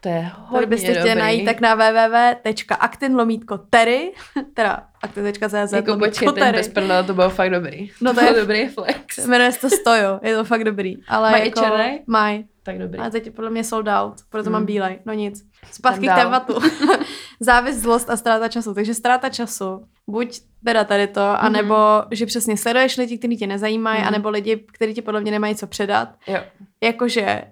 To 0.00 0.08
je 0.08 0.30
hodně 0.34 0.54
Tady 0.54 0.66
byste 0.66 0.94
chtěli 0.94 1.14
najít 1.14 1.44
tak 1.44 1.60
na 1.60 1.74
www.actin 1.74 3.16
lomítko 3.16 3.58
tery, 3.58 4.12
teda 4.54 4.86
actin.cz 5.02 5.72
Jako 5.72 5.96
počkej, 5.98 6.28
ten 6.32 7.04
to 7.06 7.14
bylo 7.14 7.30
fakt 7.30 7.50
dobrý. 7.50 7.90
No 8.00 8.14
to, 8.14 8.20
to 8.20 8.26
je 8.26 8.40
dobrý 8.40 8.68
flex. 8.68 9.18
Jmenuje 9.18 9.52
se 9.52 9.60
to 9.60 9.70
Stojo, 9.70 10.20
je 10.22 10.36
to 10.36 10.44
fakt 10.44 10.64
dobrý. 10.64 10.96
Ale 11.08 11.30
Mají 11.30 11.44
jako, 11.44 11.60
černej? 11.60 12.02
Maj. 12.06 12.44
Tak 12.64 12.78
dobrý. 12.78 13.00
A 13.00 13.10
teď 13.10 13.26
je 13.26 13.32
podle 13.32 13.50
mě 13.50 13.64
sold 13.64 13.86
out, 13.88 14.14
proto 14.30 14.50
mm. 14.50 14.52
mám 14.52 14.66
bílej. 14.66 14.98
No 15.04 15.12
nic. 15.12 15.46
Zpátky 15.72 16.08
k 16.08 16.14
tématu. 16.14 16.54
Závislost 17.40 18.10
a 18.10 18.16
ztráta 18.16 18.48
času. 18.48 18.74
Takže 18.74 18.94
ztráta 18.94 19.28
času. 19.28 19.86
Buď 20.06 20.40
teda 20.64 20.84
tady 20.84 21.06
to, 21.06 21.20
mm-hmm. 21.20 21.38
anebo 21.38 21.74
že 22.10 22.26
přesně 22.26 22.56
sleduješ 22.56 22.96
lidi, 22.96 23.18
kteří 23.18 23.36
tě 23.36 23.46
nezajímají, 23.46 24.02
mm-hmm. 24.02 24.06
anebo 24.06 24.30
lidi, 24.30 24.56
kteří 24.72 24.94
ti 24.94 25.02
podle 25.02 25.20
mě 25.20 25.30
nemají 25.30 25.54
co 25.54 25.66
předat. 25.66 26.08
Jo. 26.26 26.40
Jakože 26.82 27.42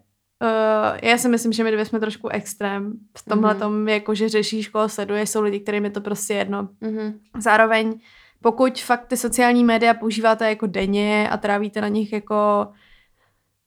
Uh, 0.43 0.99
já 1.03 1.19
si 1.19 1.29
myslím, 1.29 1.53
že 1.53 1.65
my 1.65 1.71
dvě 1.71 1.85
jsme 1.85 2.01
trošku 2.01 2.29
extrém 2.29 2.93
v 3.19 3.25
tomhle 3.25 3.55
tom, 3.55 3.73
mm-hmm. 3.73 3.89
jako 3.89 4.15
že 4.15 4.29
řešíš, 4.29 4.69
koho 4.69 4.89
sleduješ, 4.89 5.31
jsou 5.31 5.43
lidi, 5.43 5.61
kterým 5.61 5.85
je 5.85 5.91
to 5.91 6.01
prostě 6.01 6.35
jedno. 6.35 6.69
Mm-hmm. 6.83 7.15
Zároveň, 7.39 8.01
pokud 8.41 8.81
fakt 8.81 9.07
ty 9.07 9.17
sociální 9.17 9.65
média 9.65 9.95
používáte 9.95 10.49
jako 10.49 10.67
denně 10.67 11.29
a 11.31 11.37
trávíte 11.37 11.81
na 11.81 11.89
nich 11.89 12.13
jako 12.13 12.69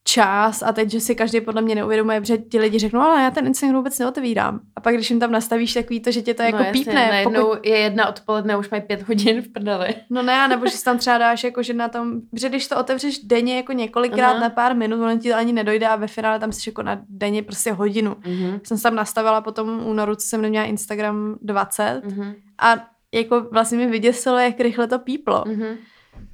čas 0.04 0.62
a 0.62 0.72
teď, 0.72 0.90
že 0.90 1.00
si 1.00 1.14
každý 1.14 1.40
podle 1.40 1.62
mě 1.62 1.74
neuvědomuje, 1.74 2.20
protože 2.20 2.38
ti 2.38 2.58
lidi 2.58 2.78
řeknou, 2.78 3.00
ale 3.00 3.22
já 3.22 3.30
ten 3.30 3.46
Instagram 3.46 3.76
vůbec 3.76 3.98
neotevírám. 3.98 4.60
A 4.76 4.80
pak, 4.80 4.94
když 4.94 5.10
jim 5.10 5.20
tam 5.20 5.32
nastavíš 5.32 5.74
takový 5.74 6.00
to, 6.00 6.10
že 6.10 6.22
tě 6.22 6.34
to 6.34 6.42
no 6.42 6.46
jako 6.46 6.58
jasně, 6.58 6.72
pípne. 6.72 7.08
Najednou 7.08 7.46
pokud... 7.46 7.66
je 7.66 7.78
jedna 7.78 8.08
odpoledne, 8.08 8.56
už 8.56 8.70
mají 8.70 8.82
pět 8.82 9.08
hodin 9.08 9.42
v 9.42 9.48
prdeli. 9.48 9.94
No 10.10 10.22
ne, 10.22 10.48
nebo 10.48 10.66
že 10.66 10.72
si 10.72 10.84
tam 10.84 10.98
třeba 10.98 11.18
dáš, 11.18 11.44
jako, 11.44 11.62
že 11.62 11.74
na 11.74 11.88
tom, 11.88 12.20
že 12.32 12.48
když 12.48 12.68
to 12.68 12.76
otevřeš 12.76 13.18
denně 13.18 13.56
jako 13.56 13.72
několikrát 13.72 14.30
Aha. 14.30 14.40
na 14.40 14.50
pár 14.50 14.76
minut, 14.76 15.00
ono 15.00 15.18
ti 15.18 15.28
to 15.30 15.36
ani 15.36 15.52
nedojde 15.52 15.88
a 15.88 15.96
ve 15.96 16.06
finále 16.06 16.38
tam 16.38 16.52
jsi 16.52 16.68
jako 16.68 16.82
na 16.82 17.00
denně 17.08 17.42
prostě 17.42 17.72
hodinu. 17.72 18.14
Uh-huh. 18.14 18.60
Jsem 18.64 18.80
tam 18.80 18.94
nastavila 18.94 19.40
potom 19.40 19.86
únoru, 19.86 20.14
co 20.14 20.26
jsem 20.26 20.42
neměla 20.42 20.64
Instagram 20.64 21.36
20 21.42 22.02
uh-huh. 22.04 22.34
a 22.58 22.74
jako 23.14 23.40
vlastně 23.52 23.78
mi 23.78 23.86
vyděsilo, 23.86 24.38
jak 24.38 24.60
rychle 24.60 24.86
to 24.86 24.98
píplo. 24.98 25.44
Uh-huh. 25.44 25.76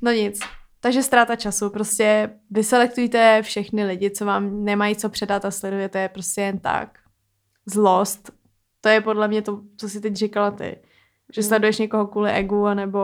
No 0.02 0.12
nic. 0.12 0.40
Takže 0.80 1.02
ztráta 1.02 1.36
času. 1.36 1.70
Prostě 1.70 2.30
vyselektujte 2.50 3.42
všechny 3.42 3.84
lidi, 3.84 4.10
co 4.10 4.24
vám 4.24 4.64
nemají 4.64 4.96
co 4.96 5.08
předat 5.08 5.44
a 5.44 5.50
sledujete 5.50 6.00
je 6.00 6.08
prostě 6.08 6.40
jen 6.40 6.58
tak. 6.58 6.98
Zlost. 7.66 8.30
To 8.80 8.88
je 8.88 9.00
podle 9.00 9.28
mě 9.28 9.42
to, 9.42 9.60
co 9.76 9.88
si 9.88 10.00
teď 10.00 10.16
říkala 10.16 10.50
ty. 10.50 10.76
Že 11.34 11.40
hmm. 11.40 11.48
sleduješ 11.48 11.78
někoho 11.78 12.06
kvůli 12.06 12.30
egu, 12.30 12.66
anebo 12.66 13.00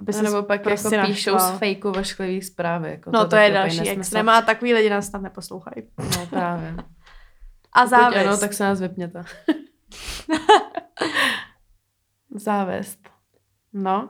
aby 0.00 0.12
se 0.12 0.22
nebo 0.22 0.42
pak 0.42 0.62
prostě 0.62 0.94
jako 0.94 1.08
píšou 1.08 1.38
z 1.38 1.50
fejku 1.50 1.92
vašklivý 1.92 2.42
zprávy. 2.42 2.90
Jako 2.90 3.10
no 3.14 3.24
to, 3.24 3.30
to 3.30 3.36
je 3.36 3.50
další 3.50 3.88
extrém 3.88 4.28
a 4.28 4.42
takový 4.42 4.74
lidi 4.74 4.90
nás 4.90 5.10
tam 5.10 5.22
neposlouchají. 5.22 5.82
No 5.98 6.26
právě. 6.26 6.74
a 7.72 7.86
závist. 7.86 8.26
ano, 8.26 8.38
tak 8.38 8.52
se 8.52 8.64
nás 8.64 8.80
vypněte. 8.80 9.24
závist. 12.34 12.98
No, 13.72 14.08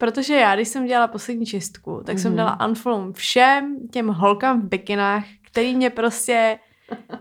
Protože 0.00 0.34
já, 0.34 0.54
když 0.54 0.68
jsem 0.68 0.86
dělala 0.86 1.08
poslední 1.08 1.46
čistku, 1.46 2.02
tak 2.06 2.16
mm-hmm. 2.16 2.22
jsem 2.22 2.30
mhm. 2.30 2.36
dala 2.36 2.66
unfollow 2.66 3.12
všem 3.12 3.76
těm 3.92 4.08
holkám 4.08 4.60
v 4.60 4.64
bikinách, 4.64 5.24
který 5.50 5.76
mě 5.76 5.90
prostě 5.90 6.58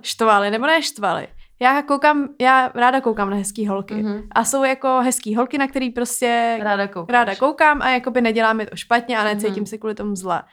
štvali, 0.01 0.51
nebo 0.51 0.65
neštvali. 0.65 1.27
Já 1.61 1.81
koukám, 1.81 2.29
já 2.41 2.71
ráda 2.75 3.01
koukám 3.01 3.29
na 3.29 3.35
hezký 3.35 3.67
holky. 3.67 3.93
Mm-hmm. 3.93 4.27
A 4.31 4.43
jsou 4.43 4.63
jako 4.63 4.99
hezký 5.03 5.35
holky, 5.35 5.57
na 5.57 5.67
který 5.67 5.89
prostě 5.89 6.59
ráda, 6.61 6.87
koukáš. 6.87 7.13
ráda 7.13 7.35
koukám 7.35 7.81
a 7.81 7.89
jakoby 7.89 8.21
nedělá 8.21 8.53
mi 8.53 8.65
to 8.65 8.75
špatně 8.75 9.17
a 9.17 9.23
necítím 9.23 9.63
mm-hmm. 9.63 9.69
se 9.69 9.77
kvůli 9.77 9.95
tomu 9.95 10.15
zle. 10.15 10.43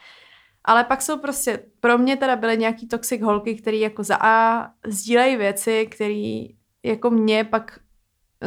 Ale 0.65 0.85
pak 0.85 1.03
jsou 1.03 1.19
prostě, 1.19 1.62
pro 1.81 1.99
mě 1.99 2.17
teda 2.17 2.37
byly 2.37 2.59
nějaký 2.59 2.89
toxic 2.89 3.23
holky, 3.23 3.55
který 3.55 3.81
jako 3.81 4.03
za 4.03 4.17
A 4.21 4.67
sdílejí 4.87 5.37
věci, 5.37 5.89
které 5.91 6.43
jako 6.85 7.11
mě 7.11 7.45
pak 7.45 7.79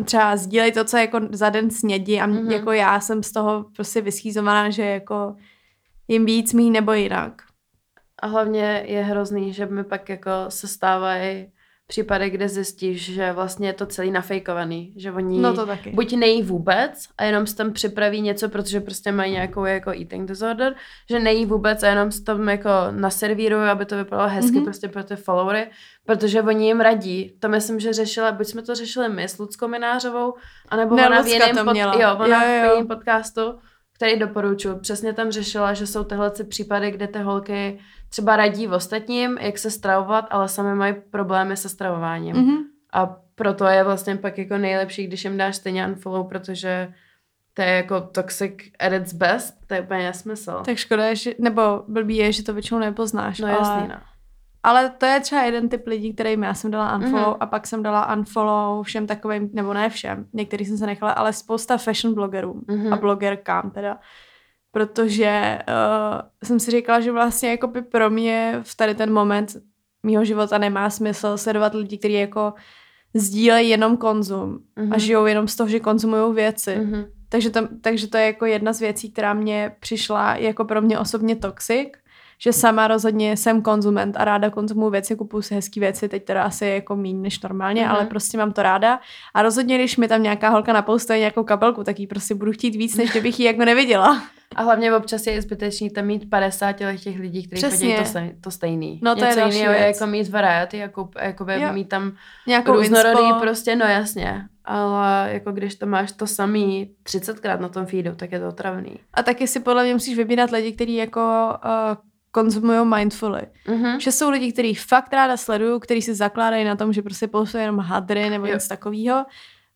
třeba 0.05 0.37
sdílej 0.37 0.71
to, 0.71 0.83
co 0.83 0.97
jako 0.97 1.19
za 1.31 1.49
den 1.49 1.71
snědí 1.71 2.21
a 2.21 2.27
mm-hmm. 2.27 2.51
jako 2.51 2.71
já 2.71 2.99
jsem 2.99 3.23
z 3.23 3.31
toho 3.31 3.65
prostě 3.75 4.01
vyschýzovaná, 4.01 4.69
že 4.69 4.83
jako 4.83 5.35
jim 6.07 6.25
víc 6.25 6.53
mý 6.53 6.71
nebo 6.71 6.93
jinak. 6.93 7.41
A 8.21 8.27
hlavně 8.27 8.83
je 8.85 9.03
hrozný, 9.03 9.53
že 9.53 9.65
mi 9.65 9.83
pak 9.83 10.09
jako 10.09 10.31
se 10.49 10.67
stávají 10.67 11.51
případy, 11.89 12.29
kde 12.29 12.49
zjistíš, 12.49 13.13
že 13.13 13.31
vlastně 13.31 13.67
je 13.67 13.73
to 13.73 13.85
celý 13.85 14.11
nafejkovaný, 14.11 14.93
že 14.95 15.11
oni 15.11 15.39
no 15.39 15.53
to 15.53 15.65
taky. 15.65 15.91
buď 15.91 16.13
nejí 16.13 16.43
vůbec 16.43 17.07
a 17.17 17.23
jenom 17.23 17.47
si 17.47 17.55
tam 17.55 17.73
připraví 17.73 18.21
něco, 18.21 18.49
protože 18.49 18.79
prostě 18.79 19.11
mají 19.11 19.31
nějakou 19.31 19.65
jako 19.65 19.89
eating 19.89 20.29
disorder, 20.29 20.75
že 21.09 21.19
nejí 21.19 21.45
vůbec 21.45 21.83
a 21.83 21.87
jenom 21.87 22.11
si 22.11 22.23
tam 22.23 22.49
jako 22.49 22.69
naservírují, 22.91 23.69
aby 23.69 23.85
to 23.85 23.97
vypadalo 23.97 24.29
hezky 24.29 24.57
mm-hmm. 24.57 24.63
prostě 24.63 24.87
pro 24.87 25.03
ty 25.03 25.15
followery, 25.15 25.69
protože 26.05 26.41
oni 26.41 26.65
jim 26.67 26.79
radí. 26.79 27.35
To 27.39 27.49
myslím, 27.49 27.79
že 27.79 27.93
řešila, 27.93 28.31
buď 28.31 28.47
jsme 28.47 28.61
to 28.61 28.75
řešili 28.75 29.09
my 29.09 29.23
s 29.23 29.37
Ludskou 29.37 29.67
Minářovou, 29.67 30.33
anebo 30.69 30.95
ne, 30.95 31.07
ona 31.07 31.23
v 31.23 31.27
jiném, 31.27 31.65
pod, 31.65 31.75
jo, 31.75 32.17
ona 32.19 32.45
jo, 32.45 32.63
jo. 32.63 32.69
v 32.69 32.71
jiném 32.71 32.87
podcastu, 32.87 33.41
který 33.99 34.19
doporučuji. 34.19 34.79
Přesně 34.79 35.13
tam 35.13 35.31
řešila, 35.31 35.73
že 35.73 35.87
jsou 35.87 36.03
tyhle 36.03 36.31
případy, 36.49 36.91
kde 36.91 37.07
ty 37.07 37.19
holky 37.19 37.79
třeba 38.09 38.35
radí 38.35 38.67
v 38.67 38.73
ostatním, 38.73 39.37
jak 39.41 39.57
se 39.57 39.71
stravovat, 39.71 40.27
ale 40.29 40.47
sami 40.47 40.75
mají 40.75 40.95
problémy 41.11 41.57
se 41.57 41.69
stravováním. 41.69 42.35
Mm-hmm. 42.35 42.57
A 42.93 43.17
proto 43.35 43.65
je 43.65 43.83
vlastně 43.83 44.15
pak 44.15 44.37
jako 44.37 44.57
nejlepší, 44.57 45.07
když 45.07 45.23
jim 45.23 45.37
dáš 45.37 45.55
stejně 45.55 45.87
unfollow, 45.87 46.27
protože 46.27 46.93
to 47.53 47.61
je 47.61 47.67
jako 47.67 48.01
toxic 48.01 48.53
at 48.79 48.93
its 48.93 49.13
best, 49.13 49.55
to 49.67 49.73
je 49.73 49.81
úplně 49.81 50.03
nesmysl. 50.03 50.61
Tak 50.65 50.77
škoda 50.77 51.05
je, 51.05 51.15
že, 51.15 51.33
nebo 51.39 51.83
blbý 51.87 52.15
je, 52.15 52.31
že 52.31 52.43
to 52.43 52.53
většinou 52.53 52.79
nepoznáš. 52.79 53.39
No 53.39 53.47
ale, 53.47 53.57
jasný, 53.57 53.87
no. 53.87 53.95
Ale 54.63 54.89
to 54.89 55.05
je 55.05 55.19
třeba 55.19 55.41
jeden 55.41 55.69
typ 55.69 55.87
lidí, 55.87 56.13
kterým 56.13 56.43
já 56.43 56.53
jsem 56.53 56.71
dala 56.71 56.95
unfollow 56.95 57.33
mm-hmm. 57.33 57.37
a 57.39 57.45
pak 57.45 57.67
jsem 57.67 57.83
dala 57.83 58.15
unfollow 58.15 58.85
všem 58.85 59.07
takovým, 59.07 59.49
nebo 59.53 59.73
ne 59.73 59.89
všem, 59.89 60.25
některý 60.33 60.65
jsem 60.65 60.77
se 60.77 60.85
nechala, 60.85 61.11
ale 61.11 61.33
spousta 61.33 61.77
fashion 61.77 62.13
blogerům 62.13 62.61
mm-hmm. 62.61 62.93
a 62.93 62.97
blogerkám 62.97 63.71
teda 63.71 63.99
protože 64.71 65.59
uh, 65.67 66.21
jsem 66.43 66.59
si 66.59 66.71
říkala, 66.71 66.99
že 66.99 67.11
vlastně 67.11 67.49
jako 67.49 67.67
by 67.67 67.81
pro 67.81 68.09
mě 68.09 68.59
v 68.63 68.75
tady 68.75 68.95
ten 68.95 69.13
moment 69.13 69.55
mýho 70.03 70.25
života 70.25 70.57
nemá 70.57 70.89
smysl 70.89 71.37
sledovat 71.37 71.73
lidi, 71.73 71.97
kteří 71.97 72.13
jako 72.13 72.53
sdílejí 73.13 73.69
jenom 73.69 73.97
konzum 73.97 74.57
mm-hmm. 74.57 74.83
a 74.83 74.85
mhm. 74.85 74.99
žijou 74.99 75.25
jenom 75.25 75.47
z 75.47 75.55
toho, 75.55 75.67
že 75.69 75.79
konzumují 75.79 76.35
věci. 76.35 76.77
Mm-hmm. 76.77 77.07
Takže, 77.29 77.49
to, 77.49 77.67
takže 77.81 78.07
to 78.07 78.17
je 78.17 78.25
jako 78.25 78.45
jedna 78.45 78.73
z 78.73 78.79
věcí, 78.79 79.11
která 79.11 79.33
mě 79.33 79.75
přišla 79.79 80.35
jako 80.35 80.65
pro 80.65 80.81
mě 80.81 80.99
osobně 80.99 81.35
toxic, 81.35 81.89
že 82.41 82.53
sama 82.53 82.87
rozhodně 82.87 83.37
jsem 83.37 83.61
konzument 83.61 84.17
a 84.17 84.25
ráda 84.25 84.49
konzumuju 84.49 84.91
věci, 84.91 85.15
kupuju 85.15 85.41
si 85.41 85.55
hezké 85.55 85.79
věci, 85.79 86.09
teď 86.09 86.25
teda 86.25 86.43
asi 86.43 86.65
jako 86.65 86.95
méně 86.95 87.19
než 87.19 87.41
normálně, 87.41 87.85
mm-hmm. 87.85 87.91
ale 87.91 88.05
prostě 88.05 88.37
mám 88.37 88.51
to 88.51 88.63
ráda. 88.63 88.99
A 89.33 89.41
rozhodně, 89.41 89.77
když 89.77 89.97
mi 89.97 90.07
tam 90.07 90.23
nějaká 90.23 90.49
holka 90.49 90.73
napoustuje 90.73 91.19
nějakou 91.19 91.43
kabelku, 91.43 91.83
tak 91.83 91.99
ji 91.99 92.07
prostě 92.07 92.35
budu 92.35 92.51
chtít 92.51 92.75
víc, 92.75 92.97
než 92.97 93.11
kdybych 93.11 93.39
ji 93.39 93.45
jako 93.45 93.65
neviděla. 93.65 94.23
A 94.55 94.63
hlavně 94.63 94.95
občas 94.95 95.27
je 95.27 95.41
zbytečný 95.41 95.89
tam 95.89 96.05
mít 96.05 96.29
50 96.29 96.73
těch 96.73 97.19
lidí, 97.19 97.47
kteří 97.47 97.77
chodí 97.77 97.95
to, 97.95 98.05
stej, 98.05 98.35
to 98.41 98.51
stejný. 98.51 98.99
No 99.03 99.15
to 99.15 99.25
Něco 99.25 99.39
je 99.39 99.45
jiného 99.45 99.73
je 99.73 99.79
jako 99.79 100.07
mít 100.07 100.29
variety, 100.29 100.77
jako, 100.77 101.09
jako 101.21 101.45
jo. 101.51 101.73
mít 101.73 101.89
tam 101.89 102.11
Nějakou 102.47 102.73
různorodý 102.73 103.23
inspo. 103.23 103.39
prostě, 103.39 103.75
no 103.75 103.85
jasně. 103.85 104.45
Ale 104.65 105.29
jako 105.33 105.51
když 105.51 105.75
to 105.75 105.85
máš 105.85 106.11
to 106.11 106.27
samý 106.27 106.91
30krát 107.03 107.59
na 107.59 107.69
tom 107.69 107.85
feedu, 107.85 108.15
tak 108.15 108.31
je 108.31 108.39
to 108.39 108.47
otravný. 108.47 108.99
A 109.13 109.23
taky 109.23 109.47
si 109.47 109.59
podle 109.59 109.83
mě 109.83 109.93
musíš 109.93 110.17
vybírat 110.17 110.51
lidi, 110.51 110.71
kteří 110.71 110.95
jako 110.95 111.21
uh, 111.65 112.08
konzumují 112.31 112.85
mindfully. 112.85 113.41
Mm-hmm. 113.67 113.97
Že 113.97 114.11
jsou 114.11 114.29
lidi, 114.29 114.53
kteří 114.53 114.75
fakt 114.75 115.13
ráda 115.13 115.37
sledují, 115.37 115.79
kteří 115.79 116.01
si 116.01 116.15
zakládají 116.15 116.65
na 116.65 116.75
tom, 116.75 116.93
že 116.93 117.01
prostě 117.01 117.27
posují 117.27 117.63
jenom 117.63 117.79
hadry 117.79 118.29
nebo 118.29 118.45
něco 118.45 118.67
takového. 118.67 119.25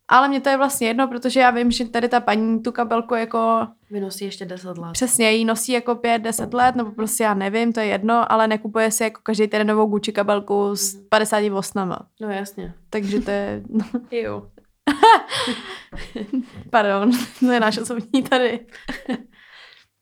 Ale 0.08 0.28
mě 0.28 0.42
to 0.42 0.50
je 0.50 0.58
vlastně 0.58 0.88
jedno, 0.88 1.08
protože 1.08 1.39
já 1.39 1.52
vím, 1.52 1.72
že 1.72 1.86
tady 1.89 2.10
ta 2.10 2.20
paní 2.20 2.60
tu 2.60 2.72
kabelku 2.72 3.16
jako... 3.16 3.68
Vynosí 3.92 4.26
ještě 4.26 4.46
10 4.46 4.78
let. 4.78 4.92
Přesně, 4.92 5.32
jí 5.32 5.46
nosí 5.46 5.72
jako 5.72 5.92
5-10 5.92 6.54
let, 6.54 6.76
nebo 6.76 6.92
prostě 6.92 7.24
já 7.24 7.34
nevím, 7.34 7.74
to 7.74 7.80
je 7.80 7.86
jedno, 7.86 8.32
ale 8.32 8.48
nekupuje 8.48 8.92
si 8.92 9.04
jako 9.04 9.22
každý 9.24 9.48
týden 9.48 9.68
novou 9.68 9.86
Gucci 9.86 10.12
kabelku 10.12 10.76
s 10.76 10.96
50 11.10 11.39
mhm. 11.39 11.56
osnama. 11.56 12.00
No 12.22 12.30
jasně. 12.30 12.74
Takže 12.89 13.20
to 13.22 13.32
je... 13.32 13.63
jo. 14.22 14.48
Pardon, 16.70 17.12
to 17.39 17.52
je 17.52 17.60
náš 17.60 17.78
osobní 17.78 18.24
tady. 18.24 18.66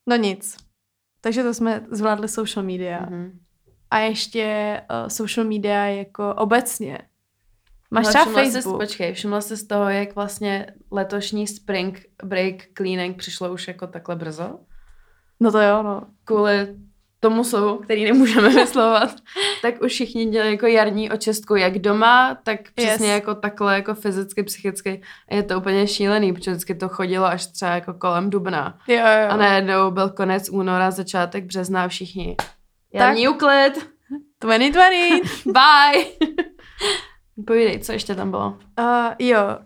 no 0.09 0.15
nic. 0.15 0.57
Takže 1.21 1.43
to 1.43 1.53
jsme 1.53 1.85
zvládli 1.91 2.27
social 2.27 2.65
media. 2.65 3.05
Mm-hmm. 3.05 3.31
A 3.91 3.99
ještě 3.99 4.81
uh, 4.91 5.07
social 5.07 5.47
media 5.47 5.85
jako 5.85 6.33
obecně. 6.33 6.99
Máš 7.91 8.07
třeba 8.07 8.25
Facebook. 8.25 8.81
Jsi, 8.81 8.87
počkej, 8.87 9.13
všimla 9.13 9.41
jsi 9.41 9.57
z 9.57 9.67
toho, 9.67 9.89
jak 9.89 10.15
vlastně 10.15 10.67
letošní 10.91 11.47
spring 11.47 12.05
break 12.23 12.55
cleaning 12.77 13.17
přišlo 13.17 13.53
už 13.53 13.67
jako 13.67 13.87
takhle 13.87 14.15
brzo? 14.15 14.59
No 15.39 15.51
to 15.51 15.61
jo, 15.61 15.83
no. 15.83 16.07
Kvůli 16.23 16.75
tomu 17.21 17.43
slovu, 17.43 17.77
který 17.77 18.03
nemůžeme 18.05 18.49
vyslovovat, 18.55 19.15
tak 19.61 19.81
už 19.81 19.91
všichni 19.91 20.25
dělají 20.25 20.51
jako 20.51 20.67
jarní 20.67 21.11
očistku, 21.11 21.55
jak 21.55 21.79
doma, 21.79 22.37
tak 22.43 22.59
přesně 22.75 23.07
yes. 23.07 23.15
jako 23.15 23.35
takhle, 23.35 23.75
jako 23.75 23.93
fyzicky, 23.93 24.43
psychicky. 24.43 25.01
A 25.29 25.35
je 25.35 25.43
to 25.43 25.57
úplně 25.57 25.87
šílený, 25.87 26.33
protože 26.33 26.51
vždycky 26.51 26.75
to 26.75 26.89
chodilo 26.89 27.25
až 27.25 27.47
třeba 27.47 27.71
jako 27.71 27.93
kolem 27.93 28.29
dubna. 28.29 28.77
Jo, 28.87 28.97
jo. 28.97 29.29
A 29.29 29.37
najednou 29.37 29.91
byl 29.91 30.09
konec 30.09 30.49
února, 30.49 30.91
začátek 30.91 31.43
března 31.43 31.87
všichni. 31.87 32.35
Jarní 32.93 33.25
tak. 33.25 33.35
uklid. 33.35 33.89
2020. 34.41 35.45
Bye. 35.51 36.05
Povídej, 37.47 37.79
co 37.79 37.91
ještě 37.91 38.15
tam 38.15 38.31
bylo? 38.31 38.57
Uh, 38.79 38.85
jo. 39.19 39.57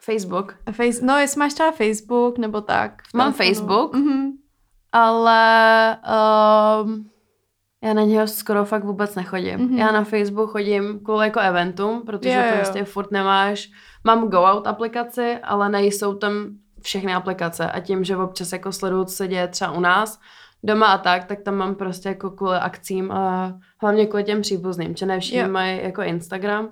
Facebook. 0.00 0.54
Face, 0.72 1.06
no, 1.06 1.18
jestli 1.18 1.38
máš 1.38 1.54
třeba 1.54 1.72
Facebook 1.72 2.38
nebo 2.38 2.60
tak. 2.60 3.02
Mám 3.14 3.32
Facebook. 3.32 3.94
Mm-hmm 3.94 4.37
ale 4.92 5.96
um, 6.84 7.10
já 7.82 7.92
na 7.92 8.02
něho 8.02 8.26
skoro 8.26 8.64
fakt 8.64 8.84
vůbec 8.84 9.14
nechodím. 9.14 9.58
Mm-hmm. 9.58 9.78
Já 9.78 9.92
na 9.92 10.04
Facebook 10.04 10.50
chodím 10.50 11.00
kvůli 11.04 11.26
jako 11.26 11.40
eventům, 11.40 12.02
protože 12.06 12.32
jo, 12.32 12.42
jo. 12.46 12.52
prostě 12.56 12.84
furt 12.84 13.10
nemáš, 13.10 13.70
mám 14.04 14.28
Go 14.28 14.42
Out 14.42 14.66
aplikaci, 14.66 15.38
ale 15.42 15.68
nejsou 15.68 16.14
tam 16.14 16.32
všechny 16.82 17.14
aplikace 17.14 17.70
a 17.70 17.80
tím, 17.80 18.04
že 18.04 18.16
občas 18.16 18.52
jako 18.52 18.72
sleduju, 18.72 19.04
co 19.04 19.14
se 19.14 19.28
děje 19.28 19.48
třeba 19.48 19.70
u 19.72 19.80
nás, 19.80 20.20
doma 20.62 20.86
a 20.86 20.98
tak, 20.98 21.24
tak 21.24 21.40
tam 21.40 21.54
mám 21.54 21.74
prostě 21.74 22.08
jako 22.08 22.30
kvůli 22.30 22.56
akcím 22.56 23.12
a 23.12 23.54
hlavně 23.80 24.06
kvůli 24.06 24.24
těm 24.24 24.40
příbuzným, 24.40 24.96
že 24.96 25.06
ne 25.06 25.20
všichni 25.20 25.48
mají 25.48 25.82
jako 25.82 26.02
Instagram 26.02 26.68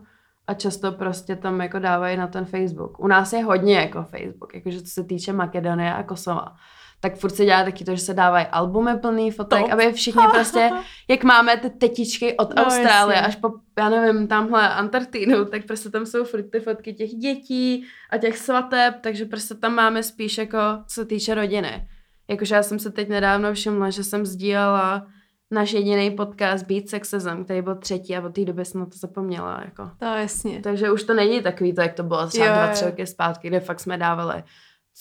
a 0.46 0.55
často 0.55 0.92
prostě 0.92 1.37
tam 1.37 1.61
jako 1.61 1.79
dávají 1.79 2.16
na 2.16 2.26
ten 2.26 2.44
Facebook. 2.44 3.00
U 3.00 3.07
nás 3.07 3.33
je 3.33 3.44
hodně 3.44 3.76
jako 3.76 4.02
Facebook, 4.02 4.55
jakože 4.55 4.83
co 4.83 4.90
se 4.90 5.05
týče 5.05 5.33
Makedonie 5.33 5.94
a 5.94 6.02
Kosova 6.02 6.55
tak 7.01 7.17
furt 7.17 7.31
se 7.31 7.45
dělá 7.45 7.65
taky 7.65 7.85
to, 7.85 7.95
že 7.95 8.01
se 8.01 8.15
dávají 8.15 8.47
albumy 8.47 8.99
plný 8.99 9.31
fotek, 9.31 9.67
to. 9.67 9.73
aby 9.73 9.93
všichni 9.93 10.23
prostě, 10.33 10.71
jak 11.09 11.25
máme 11.25 11.57
ty 11.57 11.71
tetičky 11.71 12.37
od 12.37 12.57
no, 12.57 12.65
Austrálie 12.65 13.17
jasně. 13.17 13.27
až 13.27 13.37
po, 13.37 13.49
já 13.79 13.89
nevím, 13.89 14.29
tamhle 14.29 14.69
Antarktidu, 14.69 15.45
tak 15.45 15.65
prostě 15.67 15.91
tam 15.91 16.07
jsou 16.07 16.25
furt 16.25 16.51
ty 16.51 16.61
fotky 16.61 16.95
těch 16.95 17.11
dětí 17.11 17.87
a 18.11 18.19
těch 18.19 18.39
svateb, 18.39 18.95
takže 19.01 19.25
prostě 19.25 19.55
tam 19.55 19.75
máme 19.75 20.03
spíš 20.03 20.39
jako, 20.39 20.59
co 20.87 20.95
se 20.95 21.05
týče 21.05 21.35
rodiny. 21.35 21.89
Jakože 22.29 22.55
já 22.55 22.63
jsem 22.63 22.79
se 22.79 22.91
teď 22.91 23.09
nedávno 23.09 23.55
všimla, 23.55 23.91
že 23.91 24.05
jsem 24.05 24.27
sdílela 24.27 25.07
náš 25.51 25.73
jediný 25.73 26.11
podcast 26.11 26.67
Beat 26.67 26.89
Sexism, 26.89 27.45
který 27.45 27.63
byl 27.63 27.77
třetí 27.77 28.17
a 28.17 28.27
od 28.27 28.35
té 28.35 28.45
doby 28.45 28.65
jsem 28.65 28.81
na 28.81 28.87
to 28.87 28.99
zapomněla. 28.99 29.61
Jako. 29.65 29.91
To 29.99 30.05
jasně. 30.05 30.61
Takže 30.63 30.91
už 30.91 31.03
to 31.03 31.15
není 31.15 31.43
takový 31.43 31.75
to, 31.75 31.81
jak 31.81 31.95
to 31.95 32.03
bylo 32.03 32.27
třeba 32.27 32.47
jo, 32.47 32.53
dva, 32.53 32.69
tři 32.69 32.85
roky 32.85 33.07
zpátky, 33.07 33.49
kde 33.49 33.61
fakt 33.61 33.81
jsme 33.81 33.99
dávali. 33.99 34.43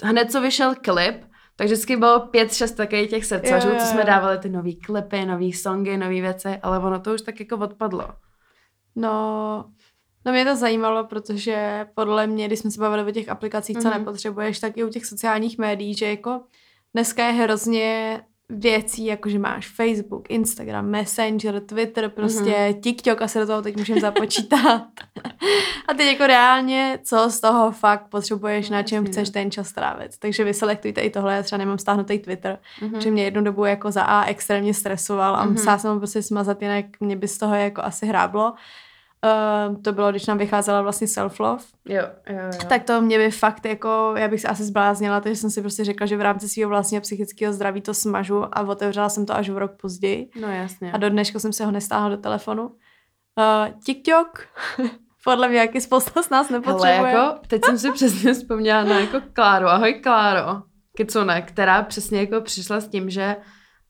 Hned 0.04 0.32
co 0.32 0.42
vyšel 0.42 0.76
klip, 0.82 1.26
takže 1.56 1.74
vždycky 1.74 1.98
bylo 1.98 2.20
pět, 2.20 2.54
šest 2.54 2.72
takových 2.72 3.10
těch 3.10 3.26
srdcařů, 3.26 3.68
co 3.80 3.86
jsme 3.86 4.04
dávali 4.04 4.38
ty 4.38 4.50
nový 4.50 4.76
klipy, 4.76 5.26
nový 5.26 5.54
songy, 5.54 5.98
nové 5.98 6.22
věci, 6.22 6.58
ale 6.63 6.80
ono 6.80 7.00
to 7.00 7.13
už 7.13 7.22
tak 7.22 7.39
jako 7.39 7.58
odpadlo. 7.58 8.08
No, 8.96 9.65
no 10.26 10.32
mě 10.32 10.46
to 10.46 10.56
zajímalo, 10.56 11.04
protože 11.04 11.88
podle 11.96 12.28
mě, 12.28 12.48
když 12.48 12.60
jsme 12.60 12.72
se 12.72 12.80
bavili 12.80 13.04
o 13.04 13.12
těch 13.12 13.30
aplikacích, 13.30 13.78
co 13.78 13.89
mm-hmm. 13.89 14.00
nepotřebuješ, 14.00 14.60
tak 14.60 14.78
i 14.78 14.84
u 14.84 14.89
těch 14.89 15.06
sociálních 15.06 15.58
médií, 15.58 15.94
že 15.94 16.06
jako 16.06 16.41
dneska 16.94 17.26
je 17.26 17.34
hrozně 17.34 18.22
věcí, 18.50 19.06
jako 19.06 19.30
že 19.30 19.40
máš 19.40 19.68
Facebook, 19.68 20.30
Instagram, 20.30 20.86
Messenger, 20.86 21.60
Twitter, 21.60 22.10
prostě 22.10 22.44
mm-hmm. 22.44 22.82
TikTok 22.82 23.22
a 23.22 23.28
se 23.28 23.40
do 23.40 23.46
toho 23.46 23.62
teď 23.62 23.78
můžeme 23.78 24.02
započítat. 24.02 24.88
a 25.88 25.94
teď 25.98 26.08
jako 26.08 26.28
reálně, 26.28 27.00
co 27.04 27.30
z 27.30 27.42
toho 27.42 27.72
fakt 27.72 28.08
potřebuješ, 28.10 28.70
no, 28.70 28.76
na 28.76 28.84
čem 28.84 29.06
chceš 29.06 29.30
ten 29.30 29.52
čas 29.52 29.74
trávit. 29.74 30.12
Takže 30.20 30.44
vyselektujte 30.44 31.02
i 31.02 31.10
tohle, 31.10 31.36
já 31.36 31.44
třeba 31.44 31.58
nemám 31.58 31.78
stáhnutý 31.78 32.20
Twitter, 32.20 32.60
mm-hmm. 32.82 32.98
že 32.98 33.12
mě 33.12 33.24
jednu 33.24 33.44
dobu 33.44 33.66
jako 33.66 33.92
za 33.92 34.02
A 34.02 34.26
extrémně 34.26 34.74
stresoval 34.74 35.36
a 35.36 35.46
mm-hmm. 35.46 35.52
musela 35.52 35.78
jsem 35.78 35.92
ho 35.92 35.98
prostě 35.98 36.22
smazat, 36.22 36.62
jinak 36.62 36.86
mě 37.00 37.16
by 37.16 37.28
z 37.28 37.38
toho 37.38 37.56
jako 37.56 37.82
asi 37.82 38.06
hráblo. 38.06 38.54
Uh, 39.26 39.82
to 39.82 39.94
bylo, 39.94 40.12
když 40.12 40.26
nám 40.26 40.38
vycházela 40.38 40.82
vlastně 40.82 41.08
self-love. 41.08 41.64
Jo, 41.86 42.04
jo, 42.30 42.38
jo. 42.38 42.60
Tak 42.70 42.84
to 42.84 43.02
mě 43.02 43.18
by 43.18 43.32
fakt 43.32 43.66
jako, 43.66 44.14
já 44.18 44.28
bych 44.28 44.42
se 44.42 44.48
asi 44.48 44.64
zbláznila, 44.64 45.22
takže 45.22 45.36
jsem 45.36 45.50
si 45.50 45.62
prostě 45.62 45.84
řekla, 45.84 46.08
že 46.08 46.18
v 46.18 46.22
rámci 46.22 46.50
svého 46.50 46.70
vlastního 46.70 47.02
psychického 47.02 47.54
zdraví 47.54 47.82
to 47.82 47.94
smažu 47.94 48.58
a 48.58 48.62
otevřela 48.62 49.10
jsem 49.10 49.26
to 49.26 49.36
až 49.36 49.50
v 49.50 49.58
rok 49.58 49.72
později. 49.82 50.30
No 50.42 50.48
jasně. 50.48 50.92
A 50.92 50.98
do 50.98 51.10
dneška 51.10 51.40
jsem 51.40 51.54
se 51.54 51.66
ho 51.66 51.72
nestáhla 51.72 52.10
do 52.10 52.18
telefonu. 52.18 52.64
Uh, 52.64 53.80
TikTok, 53.86 54.48
podle 55.24 55.48
mě, 55.48 55.58
jaký 55.58 55.82
spousta 55.82 56.24
z 56.24 56.30
nás 56.30 56.50
nepotřebuje. 56.50 57.00
Ale 57.00 57.12
jako, 57.12 57.40
teď 57.48 57.62
jsem 57.66 57.80
si 57.80 57.92
přesně 57.92 58.34
vzpomněla 58.34 58.84
na 58.84 59.00
jako 59.00 59.22
Kláru. 59.34 59.68
Ahoj 59.68 59.94
Kláro. 59.94 60.62
Kicune, 60.98 61.42
která 61.42 61.84
přesně 61.84 62.20
jako 62.20 62.42
přišla 62.42 62.80
s 62.80 62.88
tím, 62.88 63.10
že 63.10 63.36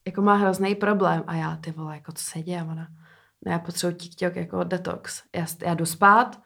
jako 0.08 0.22
má 0.22 0.34
hrozný 0.34 0.76
problém. 0.76 1.24
A 1.28 1.36
já, 1.36 1.58
ty 1.62 1.72
vole, 1.72 1.96
jako 1.96 2.12
co 2.12 2.24
se 2.24 2.42
děje? 2.42 2.64
Ona, 2.64 2.88
já 3.46 3.60
potřebuji 3.60 3.96
TikTok 3.96 4.36
jako 4.36 4.64
detox. 4.64 5.24
Já, 5.36 5.46
já 5.66 5.74
jdu 5.74 5.86
spát, 5.86 6.40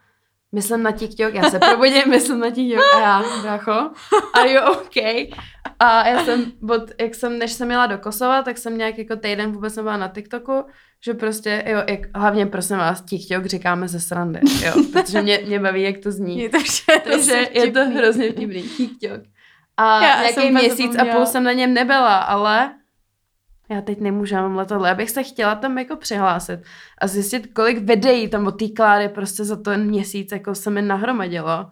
myslím 0.52 0.82
na 0.82 0.92
TikTok, 0.92 1.34
já 1.34 1.50
se 1.50 1.58
probudím, 1.58 2.02
myslím 2.10 2.40
na 2.40 2.50
TikTok 2.50 2.84
a 2.94 3.00
já, 3.00 3.22
brácho, 3.42 3.90
are 4.34 4.52
you 4.52 4.60
okay? 4.72 5.30
A 5.78 6.08
já 6.08 6.24
jsem, 6.24 6.52
od, 6.70 6.90
jak 7.00 7.14
jsem, 7.14 7.38
než 7.38 7.52
jsem 7.52 7.70
jela 7.70 7.86
do 7.86 7.98
Kosova, 7.98 8.42
tak 8.42 8.58
jsem 8.58 8.78
nějak 8.78 8.98
jako 8.98 9.16
týden 9.16 9.52
vůbec 9.52 9.76
nebyla 9.76 9.96
na 9.96 10.08
TikToku, 10.08 10.64
že 11.04 11.14
prostě, 11.14 11.64
jo, 11.66 11.82
jak, 11.88 12.00
hlavně 12.14 12.46
prosím 12.46 12.76
vás, 12.76 13.02
TikTok 13.02 13.46
říkáme 13.46 13.88
ze 13.88 14.00
srandy, 14.00 14.40
jo, 14.64 14.72
protože 14.92 15.22
mě, 15.22 15.40
mě 15.46 15.60
baví, 15.60 15.82
jak 15.82 15.98
to 15.98 16.10
zní. 16.12 16.38
Je 16.38 16.48
to 16.48 16.58
Takže 17.04 17.48
je 17.52 17.72
to 17.72 17.86
hrozně 17.86 18.32
vtipný, 18.32 18.62
TikTok. 18.62 19.20
A 19.76 20.02
já 20.02 20.20
nějaký 20.20 20.50
měsíc 20.50 20.96
a 20.98 21.04
půl 21.04 21.26
jsem 21.26 21.44
na 21.44 21.52
něm 21.52 21.74
nebyla, 21.74 22.18
ale 22.18 22.74
já 23.70 23.80
teď 23.80 24.00
nemůžu, 24.00 24.34
mám 24.34 24.56
letadlo. 24.56 24.86
Já 24.86 24.94
bych 24.94 25.10
se 25.10 25.22
chtěla 25.22 25.54
tam 25.54 25.78
jako 25.78 25.96
přihlásit 25.96 26.60
a 26.98 27.06
zjistit, 27.06 27.46
kolik 27.46 27.78
videí 27.78 28.28
tam 28.28 28.46
od 28.46 28.58
té 28.58 29.08
prostě 29.08 29.44
za 29.44 29.56
ten 29.56 29.86
měsíc 29.86 30.32
jako 30.32 30.54
se 30.54 30.70
mi 30.70 30.82
nahromadilo. 30.82 31.70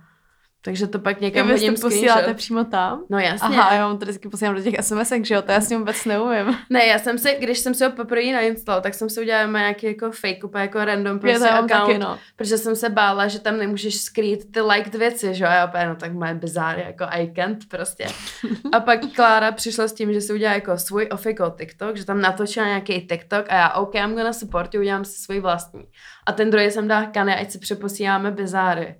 Takže 0.68 0.87
to 0.87 0.98
pak 0.98 1.20
někam 1.20 1.50
hodím 1.50 1.74
to 1.74 1.81
posíláte 1.81 2.35
přímo 2.35 2.64
tam? 2.64 3.04
No 3.11 3.18
jasně. 3.18 3.59
Aha, 3.59 3.74
já 3.74 3.87
vám 3.88 3.98
to 3.98 4.04
vždycky 4.04 4.28
posílám 4.28 4.54
do 4.54 4.62
těch 4.62 4.74
SMS, 4.81 5.12
že 5.22 5.35
jo, 5.35 5.42
to 5.42 5.52
já 5.52 5.61
s 5.61 5.68
ním 5.68 5.78
vůbec 5.78 6.04
neumím. 6.04 6.57
Ne, 6.70 6.87
já 6.87 6.98
jsem 6.98 7.18
si, 7.18 7.37
když 7.40 7.59
jsem 7.59 7.74
si 7.74 7.85
ho 7.85 7.90
poprvé 7.90 8.33
nainstaloval, 8.33 8.83
tak 8.83 8.94
jsem 8.94 9.11
si 9.11 9.20
udělala 9.20 9.59
nějaký 9.59 9.86
jako 9.86 10.11
fake, 10.11 10.45
úplně 10.45 10.62
jako 10.62 10.84
random 10.84 11.18
prostě 11.18 11.47
já 11.47 11.55
account, 11.55 11.70
taky, 11.70 11.99
no. 11.99 12.18
protože 12.36 12.59
jsem 12.59 12.76
se 12.76 12.88
bála, 12.88 13.28
že 13.28 13.38
tam 13.38 13.57
nemůžeš 13.57 14.01
skrýt 14.01 14.53
ty 14.53 14.61
liked 14.61 14.95
věci, 14.95 15.34
že 15.34 15.45
jo, 15.45 15.51
já 15.51 15.64
opět, 15.64 15.86
no 15.86 15.97
tak 15.97 16.12
moje 16.12 16.34
bizár, 16.34 16.78
jako 16.78 17.05
I 17.09 17.32
can't 17.36 17.68
prostě. 17.68 18.07
A 18.72 18.80
pak 18.80 19.01
Klára 19.14 19.53
přišla 19.53 19.88
s 19.88 19.92
tím, 19.92 20.12
že 20.12 20.20
si 20.20 20.32
udělá 20.32 20.53
jako 20.53 20.78
svůj 20.78 21.09
official 21.12 21.51
TikTok, 21.59 21.97
že 21.97 22.05
tam 22.05 22.20
natočila 22.20 22.66
nějaký 22.66 23.07
TikTok 23.07 23.47
a 23.49 23.55
já, 23.55 23.70
OK, 23.70 23.95
I'm 23.95 24.14
gonna 24.14 24.32
support 24.32 24.74
you, 24.74 24.80
udělám 24.80 25.05
si 25.05 25.18
svůj 25.18 25.40
vlastní. 25.40 25.84
A 26.26 26.32
ten 26.32 26.51
druhý 26.51 26.70
jsem 26.70 26.88
dala 26.88 27.07
kane, 27.07 27.36
ať 27.36 27.51
si 27.51 27.59
přeposíláme 27.59 28.30
bizáry. 28.30 28.95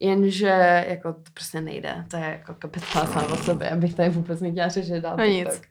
Jenže 0.00 0.84
jako 0.88 1.12
to 1.12 1.30
prostě 1.34 1.60
nejde. 1.60 2.04
To 2.10 2.16
je 2.16 2.22
jako 2.22 2.54
kapitola 2.54 3.06
sama 3.06 3.26
o 3.26 3.36
sobě, 3.36 3.70
abych 3.70 3.94
tady 3.94 4.08
vůbec 4.08 4.40
nechtěla 4.40 4.68
řešit 4.68 5.00
dál. 5.00 5.16
No 5.16 5.24
nic. 5.24 5.62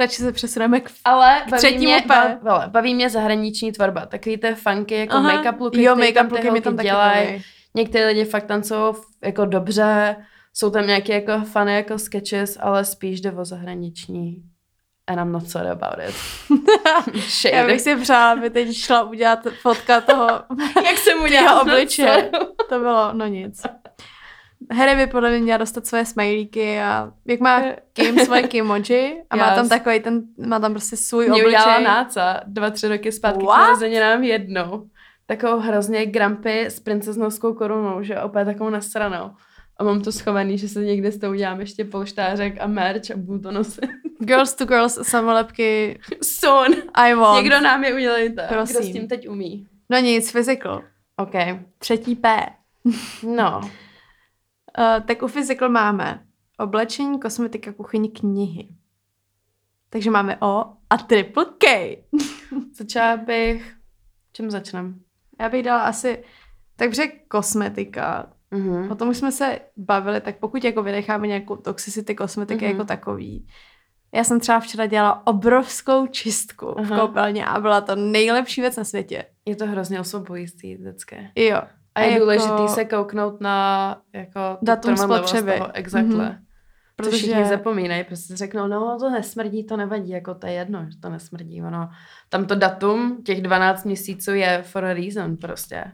Radši 0.00 0.22
se 0.22 0.32
přesuneme 0.32 0.80
k, 0.80 0.90
Ale 1.04 1.42
k 1.46 1.50
baví 1.50 1.78
mě, 1.78 2.02
ba, 2.06 2.34
vole, 2.42 2.68
baví 2.68 2.94
mě 2.94 3.10
zahraniční 3.10 3.72
tvorba. 3.72 4.06
Takový 4.06 4.36
ty 4.36 4.54
funky, 4.54 4.94
jako 4.94 5.16
Aha. 5.16 5.42
make-up 5.42 5.60
looky, 5.60 5.82
jo, 5.82 5.96
make-up 5.96 6.32
looky 6.32 6.50
mi 6.50 6.60
tam 6.60 6.76
dělají. 6.76 7.44
Některé 7.74 8.06
lidi 8.06 8.24
fakt 8.24 8.44
tancují 8.44 8.94
jako 9.24 9.44
dobře, 9.44 10.16
jsou 10.54 10.70
tam 10.70 10.86
nějaké 10.86 11.14
jako 11.14 11.44
fany 11.44 11.74
jako 11.74 11.98
sketches, 11.98 12.58
ale 12.60 12.84
spíš 12.84 13.20
jde 13.20 13.32
o 13.32 13.44
zahraniční 13.44 14.42
And 15.12 15.20
I'm 15.20 15.32
not 15.32 15.50
sorry 15.50 15.68
about 15.68 15.98
it. 16.08 16.14
Já 17.52 17.66
bych 17.66 17.80
si 17.80 17.96
přála, 17.96 18.32
aby 18.32 18.50
teď 18.50 18.76
šla 18.76 19.02
udělat 19.02 19.46
fotka 19.60 20.00
toho, 20.00 20.28
jak 20.86 20.98
jsem 20.98 21.22
udělala 21.22 21.60
obliče. 21.62 22.30
To 22.68 22.78
bylo, 22.78 23.12
no 23.12 23.26
nic. 23.26 23.62
Harry 24.70 24.96
by 24.96 25.06
podle 25.06 25.30
mě 25.30 25.38
měla 25.38 25.58
dostat 25.58 25.86
svoje 25.86 26.04
smajlíky 26.04 26.80
a 26.80 27.12
jak 27.26 27.40
má 27.40 27.62
Kim 27.92 28.18
svoje 28.18 28.42
Kimoji 28.42 29.22
a 29.30 29.36
yes. 29.36 29.46
má 29.46 29.54
tam 29.54 29.68
takový 29.68 30.00
ten, 30.00 30.22
má 30.46 30.58
tam 30.58 30.72
prostě 30.72 30.96
svůj 30.96 31.24
Mě 31.28 31.42
obličej. 31.42 31.48
udělala 31.48 31.80
náca 31.80 32.40
dva, 32.46 32.70
tři 32.70 32.88
roky 32.88 33.12
zpátky 33.12 33.46
k 33.46 34.00
nám 34.00 34.22
jednou. 34.22 34.86
Takovou 35.26 35.58
hrozně 35.58 36.06
grampy 36.06 36.66
s 36.66 36.80
princeznovskou 36.80 37.54
korunou, 37.54 38.02
že 38.02 38.20
opět 38.20 38.44
takovou 38.44 38.70
nasranou. 38.70 39.30
A 39.82 39.84
mám 39.84 40.00
to 40.00 40.12
schovaný, 40.12 40.58
že 40.58 40.68
se 40.68 40.84
někde 40.84 41.12
s 41.12 41.18
tou 41.18 41.30
udělám 41.30 41.60
ještě 41.60 41.84
polštářek 41.84 42.60
a 42.60 42.66
merch 42.66 43.10
a 43.10 43.16
budu 43.16 43.38
to 43.38 43.52
nosit. 43.52 43.84
Girls 44.18 44.54
to 44.54 44.64
girls 44.64 44.98
samolepky. 45.02 46.00
Soon. 46.22 46.74
I 46.94 47.14
want. 47.14 47.42
Někdo 47.42 47.60
nám 47.60 47.84
je 47.84 47.94
udělejte. 47.94 48.46
Prosím. 48.48 48.76
Kdo 48.76 48.84
s 48.84 48.92
tím 48.92 49.08
teď 49.08 49.28
umí. 49.28 49.66
No 49.90 49.98
nic, 49.98 50.32
physical. 50.32 50.82
OK. 51.16 51.32
Třetí 51.78 52.16
P. 52.16 52.46
no. 53.22 53.60
Uh, 53.60 55.06
tak 55.06 55.22
u 55.22 55.28
physical 55.28 55.68
máme 55.68 56.22
oblečení, 56.58 57.20
kosmetika, 57.20 57.72
kuchyň, 57.72 58.10
knihy. 58.10 58.68
Takže 59.90 60.10
máme 60.10 60.36
O 60.36 60.64
a 60.90 60.96
triple 60.96 61.46
K. 61.58 61.96
Začala 62.74 63.16
bych... 63.16 63.74
Čím 64.32 64.50
začneme? 64.50 64.92
Já 65.40 65.48
bych 65.48 65.62
dala 65.62 65.82
asi... 65.82 66.24
Takže 66.76 67.06
kosmetika. 67.28 68.32
Mm-hmm. 68.52 68.92
O 68.92 68.94
tom 68.94 69.08
už 69.08 69.16
jsme 69.16 69.32
se 69.32 69.58
bavili, 69.76 70.20
tak 70.20 70.38
pokud 70.38 70.64
jako 70.64 70.82
vynecháme 70.82 71.26
nějakou 71.26 71.56
toxicity 71.56 72.14
kosmetiky 72.14 72.64
mm-hmm. 72.64 72.70
jako 72.70 72.84
takový. 72.84 73.46
Já 74.14 74.24
jsem 74.24 74.40
třeba 74.40 74.60
včera 74.60 74.86
dělala 74.86 75.26
obrovskou 75.26 76.06
čistku 76.06 76.78
Aha. 76.78 76.96
v 76.96 77.00
koupelně 77.00 77.46
a 77.46 77.60
byla 77.60 77.80
to 77.80 77.96
nejlepší 77.96 78.60
věc 78.60 78.76
na 78.76 78.84
světě. 78.84 79.24
Je 79.44 79.56
to 79.56 79.66
hrozně 79.66 80.00
osobující 80.00 80.76
vždycky. 80.76 81.30
Jo. 81.36 81.62
A 81.94 82.00
je 82.00 82.10
jako... 82.10 82.20
důležité 82.20 82.68
se 82.68 82.84
kouknout 82.84 83.40
na 83.40 83.96
jako 84.12 84.40
datum 84.62 84.96
spotřeby. 84.96 85.52
Toho, 85.58 85.70
exactly. 85.76 86.16
Mm-hmm. 86.16 86.38
Protože 86.96 87.16
všichni 87.16 87.44
zapomínají, 87.44 88.04
prostě 88.04 88.36
řeknou, 88.36 88.66
no 88.66 88.98
to 89.00 89.10
nesmrdí, 89.10 89.66
to 89.66 89.76
nevadí, 89.76 90.10
jako 90.10 90.34
to 90.34 90.46
je 90.46 90.52
jedno, 90.52 90.86
že 90.90 90.98
to 90.98 91.10
nesmrdí, 91.10 91.62
ono, 91.62 91.88
tam 92.28 92.46
to 92.46 92.54
datum, 92.54 93.22
těch 93.24 93.42
12 93.42 93.84
měsíců 93.84 94.30
je 94.30 94.62
for 94.62 94.84
a 94.84 94.94
reason 94.94 95.36
prostě. 95.36 95.84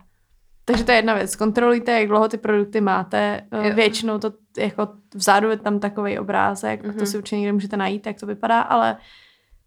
Takže 0.68 0.84
to 0.84 0.90
je 0.90 0.98
jedna 0.98 1.14
věc. 1.14 1.36
Kontrolujte, 1.36 1.92
jak 1.92 2.08
dlouho 2.08 2.28
ty 2.28 2.38
produkty 2.38 2.80
máte. 2.80 3.40
Jo. 3.52 3.74
Většinou 3.74 4.18
to 4.18 4.32
jako 4.58 4.88
vzadu 5.14 5.50
je 5.50 5.56
tam 5.56 5.80
takový 5.80 6.18
obrázek, 6.18 6.84
mm-hmm. 6.84 6.98
to 6.98 7.06
si 7.06 7.18
určitě 7.18 7.36
někde 7.36 7.52
můžete 7.52 7.76
najít, 7.76 8.06
jak 8.06 8.20
to 8.20 8.26
vypadá, 8.26 8.60
ale 8.60 8.96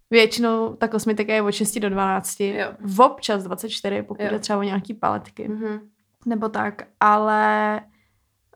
většinou 0.09 0.75
ta 0.75 0.87
kosmetika 0.87 1.33
je 1.33 1.41
od 1.41 1.51
6 1.51 1.79
do 1.79 1.89
12. 1.89 2.39
Jo. 2.39 2.67
V 2.79 3.01
občas 3.01 3.43
24, 3.43 4.01
pokud 4.01 4.21
jo. 4.21 4.29
je 4.31 4.39
třeba 4.39 4.59
o 4.59 4.63
nějaký 4.63 4.93
paletky. 4.93 5.49
Mm-hmm 5.49 5.79
nebo 6.25 6.49
tak, 6.49 6.83
ale 6.99 7.81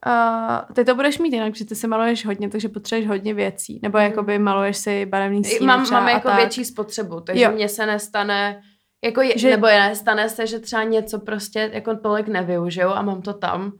uh, 0.07 0.75
ty 0.75 0.85
to 0.85 0.95
budeš 0.95 1.19
mít 1.19 1.33
jinak, 1.33 1.55
že 1.55 1.65
ty 1.65 1.75
si 1.75 1.87
maluješ 1.87 2.25
hodně, 2.25 2.49
takže 2.49 2.69
potřebuješ 2.69 3.07
hodně 3.07 3.33
věcí, 3.33 3.79
nebo 3.83 3.97
mm. 3.97 4.03
jakoby 4.03 4.39
maluješ 4.39 4.77
si 4.77 5.05
barevný 5.05 5.43
stín 5.43 5.67
Mám, 5.67 5.89
mám 5.91 6.07
jako 6.07 6.27
tak. 6.27 6.37
větší 6.37 6.65
spotřebu, 6.65 7.21
takže 7.21 7.49
mně 7.49 7.69
se 7.69 7.85
nestane, 7.85 8.61
jako 9.05 9.21
je, 9.21 9.37
že, 9.37 9.49
nebo 9.49 9.67
je, 9.67 9.79
nestane 9.79 10.29
se, 10.29 10.47
že 10.47 10.59
třeba 10.59 10.83
něco 10.83 11.19
prostě 11.19 11.69
jako 11.73 11.95
tolik 11.95 12.27
nevyužiju 12.27 12.87
a 12.87 13.01
mám 13.01 13.21
to 13.21 13.33
tam. 13.33 13.71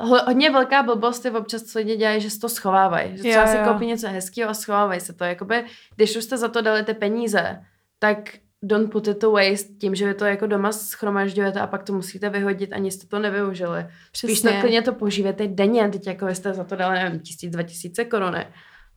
Hodně 0.00 0.50
velká 0.50 0.82
blbost 0.82 1.24
je 1.24 1.30
občas, 1.30 1.62
co 1.62 1.78
lidi 1.78 1.96
dělají, 1.96 2.20
že 2.20 2.30
si 2.30 2.38
to 2.38 2.48
schovávají. 2.48 3.16
Že 3.16 3.22
třeba 3.22 3.34
jo, 3.34 3.52
jo. 3.52 3.64
si 3.64 3.70
koupí 3.70 3.86
něco 3.86 4.08
hezkého 4.08 4.50
a 4.50 4.54
schovávají 4.54 5.00
se 5.00 5.12
to. 5.12 5.24
Jakoby, 5.24 5.64
když 5.96 6.16
už 6.16 6.24
jste 6.24 6.38
za 6.38 6.48
to 6.48 6.62
dali 6.62 6.82
ty 6.82 6.94
peníze, 6.94 7.60
tak 7.98 8.18
don't 8.62 8.92
put 8.92 9.08
it 9.08 9.18
to 9.18 9.32
waste 9.32 9.74
tím, 9.80 9.94
že 9.94 10.06
vy 10.06 10.14
to 10.14 10.24
jako 10.24 10.46
doma 10.46 10.72
schromažďujete 10.72 11.60
a 11.60 11.66
pak 11.66 11.82
to 11.82 11.92
musíte 11.92 12.30
vyhodit, 12.30 12.72
ani 12.72 12.90
jste 12.90 13.06
to 13.06 13.18
nevyužili. 13.18 13.86
Přesně. 14.12 14.36
Spíš 14.36 14.40
tak 14.40 14.60
klidně 14.60 14.82
to 14.82 14.92
použijete 14.92 15.48
denně, 15.48 15.88
teď 15.88 16.06
jako 16.06 16.26
vy 16.26 16.34
jste 16.34 16.54
za 16.54 16.64
to 16.64 16.76
dali, 16.76 16.98
nevím, 16.98 17.20
tisíc, 17.20 17.52
dva 17.52 17.62
tisíce 17.62 18.04
koruny 18.04 18.46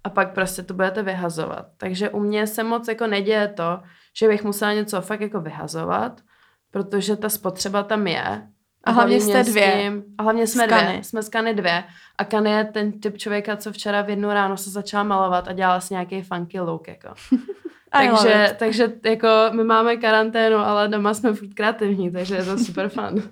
a 0.04 0.10
pak 0.10 0.34
prostě 0.34 0.64
to 0.64 0.74
budete 0.74 1.04
vyhazovat. 1.04 1.66
Takže 1.78 2.10
u 2.10 2.20
mě 2.20 2.48
se 2.48 2.64
moc 2.64 2.88
jako 2.88 3.08
neděje 3.08 3.48
to, 3.48 3.80
že 4.18 4.28
bych 4.28 4.44
musela 4.44 4.74
něco 4.74 5.02
fakt 5.02 5.22
jako 5.22 5.42
vyhazovat, 5.42 6.22
protože 6.72 7.16
ta 7.16 7.30
spotřeba 7.30 7.84
tam 7.84 8.08
je. 8.08 8.48
A, 8.84 8.92
hlavně 8.92 9.22
jste 9.22 9.44
dvě. 9.44 9.72
Tím, 9.82 10.04
a 10.18 10.24
hlavně 10.24 10.48
jsme 10.48 10.64
skany. 10.68 10.88
dvě. 10.88 11.04
Jsme 11.04 11.24
skany 11.24 11.54
dvě. 11.54 11.84
A 12.18 12.26
Kany 12.26 12.52
je 12.52 12.66
ten 12.66 13.00
typ 13.00 13.18
člověka, 13.18 13.58
co 13.58 13.72
včera 13.72 14.02
v 14.02 14.10
jednu 14.10 14.30
ráno 14.30 14.58
se 14.58 14.70
začala 14.70 15.04
malovat 15.04 15.48
a 15.48 15.54
dělala 15.54 15.80
si 15.80 15.94
nějaký 15.94 16.22
funky 16.22 16.60
look. 16.60 16.88
Jako. 16.88 17.14
takže, 17.92 18.56
takže 18.60 18.94
jako 19.06 19.28
my 19.52 19.64
máme 19.64 19.98
karanténu, 19.98 20.58
ale 20.58 20.88
doma 20.88 21.14
jsme 21.14 21.34
furt 21.34 21.54
kreativní, 21.54 22.12
takže 22.12 22.36
je 22.36 22.46
to 22.46 22.58
super 22.58 22.90
fun. 22.90 23.30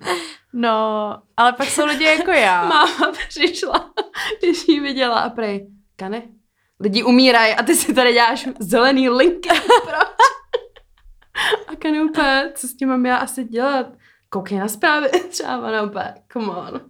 No, 0.56 1.18
ale 1.36 1.52
pak 1.52 1.66
jsou 1.68 1.86
lidi 1.86 2.04
jako 2.04 2.30
já. 2.30 2.64
Máma 2.68 3.12
přišla, 3.28 3.90
když 4.38 4.68
jí 4.68 4.80
viděla 4.80 5.20
a 5.20 5.30
prej, 5.30 5.66
Kany, 5.96 6.22
lidi 6.80 7.02
umírají 7.02 7.54
a 7.54 7.62
ty 7.62 7.74
si 7.74 7.94
tady 7.94 8.12
děláš 8.12 8.48
zelený 8.58 9.08
linky. 9.08 9.48
Proč? 9.84 10.08
a 11.68 12.02
úplně, 12.04 12.50
co 12.54 12.68
s 12.68 12.74
tím 12.74 12.88
mám 12.88 13.06
já 13.06 13.16
asi 13.16 13.44
dělat? 13.44 13.86
Koukej 14.28 14.58
na 14.58 14.68
zprávy, 14.68 15.08
třeba 15.28 15.82
úplně, 15.82 16.14
come 16.32 16.46
on. 16.46 16.80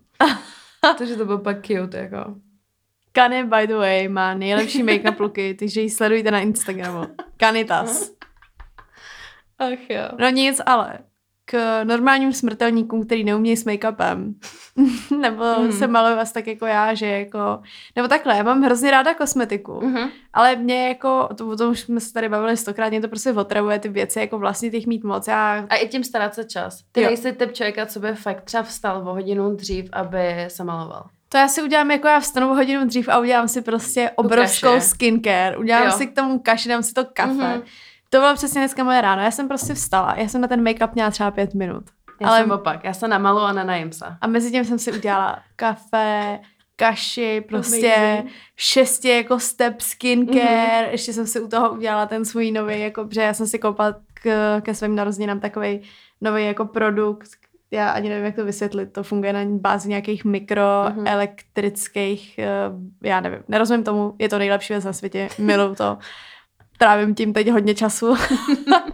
takže 0.98 1.16
to 1.16 1.24
bylo 1.24 1.38
pak 1.38 1.56
cute, 1.66 1.98
jako. 1.98 2.34
Kanye, 3.12 3.44
by 3.44 3.66
the 3.66 3.74
way, 3.74 4.08
má 4.08 4.34
nejlepší 4.34 4.82
make-up 4.82 5.20
looky, 5.20 5.54
takže 5.54 5.80
ji 5.80 5.90
sledujte 5.90 6.30
na 6.30 6.40
Instagramu. 6.40 7.06
Kanitas. 7.36 8.10
Ach 9.58 9.90
jo. 9.90 10.08
No 10.18 10.30
nic, 10.30 10.60
ale 10.66 10.98
k 11.44 11.84
normálním 11.84 12.32
smrtelníkům, 12.32 13.06
který 13.06 13.24
neumějí 13.24 13.56
s 13.56 13.66
make-upem, 13.66 14.34
nebo 15.20 15.44
mm. 15.58 15.72
se 15.72 15.86
malují 15.86 16.16
vás 16.16 16.32
tak 16.32 16.46
jako 16.46 16.66
já, 16.66 16.94
že 16.94 17.06
jako, 17.06 17.60
nebo 17.96 18.08
takhle, 18.08 18.36
já 18.36 18.42
mám 18.42 18.62
hrozně 18.62 18.90
ráda 18.90 19.14
kosmetiku, 19.14 19.72
mm-hmm. 19.72 20.10
ale 20.32 20.56
mě 20.56 20.88
jako, 20.88 21.28
to, 21.36 21.48
o 21.48 21.56
tom 21.56 21.70
už 21.70 21.80
jsme 21.80 22.00
se 22.00 22.12
tady 22.12 22.28
bavili 22.28 22.56
stokrát, 22.56 22.88
mě 22.88 23.00
to 23.00 23.08
prostě 23.08 23.32
otravuje 23.32 23.78
ty 23.78 23.88
věci, 23.88 24.20
jako 24.20 24.38
vlastně 24.38 24.70
těch 24.70 24.86
mít 24.86 25.04
moc. 25.04 25.28
Já... 25.28 25.66
A 25.68 25.76
i 25.76 25.88
tím 25.88 26.04
starat 26.04 26.34
se 26.34 26.44
čas. 26.44 26.82
Ty 26.92 27.00
jo. 27.00 27.06
nejsi 27.06 27.32
typ 27.32 27.52
člověka, 27.52 27.86
co 27.86 28.00
by 28.00 28.14
fakt 28.14 28.40
třeba 28.40 28.62
vstal 28.62 29.08
o 29.08 29.14
hodinu 29.14 29.56
dřív, 29.56 29.88
aby 29.92 30.44
se 30.48 30.64
maloval. 30.64 31.08
To 31.28 31.38
já 31.38 31.48
si 31.48 31.62
udělám, 31.62 31.90
jako 31.90 32.08
já 32.08 32.20
vstanu 32.20 32.54
hodinu 32.54 32.86
dřív 32.86 33.08
a 33.08 33.18
udělám 33.18 33.48
si 33.48 33.62
prostě 33.62 34.10
obrovskou 34.16 34.80
skincare. 34.80 35.56
Udělám 35.56 35.84
jo. 35.84 35.92
si 35.92 36.06
k 36.06 36.14
tomu 36.14 36.38
kaši, 36.38 36.68
dám 36.68 36.82
si 36.82 36.94
to 36.94 37.04
kafe. 37.04 37.32
Mm-hmm. 37.32 37.62
To 38.14 38.20
bylo 38.20 38.34
přesně 38.34 38.60
dneska 38.60 38.84
moje 38.84 39.00
ráno. 39.00 39.22
Já 39.22 39.30
jsem 39.30 39.48
prostě 39.48 39.74
vstala. 39.74 40.14
Já 40.16 40.28
jsem 40.28 40.40
na 40.40 40.48
ten 40.48 40.64
make-up 40.64 40.90
měla 40.94 41.10
třeba 41.10 41.30
pět 41.30 41.54
minut. 41.54 41.84
Já 42.20 42.28
ale... 42.28 42.40
jsem 42.40 42.50
opak. 42.50 42.84
Já 42.84 42.92
jsem 42.92 43.10
namalu 43.10 43.40
a 43.40 43.52
nenajím 43.52 43.92
se. 43.92 44.04
A 44.20 44.26
mezi 44.26 44.50
tím 44.50 44.64
jsem 44.64 44.78
si 44.78 44.92
udělala 44.92 45.38
kafe, 45.56 46.38
kaši, 46.76 47.44
prostě 47.48 47.94
Amazing. 47.94 48.30
šesti 48.56 49.08
jako 49.08 49.40
step 49.40 49.80
skincare. 49.80 50.46
Mm-hmm. 50.46 50.90
Ještě 50.90 51.12
jsem 51.12 51.26
si 51.26 51.40
u 51.40 51.48
toho 51.48 51.70
udělala 51.70 52.06
ten 52.06 52.24
svůj 52.24 52.52
nový, 52.52 52.80
jako, 52.80 53.04
protože 53.04 53.22
já 53.22 53.34
jsem 53.34 53.46
si 53.46 53.58
koupila 53.58 53.96
k, 54.14 54.60
ke 54.60 54.74
svým 54.74 54.94
narozeninám 54.94 55.40
takový 55.40 55.82
nový 56.20 56.46
jako 56.46 56.64
produkt, 56.64 57.28
já 57.70 57.90
ani 57.90 58.08
nevím, 58.08 58.24
jak 58.24 58.34
to 58.34 58.44
vysvětlit, 58.44 58.92
to 58.92 59.02
funguje 59.02 59.32
na 59.32 59.40
bázi 59.44 59.88
nějakých 59.88 60.24
mikroelektrických, 60.24 62.38
uh, 62.38 62.44
já 63.02 63.20
nevím, 63.20 63.40
nerozumím 63.48 63.84
tomu, 63.84 64.14
je 64.18 64.28
to 64.28 64.38
nejlepší 64.38 64.72
věc 64.72 64.84
na 64.84 64.92
světě, 64.92 65.28
miluju 65.38 65.74
to, 65.74 65.98
trávím 66.78 67.14
tím 67.14 67.32
teď 67.32 67.50
hodně 67.50 67.74
času. 67.74 68.14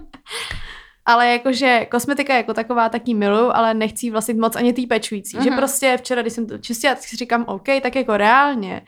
ale 1.07 1.33
jakože 1.33 1.87
kosmetika 1.91 2.37
jako 2.37 2.55
taková 2.55 2.89
taky 2.89 3.15
miluju, 3.15 3.51
ale 3.55 3.75
nechci 3.75 4.11
vlastně 4.11 4.35
moc 4.35 4.57
ani 4.57 4.73
tý 4.73 4.87
pečující. 4.87 5.37
Uh-huh. 5.37 5.43
Že 5.43 5.51
mhm. 5.51 5.59
prostě 5.59 5.97
včera, 5.97 6.23
když 6.23 6.33
jsem 6.33 6.47
to 6.47 6.59
čistila, 6.59 6.95
tak 6.95 7.05
si 7.05 7.17
říkám, 7.17 7.45
OK, 7.49 7.67
tak 7.83 7.97
jako 7.97 8.17
reálně, 8.17 8.83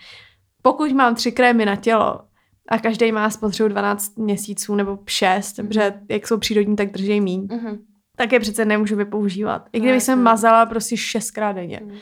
pokud 0.63 0.93
mám 0.93 1.15
tři 1.15 1.33
krémy 1.33 1.65
na 1.65 1.77
tělo 1.77 2.21
a 2.69 2.79
každý 2.79 3.13
má 3.13 3.31
spotřebu 3.31 3.69
12 3.69 4.19
měsíců 4.19 4.75
nebo 4.75 4.99
6, 5.07 5.59
uh-huh. 5.59 5.67
protože 5.67 5.95
jak 6.09 6.29
jsou 6.29 6.39
přírodní, 6.39 6.77
tak 6.77 6.91
drží 6.91 7.21
míň. 7.21 7.47
Uh-huh 7.47 7.79
tak 8.17 8.33
je 8.33 8.41
přece 8.41 8.65
nemůžu 8.65 8.97
vypoužívat. 8.97 9.69
I 9.73 9.81
kdyby 9.81 9.95
no, 9.95 10.01
jsem 10.01 10.23
mazala 10.23 10.67
prostě 10.67 10.97
šestkrát 10.97 11.53
denně. 11.53 11.81
Mm. 11.85 11.99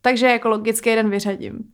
Takže 0.00 0.26
jako 0.26 0.48
logicky 0.48 0.90
jeden 0.90 1.10
vyřadím. 1.10 1.72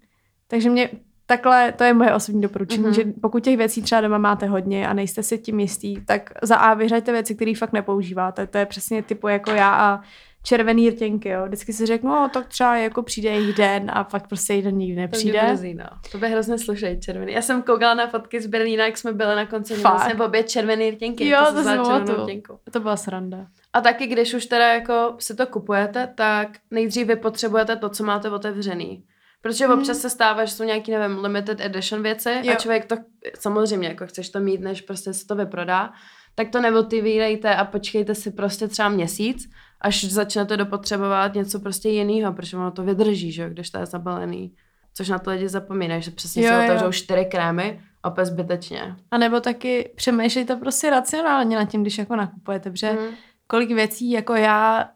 Takže 0.49 0.71
mě 0.71 0.91
takhle, 1.27 1.73
to 1.73 1.85
je 1.85 1.95
moje 1.95 2.15
osobní 2.15 2.41
doporučení, 2.41 2.85
mm-hmm. 2.85 2.95
že 2.95 3.05
pokud 3.21 3.45
těch 3.45 3.57
věcí 3.57 3.83
třeba 3.83 4.01
doma 4.01 4.19
máte 4.19 4.47
hodně 4.47 4.89
a 4.89 4.93
nejste 4.93 5.23
si 5.23 5.39
tím 5.39 5.61
jistý, 5.61 6.05
tak 6.05 6.31
za 6.43 6.57
A 6.57 6.75
vyřaďte 6.75 7.13
věci, 7.13 7.35
které 7.35 7.53
fakt 7.59 7.73
nepoužíváte. 7.73 8.47
To 8.47 8.59
je 8.59 8.67
přesně 8.67 9.03
typu 9.03 9.29
jako 9.29 9.51
já 9.51 9.75
a 9.75 10.01
červený 10.47 10.91
rtěnky, 10.91 11.29
jo. 11.29 11.47
Vždycky 11.47 11.73
si 11.73 11.87
řeknu, 11.87 12.11
no, 12.11 12.29
tak 12.29 12.47
třeba 12.47 12.77
jako 12.77 13.03
přijde 13.03 13.31
jejich 13.31 13.57
den 13.57 13.91
a 13.95 14.05
fakt 14.05 14.29
prostě 14.29 14.55
jeden 14.55 14.77
nikdy 14.77 15.01
nepřijde. 15.01 15.41
To, 15.41 15.47
mrzí, 15.47 15.75
no. 15.75 15.85
to 16.13 16.19
by 16.19 16.29
hrozně 16.29 16.59
slušej, 16.59 17.01
červený. 17.01 17.33
Já 17.33 17.43
jsem 17.43 17.63
koukala 17.63 17.95
na 17.95 18.07
fotky 18.07 18.41
z 18.41 18.47
Berlína, 18.47 18.87
jak 18.87 18.99
jsme 18.99 19.13
byli 19.13 19.37
na 19.37 19.47
konci, 19.47 19.75
měla 19.75 19.99
jsem 19.99 20.21
obě 20.21 20.43
červený 20.43 20.91
rtěnky. 20.91 21.29
Jo, 21.29 21.47
to, 21.49 21.65
to, 21.65 22.05
to, 22.07 22.71
to 22.71 22.81
byla 22.81 22.97
sranda. 22.97 23.47
A 23.73 23.81
taky, 23.81 24.07
když 24.07 24.35
už 24.35 24.47
teda 24.47 24.75
jako 24.75 25.15
si 25.19 25.35
to 25.35 25.47
kupujete, 25.47 26.13
tak 26.15 26.49
nejdřív 26.71 27.07
vy 27.07 27.17
potřebujete 27.17 27.77
to, 27.77 27.89
co 27.89 28.05
máte 28.05 28.31
otevřený. 28.31 29.05
Protože 29.47 29.67
hmm. 29.67 29.79
občas 29.79 29.99
se 29.99 30.11
stává, 30.11 30.45
že 30.45 30.53
jsou 30.53 30.65
nějaký, 30.65 30.91
nevím, 30.91 31.19
limited 31.19 31.61
edition 31.61 32.03
věci 32.03 32.41
jo. 32.43 32.53
a 32.53 32.55
člověk 32.55 32.85
to, 32.85 32.97
samozřejmě, 33.39 33.89
jako 33.89 34.07
chceš 34.07 34.31
to 34.31 34.41
mít, 34.41 34.61
než 34.61 34.81
prostě 34.81 35.13
se 35.13 35.27
to 35.27 35.35
vyprodá, 35.35 35.93
tak 36.35 36.49
to 36.51 36.61
neotevírejte 36.61 37.55
a 37.55 37.65
počkejte 37.65 38.15
si 38.15 38.31
prostě 38.31 38.69
třeba 38.69 38.89
měsíc, 38.89 39.51
až 39.81 40.05
začnete 40.05 40.57
dopotřebovat 40.57 41.35
něco 41.35 41.61
prostě 41.61 41.89
jiného, 41.89 42.33
protože 42.33 42.57
ono 42.57 42.71
to 42.71 42.83
vydrží, 42.83 43.33
že 43.33 43.51
když 43.51 43.71
to 43.71 43.79
je 43.79 43.87
zabalený. 43.87 44.55
Což 44.95 45.09
na 45.09 45.19
to 45.19 45.31
lidi 45.31 45.49
zapomínají, 45.49 46.03
že 46.03 46.11
přesně 46.11 46.43
jo, 46.43 46.49
se 46.49 46.65
otevřou 46.65 46.93
čtyři 46.93 47.25
krémy 47.25 47.81
opět 48.05 48.27
zbytečně. 48.27 48.97
A 49.11 49.19
nebo 49.19 49.41
taky 49.41 49.93
přemýšlejte 49.97 50.57
prostě 50.57 50.91
racionálně 50.91 51.57
nad 51.57 51.65
tím, 51.65 51.83
když 51.83 51.99
jako 51.99 52.17
nakupujete, 52.17 52.71
protože 52.71 52.93
mm. 52.93 53.15
kolik 53.47 53.71
věcí 53.71 54.11
jako 54.11 54.35
já 54.35 54.89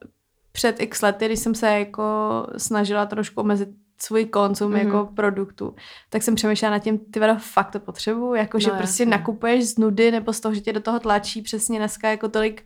před 0.52 0.80
x 0.80 1.02
lety, 1.02 1.26
když 1.26 1.38
jsem 1.38 1.54
se 1.54 1.78
jako 1.78 2.46
snažila 2.56 3.06
trošku 3.06 3.40
omezit 3.40 3.68
svůj 4.02 4.24
konzum 4.24 4.72
mm-hmm. 4.72 4.84
jako 4.84 5.08
produktu, 5.16 5.74
tak 6.10 6.22
jsem 6.22 6.34
přemýšlela 6.34 6.74
nad 6.74 6.78
tím, 6.78 6.98
ty 6.98 7.20
vada, 7.20 7.36
fakt 7.38 7.70
to 7.70 7.80
potřebuju, 7.80 8.34
jako 8.34 8.56
no, 8.56 8.60
že 8.60 8.70
prostě 8.70 9.02
jasně. 9.02 9.10
nakupuješ 9.10 9.68
z 9.68 9.78
nudy 9.78 10.10
nebo 10.10 10.32
z 10.32 10.40
toho, 10.40 10.54
že 10.54 10.60
tě 10.60 10.72
do 10.72 10.80
toho 10.80 11.00
tlačí 11.00 11.42
přesně 11.42 11.78
dneska 11.78 12.10
jako 12.10 12.28
tolik 12.28 12.62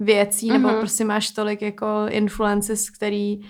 věcí, 0.00 0.48
mm-hmm. 0.48 0.52
nebo 0.52 0.68
mhm. 0.68 0.78
prostě 0.78 1.04
máš 1.04 1.30
tolik 1.30 1.62
jako 1.62 1.86
influences, 2.08 2.90
který 2.90 3.40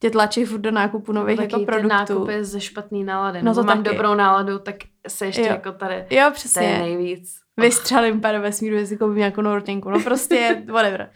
tě 0.00 0.10
tlačí 0.10 0.44
furt 0.44 0.60
do 0.60 0.70
nákupu 0.70 1.12
nových 1.12 1.36
no, 1.36 1.42
jako 1.42 1.58
produktů. 1.58 1.88
nákupy 1.88 2.44
ze 2.44 2.60
špatný 2.60 3.04
nálady. 3.04 3.42
No 3.42 3.54
to 3.54 3.62
mám 3.62 3.82
taky. 3.82 3.96
dobrou 3.96 4.14
náladu, 4.14 4.58
tak 4.58 4.76
se 5.08 5.26
ještě 5.26 5.40
jo. 5.40 5.46
jako 5.46 5.72
tady 5.72 6.06
jo, 6.10 6.30
přesně. 6.32 6.62
tady 6.62 6.78
nejvíc. 6.78 7.34
Vystřelím 7.56 8.20
pár 8.20 8.38
vesmíru, 8.38 8.76
jestli 8.76 8.96
koupím 8.96 9.16
nějakou 9.16 9.40
nortinku. 9.40 9.90
No 9.90 10.00
prostě 10.00 10.62
whatever. 10.72 11.10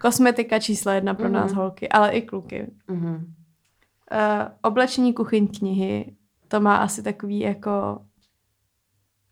Kosmetika 0.00 0.58
číslo 0.58 0.92
jedna 0.92 1.14
pro 1.14 1.28
mm-hmm. 1.28 1.32
nás 1.32 1.52
holky, 1.52 1.88
ale 1.88 2.10
i 2.10 2.22
kluky. 2.22 2.66
Mm-hmm. 2.88 3.20
Uh, 4.12 4.48
oblečení 4.62 5.14
kuchyň 5.14 5.48
knihy, 5.48 6.16
to 6.48 6.60
má 6.60 6.76
asi 6.76 7.02
takový 7.02 7.40
jako 7.40 7.98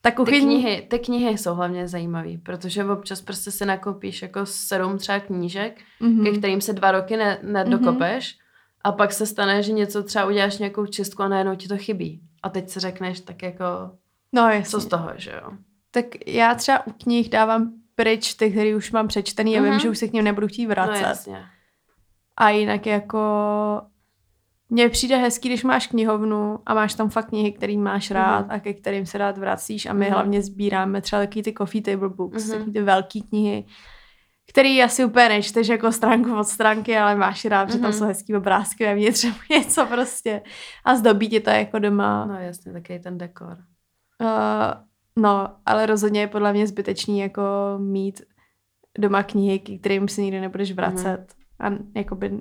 ta 0.01 0.11
kuchyň... 0.11 0.41
ty, 0.41 0.47
knihy, 0.47 0.87
ty 0.91 0.99
knihy 0.99 1.39
jsou 1.39 1.55
hlavně 1.55 1.89
zajímavé, 1.89 2.39
protože 2.43 2.85
občas 2.85 3.20
prostě 3.20 3.51
si 3.51 3.66
nakoupíš 3.66 4.22
jako 4.22 4.47
sedm 4.47 4.99
třeba 4.99 5.20
knížek, 5.20 5.81
mm-hmm. 6.01 6.24
ke 6.24 6.39
kterým 6.39 6.61
se 6.61 6.72
dva 6.72 6.93
roky 6.93 7.16
ne, 7.16 7.39
nedokopeš 7.43 8.35
mm-hmm. 8.35 8.41
a 8.85 8.93
pak 8.93 9.12
se 9.12 9.26
stane, 9.26 9.62
že 9.62 9.72
něco 9.72 10.03
třeba 10.03 10.26
uděláš 10.26 10.59
nějakou 10.59 10.87
čistku 10.87 11.22
a 11.22 11.28
najednou 11.28 11.55
ti 11.55 11.68
to 11.68 11.78
chybí. 11.78 12.20
A 12.43 12.49
teď 12.49 12.70
si 12.70 12.81
řekneš 12.81 13.20
tak 13.20 13.43
jako, 13.43 13.64
no, 14.33 14.49
jasně. 14.49 14.70
co 14.70 14.81
z 14.81 14.87
toho, 14.87 15.11
že 15.16 15.31
jo? 15.31 15.51
Tak 15.91 16.05
já 16.26 16.55
třeba 16.55 16.87
u 16.87 16.93
knih 16.93 17.28
dávám 17.28 17.72
pryč 17.95 18.35
ty, 18.35 18.51
který 18.51 18.74
už 18.74 18.93
mám 18.93 19.09
přečtený 19.09 19.59
a 19.59 19.61
mm-hmm. 19.61 19.64
vím, 19.64 19.72
mhm. 19.72 19.81
že 19.81 19.91
už 19.91 19.99
se 19.99 20.09
k 20.09 20.12
něm 20.12 20.24
nebudu 20.24 20.49
chtít 20.49 20.66
vracet. 20.66 21.03
No, 21.03 21.09
jasně. 21.09 21.45
A 22.37 22.51
jinak 22.51 22.87
jako 22.87 23.20
mně 24.71 24.89
přijde 24.89 25.16
hezký, 25.16 25.49
když 25.49 25.64
máš 25.64 25.87
knihovnu 25.87 26.59
a 26.66 26.75
máš 26.75 26.95
tam 26.95 27.11
fakt 27.11 27.29
knihy, 27.29 27.53
který 27.53 27.79
máš 27.79 28.11
rád 28.11 28.47
mm-hmm. 28.47 28.55
a 28.55 28.61
ke 28.61 28.75
kterým 28.75 29.07
se 29.07 29.18
rád 29.18 29.39
vracíš 29.39 29.87
a 29.87 29.93
my 29.93 30.07
mm-hmm. 30.07 30.12
hlavně 30.12 30.43
sbíráme 30.43 31.01
třeba 31.01 31.23
taky 31.23 31.43
ty 31.43 31.53
coffee 31.53 31.83
table 31.83 32.09
books, 32.09 32.45
mm-hmm. 32.45 32.59
taky 32.59 32.71
ty 32.71 32.83
velké 32.83 33.21
knihy, 33.21 33.66
který 34.49 34.83
asi 34.83 35.05
úplně 35.05 35.29
nečteš 35.29 35.68
jako 35.68 35.93
stránku 35.93 36.39
od 36.39 36.45
stránky, 36.45 36.97
ale 36.97 37.14
máš 37.14 37.45
rád, 37.45 37.68
mm-hmm. 37.68 37.73
že 37.73 37.79
tam 37.79 37.91
mhm. 37.91 37.99
jsou 37.99 38.05
hezký 38.05 38.37
obrázky 38.37 38.87
a 38.87 38.95
mě 38.95 39.12
třeba 39.12 39.37
něco 39.51 39.87
prostě 39.87 40.43
a 40.85 40.97
zdobí 40.97 41.29
tě 41.29 41.41
to 41.41 41.51
jako 41.51 41.79
doma. 41.79 42.25
No 42.27 42.35
jasně, 42.35 42.73
taky 42.73 42.99
ten 42.99 43.18
dekor. 43.18 43.57
Uh, 44.21 44.83
no, 45.23 45.49
ale 45.66 45.87
rozhodně 45.87 46.21
je 46.21 46.27
podle 46.27 46.53
mě 46.53 46.66
zbytečný 46.66 47.18
jako 47.18 47.43
mít 47.79 48.23
doma 48.99 49.23
knihy, 49.23 49.59
kterým 49.59 50.09
si 50.09 50.23
nikdy 50.23 50.41
nebudeš 50.41 50.73
vracet 50.73 51.35
mm-hmm. 51.61 51.87
a 51.95 51.99
jakoby 51.99 52.41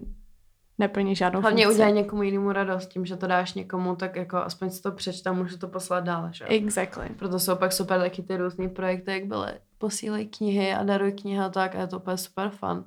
neplní 0.79 1.15
žádnou 1.15 1.41
Hlavně 1.41 1.63
funkci. 1.63 1.75
udělá 1.75 1.89
někomu 1.89 2.23
jinému 2.23 2.51
radost 2.51 2.87
tím, 2.87 3.05
že 3.05 3.17
to 3.17 3.27
dáš 3.27 3.53
někomu, 3.53 3.95
tak 3.95 4.15
jako 4.15 4.37
aspoň 4.37 4.69
si 4.69 4.81
to 4.81 4.91
přečte 4.91 5.29
a 5.29 5.33
může 5.33 5.57
to 5.57 5.67
poslat 5.67 6.03
dál, 6.03 6.29
že 6.31 6.45
Exactly. 6.45 7.09
Proto 7.19 7.39
jsou 7.39 7.55
pak 7.55 7.73
super 7.73 7.99
taky 7.99 8.23
ty 8.23 8.37
různý 8.37 8.69
projekty, 8.69 9.11
jak 9.11 9.25
byly 9.25 9.51
posílej 9.77 10.27
knihy 10.27 10.73
a 10.73 10.83
daruj 10.83 11.11
knihy 11.11 11.39
a 11.39 11.49
tak 11.49 11.75
a 11.75 11.79
je 11.79 11.87
to 11.87 11.99
úplně 11.99 12.17
super 12.17 12.49
fun. 12.49 12.83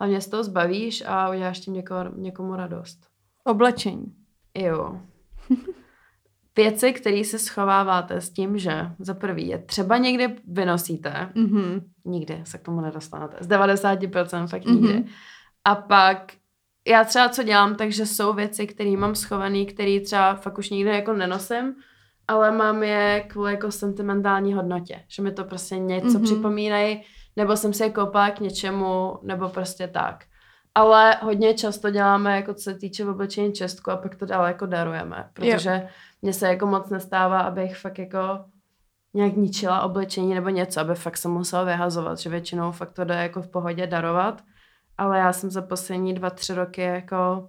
Hlavně 0.00 0.20
z 0.20 0.28
toho 0.28 0.44
zbavíš 0.44 1.04
a 1.06 1.30
uděláš 1.30 1.60
tím 1.60 1.74
někomu, 1.74 2.10
někomu 2.16 2.56
radost. 2.56 2.98
Oblečení. 3.44 4.14
Jo. 4.54 5.00
Věci, 6.56 6.92
které 6.92 7.24
se 7.24 7.38
schováváte 7.38 8.20
s 8.20 8.30
tím, 8.30 8.58
že 8.58 8.90
za 8.98 9.14
prvý 9.14 9.48
je 9.48 9.58
třeba 9.58 9.96
někdy 9.96 10.36
vynosíte, 10.46 11.32
mm-hmm. 11.34 11.82
nikdy 12.04 12.40
se 12.44 12.58
k 12.58 12.62
tomu 12.62 12.80
nedostanete. 12.80 13.36
Z 13.40 13.48
90% 13.48 14.46
fakt 14.46 14.64
nikdy. 14.64 14.88
Mm-hmm. 14.88 15.08
A 15.64 15.74
pak 15.74 16.32
já 16.88 17.04
třeba 17.04 17.28
co 17.28 17.42
dělám, 17.42 17.74
takže 17.74 18.06
jsou 18.06 18.32
věci, 18.32 18.66
které 18.66 18.90
mám 18.90 19.14
schované, 19.14 19.64
které 19.64 20.00
třeba 20.00 20.34
fakt 20.34 20.58
už 20.58 20.70
nikdy 20.70 20.90
jako 20.90 21.12
nenosím, 21.12 21.74
ale 22.28 22.50
mám 22.50 22.82
je 22.82 23.24
kvůli 23.28 23.52
jako 23.52 23.70
sentimentální 23.70 24.54
hodnotě, 24.54 25.04
že 25.08 25.22
mi 25.22 25.32
to 25.32 25.44
prostě 25.44 25.78
něco 25.78 26.06
mm-hmm. 26.06 26.22
připomínají, 26.22 27.02
nebo 27.36 27.56
jsem 27.56 27.72
si 27.72 27.82
je 27.82 27.90
koupila 27.90 28.30
k 28.30 28.40
něčemu, 28.40 29.18
nebo 29.22 29.48
prostě 29.48 29.88
tak. 29.88 30.24
Ale 30.74 31.16
hodně 31.22 31.54
často 31.54 31.90
děláme, 31.90 32.36
jako 32.36 32.54
co 32.54 32.62
se 32.62 32.74
týče 32.74 33.06
oblečení 33.06 33.52
čestku 33.52 33.90
a 33.90 33.96
pak 33.96 34.16
to 34.16 34.26
dále 34.26 34.48
jako 34.48 34.66
darujeme, 34.66 35.30
protože 35.32 35.88
mně 36.22 36.32
se 36.32 36.48
jako 36.48 36.66
moc 36.66 36.90
nestává, 36.90 37.40
abych 37.40 37.76
fakt 37.76 37.98
jako 37.98 38.18
nějak 39.14 39.36
ničila 39.36 39.82
oblečení 39.82 40.34
nebo 40.34 40.48
něco, 40.48 40.80
aby 40.80 40.94
fakt 40.94 41.16
se 41.16 41.28
musela 41.28 41.64
vyhazovat, 41.64 42.18
že 42.18 42.30
většinou 42.30 42.72
fakt 42.72 42.92
to 42.92 43.04
jde 43.04 43.14
jako 43.14 43.42
v 43.42 43.48
pohodě 43.48 43.86
darovat 43.86 44.42
ale 44.98 45.18
já 45.18 45.32
jsem 45.32 45.50
za 45.50 45.62
poslední 45.62 46.14
dva, 46.14 46.30
tři 46.30 46.54
roky 46.54 46.82
jako 46.82 47.48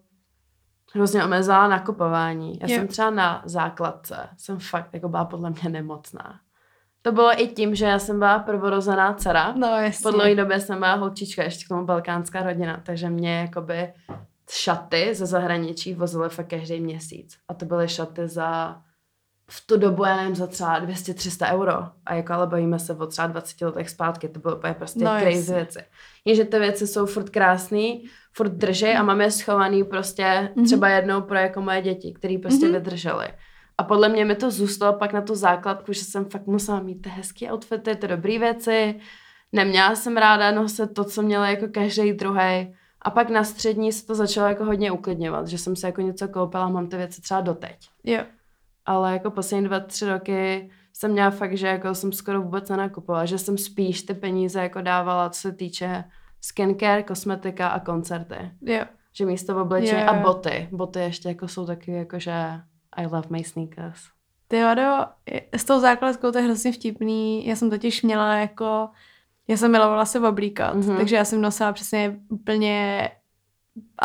hrozně 0.93 1.23
omezila 1.23 1.67
nakupování. 1.67 2.59
Já 2.61 2.67
jo. 2.67 2.75
jsem 2.75 2.87
třeba 2.87 3.09
na 3.09 3.41
základce, 3.45 4.29
jsem 4.37 4.59
fakt 4.59 4.93
jako 4.93 5.09
byla 5.09 5.25
podle 5.25 5.49
mě 5.49 5.69
nemocná. 5.69 6.39
To 7.01 7.11
bylo 7.11 7.41
i 7.41 7.47
tím, 7.47 7.75
že 7.75 7.85
já 7.85 7.99
jsem 7.99 8.19
byla 8.19 8.39
prvorozená 8.39 9.13
dcera. 9.13 9.53
No, 9.57 9.67
jasně. 9.67 10.03
Po 10.03 10.11
dlouhé 10.11 10.35
době 10.35 10.59
jsem 10.59 10.79
byla 10.79 10.93
holčička, 10.93 11.43
ještě 11.43 11.65
k 11.65 11.67
tomu 11.67 11.85
balkánská 11.85 12.43
rodina, 12.43 12.81
takže 12.85 13.09
mě 13.09 13.39
jakoby 13.39 13.93
šaty 14.49 15.15
ze 15.15 15.25
zahraničí 15.25 15.93
vozily 15.93 16.29
fakt 16.29 16.47
každý 16.47 16.79
měsíc. 16.79 17.37
A 17.47 17.53
to 17.53 17.65
byly 17.65 17.89
šaty 17.89 18.27
za 18.27 18.81
v 19.51 19.67
tu 19.67 19.77
dobu, 19.77 20.05
já 20.05 20.15
nevím, 20.15 20.35
za 20.35 20.47
třeba 20.47 20.81
200-300 20.85 21.53
euro. 21.53 21.73
A 22.05 22.13
jako 22.13 22.33
ale 22.33 22.47
bavíme 22.47 22.79
se 22.79 22.93
o 22.93 23.07
třeba 23.07 23.27
20 23.27 23.61
letech 23.61 23.89
zpátky, 23.89 24.29
to 24.29 24.39
bylo 24.39 24.55
úplně 24.55 24.73
prostě 24.73 25.03
no, 25.03 25.11
crazy 25.19 25.37
jasně. 25.37 25.55
věci. 25.55 25.79
Jenže 26.25 26.45
ty 26.45 26.59
věci 26.59 26.87
jsou 26.87 27.05
furt 27.05 27.29
krásný, 27.29 28.03
furt 28.33 28.49
drží 28.49 28.87
a 28.87 29.03
máme 29.03 29.23
je 29.23 29.31
schovaný 29.31 29.83
prostě 29.83 30.23
mm-hmm. 30.23 30.65
třeba 30.65 30.89
jednou 30.89 31.21
pro 31.21 31.37
jako 31.37 31.61
moje 31.61 31.81
děti, 31.81 32.13
který 32.13 32.37
prostě 32.37 32.65
mm-hmm. 32.65 32.73
vydržely. 32.73 33.27
A 33.77 33.83
podle 33.83 34.09
mě 34.09 34.25
mi 34.25 34.35
to 34.35 34.51
zůstalo 34.51 34.93
pak 34.97 35.13
na 35.13 35.21
tu 35.21 35.35
základku, 35.35 35.93
že 35.93 36.01
jsem 36.01 36.25
fakt 36.25 36.47
musela 36.47 36.79
mít 36.79 37.01
ty 37.01 37.09
hezké 37.09 37.51
outfity, 37.51 37.95
ty 37.95 38.07
dobré 38.07 38.39
věci. 38.39 38.99
Neměla 39.51 39.95
jsem 39.95 40.17
ráda 40.17 40.51
nosit 40.51 40.93
to, 40.93 41.03
co 41.03 41.21
měla 41.21 41.49
jako 41.49 41.67
každý 41.67 42.13
druhý. 42.13 42.75
A 43.01 43.09
pak 43.11 43.29
na 43.29 43.43
střední 43.43 43.91
se 43.91 44.05
to 44.05 44.15
začalo 44.15 44.47
jako 44.47 44.65
hodně 44.65 44.91
uklidňovat, 44.91 45.47
že 45.47 45.57
jsem 45.57 45.75
se 45.75 45.87
jako 45.87 46.01
něco 46.01 46.27
koupila 46.27 46.63
a 46.63 46.69
mám 46.69 46.87
ty 46.87 46.97
věci 46.97 47.21
třeba 47.21 47.41
doteď. 47.41 47.89
Jo 48.03 48.23
ale 48.89 49.13
jako 49.13 49.31
poslední 49.31 49.67
dva, 49.67 49.79
tři 49.79 50.09
roky 50.09 50.69
jsem 50.93 51.11
měla 51.11 51.29
fakt, 51.29 51.57
že 51.57 51.67
jako 51.67 51.95
jsem 51.95 52.11
skoro 52.11 52.41
vůbec 52.41 52.69
nenakupovala, 52.69 53.25
že 53.25 53.37
jsem 53.37 53.57
spíš 53.57 54.01
ty 54.01 54.13
peníze 54.13 54.61
jako 54.61 54.81
dávala, 54.81 55.29
co 55.29 55.41
se 55.41 55.51
týče 55.51 56.03
skincare, 56.41 57.03
kosmetika 57.03 57.67
a 57.67 57.79
koncerty. 57.79 58.51
Jo. 58.61 58.85
Že 59.13 59.25
místo 59.25 59.61
oblečení 59.61 60.01
a 60.01 60.13
boty. 60.13 60.67
Boty 60.71 60.99
ještě 60.99 61.27
jako 61.27 61.47
jsou 61.47 61.65
taky 61.65 61.91
jako, 61.91 62.19
že 62.19 62.33
I 62.91 63.05
love 63.05 63.27
my 63.29 63.43
sneakers. 63.43 64.01
Ty 64.47 64.63
Vado, 64.63 65.05
s 65.53 65.63
tou 65.65 65.79
základkou 65.79 66.31
to 66.31 66.37
je 66.37 66.43
hrozně 66.43 66.71
vtipný. 66.71 67.47
Já 67.47 67.55
jsem 67.55 67.69
totiž 67.69 68.01
měla 68.01 68.35
jako, 68.35 68.89
já 69.47 69.57
jsem 69.57 69.71
milovala 69.71 70.05
se 70.05 70.19
oblíkat, 70.19 70.75
mm-hmm. 70.75 70.97
takže 70.97 71.15
já 71.15 71.25
jsem 71.25 71.41
nosila 71.41 71.73
přesně 71.73 72.19
úplně 72.29 73.09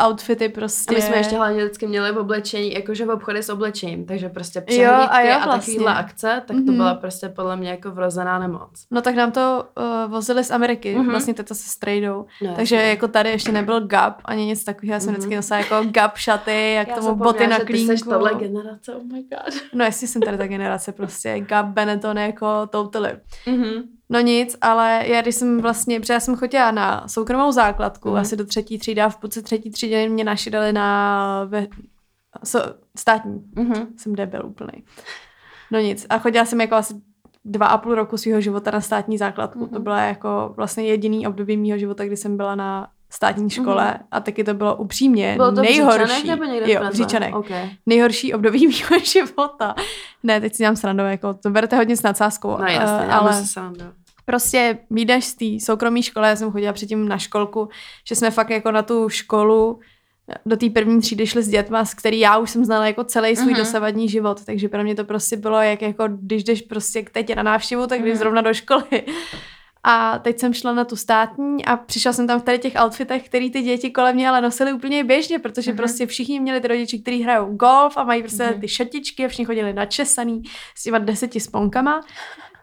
outfity 0.07 0.49
prostě. 0.49 0.95
A 0.95 0.97
my 0.97 1.01
jsme 1.01 1.17
ještě 1.17 1.35
hlavně 1.35 1.57
vždycky 1.57 1.87
měli 1.87 2.11
v 2.11 2.17
oblečení, 2.17 2.73
jakože 2.73 3.05
v 3.05 3.09
obchody 3.09 3.43
s 3.43 3.49
oblečením, 3.49 4.05
takže 4.05 4.29
prostě 4.29 4.61
přehlídky 4.61 4.93
jo, 4.93 5.07
a, 5.09 5.21
jo, 5.21 5.31
a 5.41 5.45
vlastně. 5.45 5.73
takovýhle 5.73 5.93
akce, 5.95 6.41
tak 6.47 6.57
mm-hmm. 6.57 6.65
to 6.65 6.71
mhm. 6.71 6.75
byla 6.75 6.93
prostě 6.93 7.29
podle 7.29 7.55
mě 7.55 7.69
jako 7.69 7.91
vrozená 7.91 8.39
nemoc. 8.39 8.85
No 8.91 9.01
tak 9.01 9.15
nám 9.15 9.31
to 9.31 9.65
uh, 9.77 10.11
vozili 10.11 10.43
z 10.43 10.51
Ameriky, 10.51 10.95
mm-hmm. 10.95 11.09
vlastně 11.09 11.33
teta 11.33 11.55
se 11.55 11.69
strejdou, 11.69 12.25
no, 12.41 12.55
takže 12.55 12.75
jasně. 12.75 12.89
jako 12.89 13.07
tady 13.07 13.29
ještě 13.29 13.51
nebyl 13.51 13.87
Gap 13.87 14.21
ani 14.25 14.45
nic 14.45 14.63
takového, 14.63 14.93
já 14.93 14.99
jsem 14.99 15.09
mm-hmm. 15.09 15.17
vždycky 15.17 15.35
nosila 15.35 15.59
jako 15.59 15.83
Gap 15.91 16.17
šaty, 16.17 16.73
jak 16.73 16.87
já 16.87 16.95
tomu 16.95 17.15
boty 17.15 17.47
na 17.47 17.59
klínku. 17.59 17.91
Já 17.91 18.15
tohle 18.15 18.33
generace, 18.33 18.95
oh 18.95 19.03
my 19.03 19.23
god. 19.23 19.61
No 19.73 19.85
jestli 19.85 20.07
jsem 20.07 20.21
tady 20.21 20.37
ta 20.37 20.47
generace 20.47 20.91
prostě, 20.91 21.39
Gap, 21.39 21.65
Benetton 21.65 22.17
jako 22.17 22.67
totally. 22.67 23.11
Mm-hmm. 23.47 23.83
No 24.09 24.19
nic, 24.19 24.57
ale 24.61 25.03
já 25.07 25.21
když 25.21 25.35
jsem 25.35 25.61
vlastně, 25.61 25.99
protože 25.99 26.13
já 26.13 26.19
jsem 26.19 26.35
chodila 26.35 26.71
na 26.71 27.07
soukromou 27.07 27.51
základku, 27.51 28.09
mm. 28.09 28.15
asi 28.15 28.35
do 28.35 28.45
třetí 28.45 28.77
třídy 28.77 29.01
a 29.01 29.09
v 29.09 29.17
půlce 29.17 29.41
třetí 29.41 29.69
třídy 29.69 30.09
mě 30.09 30.23
našidali 30.23 30.73
na 30.73 31.43
ve, 31.43 31.67
so, 32.43 32.73
státní. 32.97 33.39
Mm-hmm. 33.55 33.87
Jsem 33.97 34.15
debil 34.15 34.45
úplný. 34.45 34.83
No 35.71 35.79
nic. 35.79 36.05
A 36.09 36.17
chodila 36.17 36.45
jsem 36.45 36.61
jako 36.61 36.75
asi 36.75 36.93
dva 37.45 37.67
a 37.67 37.77
půl 37.77 37.95
roku 37.95 38.17
svého 38.17 38.41
života 38.41 38.71
na 38.71 38.81
státní 38.81 39.17
základku. 39.17 39.65
Mm-hmm. 39.65 39.73
To 39.73 39.79
byla 39.79 40.01
jako 40.01 40.53
vlastně 40.55 40.83
jediný 40.83 41.27
období 41.27 41.57
mého 41.57 41.77
života, 41.77 42.05
kdy 42.05 42.17
jsem 42.17 42.37
byla 42.37 42.55
na 42.55 42.87
státní 43.15 43.49
škole 43.49 43.85
mm-hmm. 43.85 44.05
a 44.11 44.19
taky 44.19 44.43
to 44.43 44.53
bylo 44.53 44.75
upřímně 44.75 45.33
bylo 45.35 45.51
to 45.51 45.61
nejhorší. 45.61 46.27
nebo 46.27 46.43
někde 46.43 46.73
jo, 46.73 46.81
v 46.93 47.33
Okay. 47.33 47.69
Nejhorší 47.85 48.33
období 48.33 48.67
mého 48.89 49.03
života. 49.03 49.75
Ne, 50.23 50.41
teď 50.41 50.53
si 50.53 50.63
dělám 50.63 50.75
srandu, 50.75 51.03
jako 51.03 51.33
to 51.33 51.49
berete 51.49 51.75
hodně 51.75 51.97
s 51.97 52.03
nadsázkou. 52.03 52.57
No 52.57 52.65
jasně, 52.65 53.07
uh, 53.07 53.15
ale 53.15 53.33
se 53.33 53.47
srandu. 53.47 53.85
Prostě 54.25 54.77
výjdeš 54.89 55.25
z 55.25 55.33
té 55.35 55.65
soukromé 55.65 56.01
školy, 56.01 56.27
já 56.27 56.35
jsem 56.35 56.51
chodila 56.51 56.73
předtím 56.73 57.07
na 57.07 57.17
školku, 57.17 57.69
že 58.07 58.15
jsme 58.15 58.31
fakt 58.31 58.49
jako 58.49 58.71
na 58.71 58.81
tu 58.81 59.09
školu 59.09 59.79
do 60.45 60.57
té 60.57 60.69
první 60.69 61.01
třídy 61.01 61.27
šli 61.27 61.43
s 61.43 61.47
dětma, 61.47 61.85
s 61.85 61.93
který 61.93 62.19
já 62.19 62.37
už 62.37 62.49
jsem 62.49 62.65
znala 62.65 62.87
jako 62.87 63.03
celý 63.03 63.35
svůj 63.35 63.53
mm-hmm. 63.53 63.57
dosavadní 63.57 64.09
život, 64.09 64.45
takže 64.45 64.69
pro 64.69 64.83
mě 64.83 64.95
to 64.95 65.03
prostě 65.03 65.37
bylo 65.37 65.61
jak 65.61 65.81
jako, 65.81 66.03
když 66.07 66.43
jdeš 66.43 66.61
prostě 66.61 67.05
teď 67.11 67.35
na 67.35 67.43
návštěvu, 67.43 67.87
tak 67.87 68.01
jdeš 68.01 68.13
mm-hmm. 68.13 68.17
zrovna 68.17 68.41
do 68.41 68.53
školy. 68.53 69.03
A 69.87 70.19
teď 70.19 70.39
jsem 70.39 70.53
šla 70.53 70.73
na 70.73 70.85
tu 70.85 70.95
státní 70.95 71.65
a 71.65 71.77
přišla 71.77 72.13
jsem 72.13 72.27
tam 72.27 72.39
v 72.39 72.43
tady 72.43 72.59
těch 72.59 72.73
outfitech, 72.85 73.25
který 73.25 73.51
ty 73.51 73.61
děti 73.61 73.91
kolem 73.91 74.15
mě 74.15 74.29
ale 74.29 74.41
nosily 74.41 74.73
úplně 74.73 75.03
běžně, 75.03 75.39
protože 75.39 75.71
mm-hmm. 75.71 75.77
prostě 75.77 76.05
všichni 76.05 76.39
měli 76.39 76.61
ty 76.61 76.67
rodiče, 76.67 76.97
kteří 76.97 77.23
hrajou 77.23 77.55
golf 77.55 77.97
a 77.97 78.03
mají 78.03 78.21
prostě 78.21 78.43
mm-hmm. 78.43 78.59
ty 78.59 78.67
šatičky 78.67 79.25
a 79.25 79.27
všichni 79.27 79.45
chodili 79.45 79.73
načesaný 79.73 80.43
s 80.75 80.83
těma 80.83 80.97
deseti 80.97 81.39
sponkama. 81.39 82.01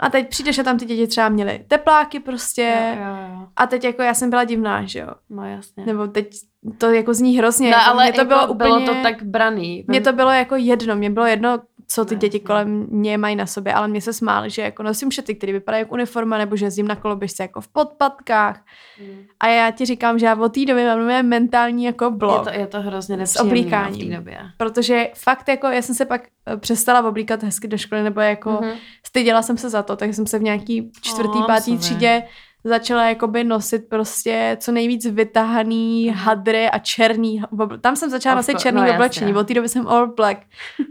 A 0.00 0.10
teď 0.10 0.28
přijdeš 0.28 0.58
a 0.58 0.62
tam 0.62 0.78
ty 0.78 0.84
děti 0.84 1.06
třeba 1.06 1.28
měly 1.28 1.64
tepláky 1.68 2.20
prostě. 2.20 2.94
Jo, 2.98 3.06
jo, 3.06 3.16
jo. 3.40 3.46
A 3.56 3.66
teď 3.66 3.84
jako 3.84 4.02
já 4.02 4.14
jsem 4.14 4.30
byla 4.30 4.44
divná, 4.44 4.84
že 4.84 4.98
jo. 4.98 5.08
No 5.30 5.44
jasně. 5.44 5.86
Nebo 5.86 6.06
teď 6.06 6.30
to 6.78 6.90
jako 6.90 7.14
zní 7.14 7.38
hrozně. 7.38 7.70
No, 7.70 7.76
jako 7.76 7.90
ale 7.90 8.04
mě 8.04 8.12
to 8.12 8.20
jako 8.20 8.28
bylo 8.28 8.48
úplně... 8.48 8.68
bylo 8.68 8.80
to 8.80 9.02
tak 9.02 9.22
braný. 9.22 9.84
Mně 9.88 10.00
to 10.00 10.12
bylo 10.12 10.30
jako 10.30 10.56
jedno, 10.56 10.96
mě 10.96 11.10
bylo 11.10 11.26
jedno, 11.26 11.58
co 11.88 12.04
ty 12.04 12.14
No, 12.14 12.18
děti 12.18 12.40
kolem 12.40 12.86
mě 12.90 13.18
mají 13.18 13.36
na 13.36 13.46
sobě, 13.46 13.72
ale 13.74 13.88
mě 13.88 14.00
se 14.00 14.12
smáli, 14.12 14.50
že 14.50 14.62
jako 14.62 14.82
nosím 14.82 15.10
šaty, 15.10 15.34
které 15.34 15.52
vypadají 15.52 15.82
jako 15.82 15.92
uniforma, 15.94 16.38
nebo 16.38 16.56
že 16.56 16.66
jezdím 16.66 16.88
na 16.88 16.96
koloběžce 16.96 17.42
jako 17.42 17.60
v 17.60 17.68
podpatkách. 17.68 18.64
Mm. 19.00 19.18
A 19.40 19.46
já 19.48 19.70
ti 19.70 19.84
říkám, 19.86 20.18
že 20.18 20.26
já 20.26 20.34
od 20.40 20.54
té 20.54 20.64
doby 20.64 20.84
mám 20.84 21.22
mentální 21.26 21.84
jako 21.84 22.04
Je 22.04 22.10
blok. 22.10 22.44
to, 22.44 22.50
je 22.58 22.66
to 22.66 22.80
hrozně 22.80 23.14
S 23.26 23.42
nepříjemný 23.42 23.70
no, 23.70 23.88
v 23.92 23.98
té 24.10 24.16
době. 24.16 24.38
Protože 24.56 25.10
fakt 25.14 25.48
jako, 25.48 25.66
já 25.66 25.82
jsem 25.82 25.94
se 25.94 26.04
pak 26.04 26.22
eh, 26.46 26.56
přestala 26.56 27.08
oblíkat 27.08 27.42
hezky 27.42 27.68
do 27.68 27.78
školy, 27.78 28.02
nebo 28.02 28.20
jako 28.20 28.50
Mhm. 28.50 28.70
styděla 29.06 29.42
jsem 29.42 29.56
se 29.56 29.70
za 29.70 29.82
to, 29.82 29.96
takže 29.96 30.14
jsem 30.14 30.26
se 30.26 30.38
v 30.38 30.42
nějaký 30.42 30.90
čtvrtý, 31.02 31.38
Oh, 31.38 31.46
pátý 31.46 31.78
třídě 31.78 32.22
začala 32.64 33.08
jakoby 33.08 33.44
nosit 33.44 33.88
prostě 33.88 34.56
co 34.60 34.72
nejvíc 34.72 35.06
vytahaný 35.06 36.08
hadry 36.16 36.70
a 36.70 36.78
černý. 36.78 37.42
Tam 37.80 37.96
jsem 37.96 38.10
začala 38.10 38.34
nosit 38.36 38.58
černý 38.60 38.80
no 38.80 38.92
oblečení, 38.94 39.34
od 39.34 39.48
té 39.48 39.54
doby 39.54 39.68
jsem 39.68 39.88
all 39.88 40.06
black. 40.14 40.38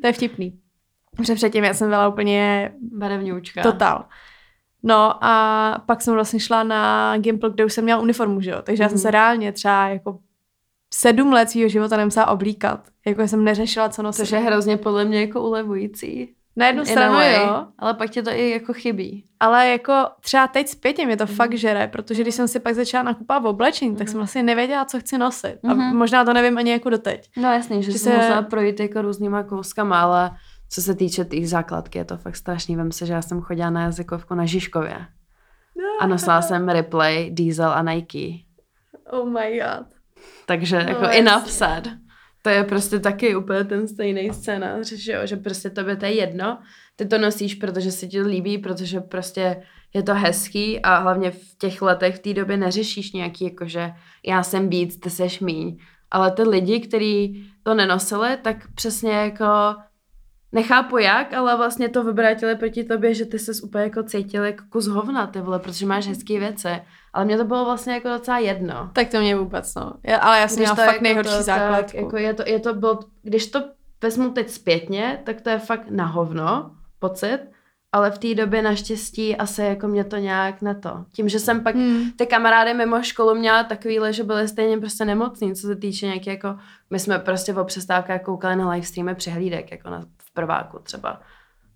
To 0.01 0.07
je 0.07 0.13
vtipný. 0.13 0.53
Protože 1.21 1.35
předtím 1.35 1.63
já 1.63 1.73
jsem 1.73 1.89
byla 1.89 2.07
úplně 2.07 2.71
Barevňoučka. 2.97 3.61
total. 3.61 4.05
No 4.83 5.23
a 5.25 5.83
pak 5.85 6.01
jsem 6.01 6.13
vlastně 6.13 6.39
šla 6.39 6.63
na 6.63 7.13
Gimple, 7.17 7.49
kde 7.49 7.65
už 7.65 7.73
jsem 7.73 7.83
měla 7.83 8.01
uniformu, 8.01 8.41
že 8.41 8.51
jo? 8.51 8.61
Takže 8.63 8.83
já 8.83 8.89
jsem 8.89 8.95
Mhm. 8.95 9.01
se 9.01 9.11
reálně 9.11 9.51
třeba 9.51 9.87
jako 9.87 10.19
sedm 10.93 11.33
let 11.33 11.49
svého 11.49 11.69
života 11.69 11.97
nemusela 11.97 12.27
oblíkat. 12.27 12.79
Jako 13.05 13.27
jsem 13.27 13.43
neřešila, 13.43 13.89
co 13.89 14.03
nosit. 14.03 14.21
Což 14.21 14.31
je 14.31 14.39
hrozně 14.39 14.77
podle 14.77 15.05
mě 15.05 15.21
jako 15.21 15.41
ulevující. 15.41 16.35
Na 16.55 16.67
jednu 16.67 16.81
In 16.81 16.85
stranu 16.85 17.13
way, 17.13 17.33
jo, 17.35 17.65
Ale 17.79 17.93
pak 17.93 18.09
tě 18.09 18.23
to 18.23 18.29
i 18.31 18.49
jako 18.49 18.73
chybí. 18.73 19.25
ale 19.39 19.69
jako 19.69 19.93
třeba 20.21 20.47
teď 20.47 20.67
zpětně 20.67 21.05
mě 21.05 21.17
to 21.17 21.23
Mhm. 21.25 21.35
fakt 21.35 21.53
žere, 21.53 21.87
protože 21.87 22.21
když 22.21 22.35
jsem 22.35 22.47
si 22.47 22.59
pak 22.59 22.75
začala 22.75 23.03
nakupovat 23.03 23.45
oblečení, 23.45 23.95
tak 23.95 24.07
jsem 24.07 24.13
Mhm. 24.13 24.19
vlastně 24.19 24.43
nevěděla, 24.43 24.85
co 24.85 24.99
chci 24.99 25.17
nosit. 25.17 25.57
A 25.69 25.73
Mhm. 25.73 25.97
možná 25.97 26.25
to 26.25 26.33
nevím 26.33 26.57
ani 26.57 26.71
jako 26.71 26.89
doteď. 26.89 27.29
No 27.37 27.53
jasný, 27.53 27.83
že, 27.83 27.91
Že 27.91 27.99
jsem 27.99 28.11
se- 28.13 28.17
musela 28.17 28.41
projít 28.41 28.79
jako 28.79 29.01
různýma 29.01 29.43
kouskama, 29.43 30.01
ale 30.01 30.31
co 30.73 30.81
se 30.81 30.95
týče 30.95 31.25
těch 31.25 31.49
základky, 31.49 31.97
je 31.97 32.05
to 32.05 32.17
fakt 32.17 32.35
strašný. 32.35 32.75
Vem 32.75 32.91
se, 32.91 33.05
že 33.05 33.13
já 33.13 33.21
jsem 33.21 33.41
chodila 33.41 33.69
na 33.69 33.81
jazykovku 33.81 34.35
na 34.35 34.45
Žižkově. 34.45 35.07
A 35.99 36.07
nosila 36.07 36.41
jsem 36.41 36.69
Ripley, 36.69 37.31
Diesel 37.31 37.71
a 37.71 37.81
Nike. 37.81 38.45
Oh 39.11 39.29
my 39.29 39.59
god. 39.59 39.87
Takže 40.45 40.83
No, 40.83 40.89
jako 40.89 41.05
enough 41.05 41.47
said. 41.47 41.87
To 42.41 42.49
je 42.49 42.63
prostě 42.63 42.99
taky 42.99 43.35
úplně 43.35 43.63
ten 43.63 43.87
stejný 43.87 44.33
scénář, 44.33 44.91
že 44.91 45.11
jo, 45.11 45.19
že 45.25 45.37
prostě 45.37 45.69
tobě 45.69 45.95
to 45.95 46.05
je 46.05 46.13
jedno, 46.13 46.59
ty 46.95 47.05
to 47.05 47.17
nosíš, 47.17 47.55
protože 47.55 47.91
se 47.91 48.07
ti 48.07 48.21
to 48.21 48.27
líbí, 48.27 48.57
protože 48.57 48.99
prostě 48.99 49.63
je 49.93 50.03
to 50.03 50.13
hezký 50.13 50.81
a 50.81 50.97
hlavně 50.97 51.31
v 51.31 51.57
těch 51.57 51.81
letech 51.81 52.15
v 52.15 52.19
té 52.19 52.33
době 52.33 52.57
neřešíš 52.57 53.13
nějaký 53.13 53.43
jako, 53.43 53.65
že 53.65 53.93
já 54.25 54.43
jsem 54.43 54.69
víc, 54.69 54.99
ty 54.99 55.09
seš 55.09 55.39
míň. 55.39 55.77
Ale 56.11 56.31
ty 56.31 56.43
lidi, 56.43 56.79
kteří 56.79 57.45
to 57.63 57.73
nenosili, 57.73 58.37
tak 58.43 58.57
přesně 58.75 59.11
jako 59.11 59.45
nechápu 60.51 60.97
jak, 60.97 61.33
ale 61.33 61.57
vlastně 61.57 61.89
to 61.89 62.03
vybrátili 62.03 62.55
proti 62.55 62.83
tobě, 62.83 63.13
že 63.13 63.25
ty 63.25 63.39
ses 63.39 63.61
úplně 63.63 63.83
jako 63.83 64.03
cítil 64.03 64.43
jako 64.43 64.63
kus 64.69 64.87
hovna, 64.87 65.27
ty 65.27 65.41
vole, 65.41 65.59
protože 65.59 65.85
máš 65.85 66.07
hezký 66.07 66.39
věci. 66.39 66.69
Ale 67.13 67.25
mě 67.25 67.37
to 67.37 67.45
bylo 67.45 67.65
vlastně 67.65 67.93
jako 67.93 68.09
docela 68.09 68.37
jedno. 68.37 68.89
Tak 68.93 69.09
to 69.09 69.19
mě 69.19 69.35
vůbec, 69.35 69.75
no. 69.75 69.93
Já, 70.03 70.17
ale 70.17 70.39
já 70.39 70.47
jsem 70.47 70.57
Když 70.57 70.71
měla 70.71 70.75
fakt 70.75 70.93
jako 70.93 71.03
nejhorší 71.03 71.37
to, 71.37 71.43
základku. 71.43 71.91
Tak, 71.91 71.93
jako 71.93 72.17
je 72.17 72.33
to, 72.33 72.43
je 72.45 72.59
to 72.59 72.73
bylo, 72.73 72.99
když 73.23 73.47
to 73.47 73.63
vezmu 74.01 74.29
teď 74.29 74.49
zpětně, 74.49 75.21
tak 75.23 75.41
to 75.41 75.49
je 75.49 75.59
fakt 75.59 75.89
na 75.89 76.05
hovno 76.05 76.71
pocit, 76.99 77.39
ale 77.91 78.11
v 78.11 78.17
té 78.17 78.35
době 78.35 78.61
naštěstí 78.61 79.37
asi 79.37 79.61
jako 79.61 79.87
mě 79.87 80.03
to 80.03 80.17
nějak 80.17 80.61
na 80.61 80.73
to. 80.73 81.05
Tím, 81.13 81.29
že 81.29 81.39
jsem 81.39 81.63
pak 81.63 81.75
Hmm. 81.75 82.11
ty 82.11 82.25
kamarády 82.25 82.73
mimo 82.73 83.03
školu 83.03 83.35
měla 83.35 83.63
takovýhle, 83.63 84.13
že 84.13 84.23
byly 84.23 84.47
stejně 84.47 84.77
prostě 84.77 85.05
nemocný, 85.05 85.55
co 85.55 85.67
se 85.67 85.75
týče 85.75 86.05
nějaký 86.05 86.29
jako, 86.29 86.55
my 86.89 86.99
jsme 86.99 87.19
prostě 87.19 87.53
o 87.53 87.65
přestávkách 87.65 88.21
koukali 88.21 88.55
na 88.55 88.69
live 88.71 88.85
streamy 88.85 89.15
přehlídek, 89.15 89.71
jako 89.71 89.89
na, 89.89 90.05
v 90.17 90.33
prváku 90.33 90.79
třeba. 90.79 91.21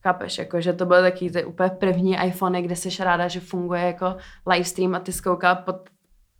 Chápeš, 0.03 0.37
jako, 0.37 0.61
že 0.61 0.73
to 0.73 0.85
byly 0.85 1.01
taky 1.01 1.31
ty 1.31 1.45
úplně 1.45 1.69
první 1.69 2.17
iPhony, 2.25 2.61
kde 2.61 2.75
jsi 2.75 3.03
ráda, 3.03 3.27
že 3.27 3.39
funguje 3.39 3.81
jako 3.81 4.15
live 4.51 4.65
stream 4.65 4.95
a 4.95 4.99
ty 4.99 5.11
zkouká 5.11 5.55
pod 5.55 5.75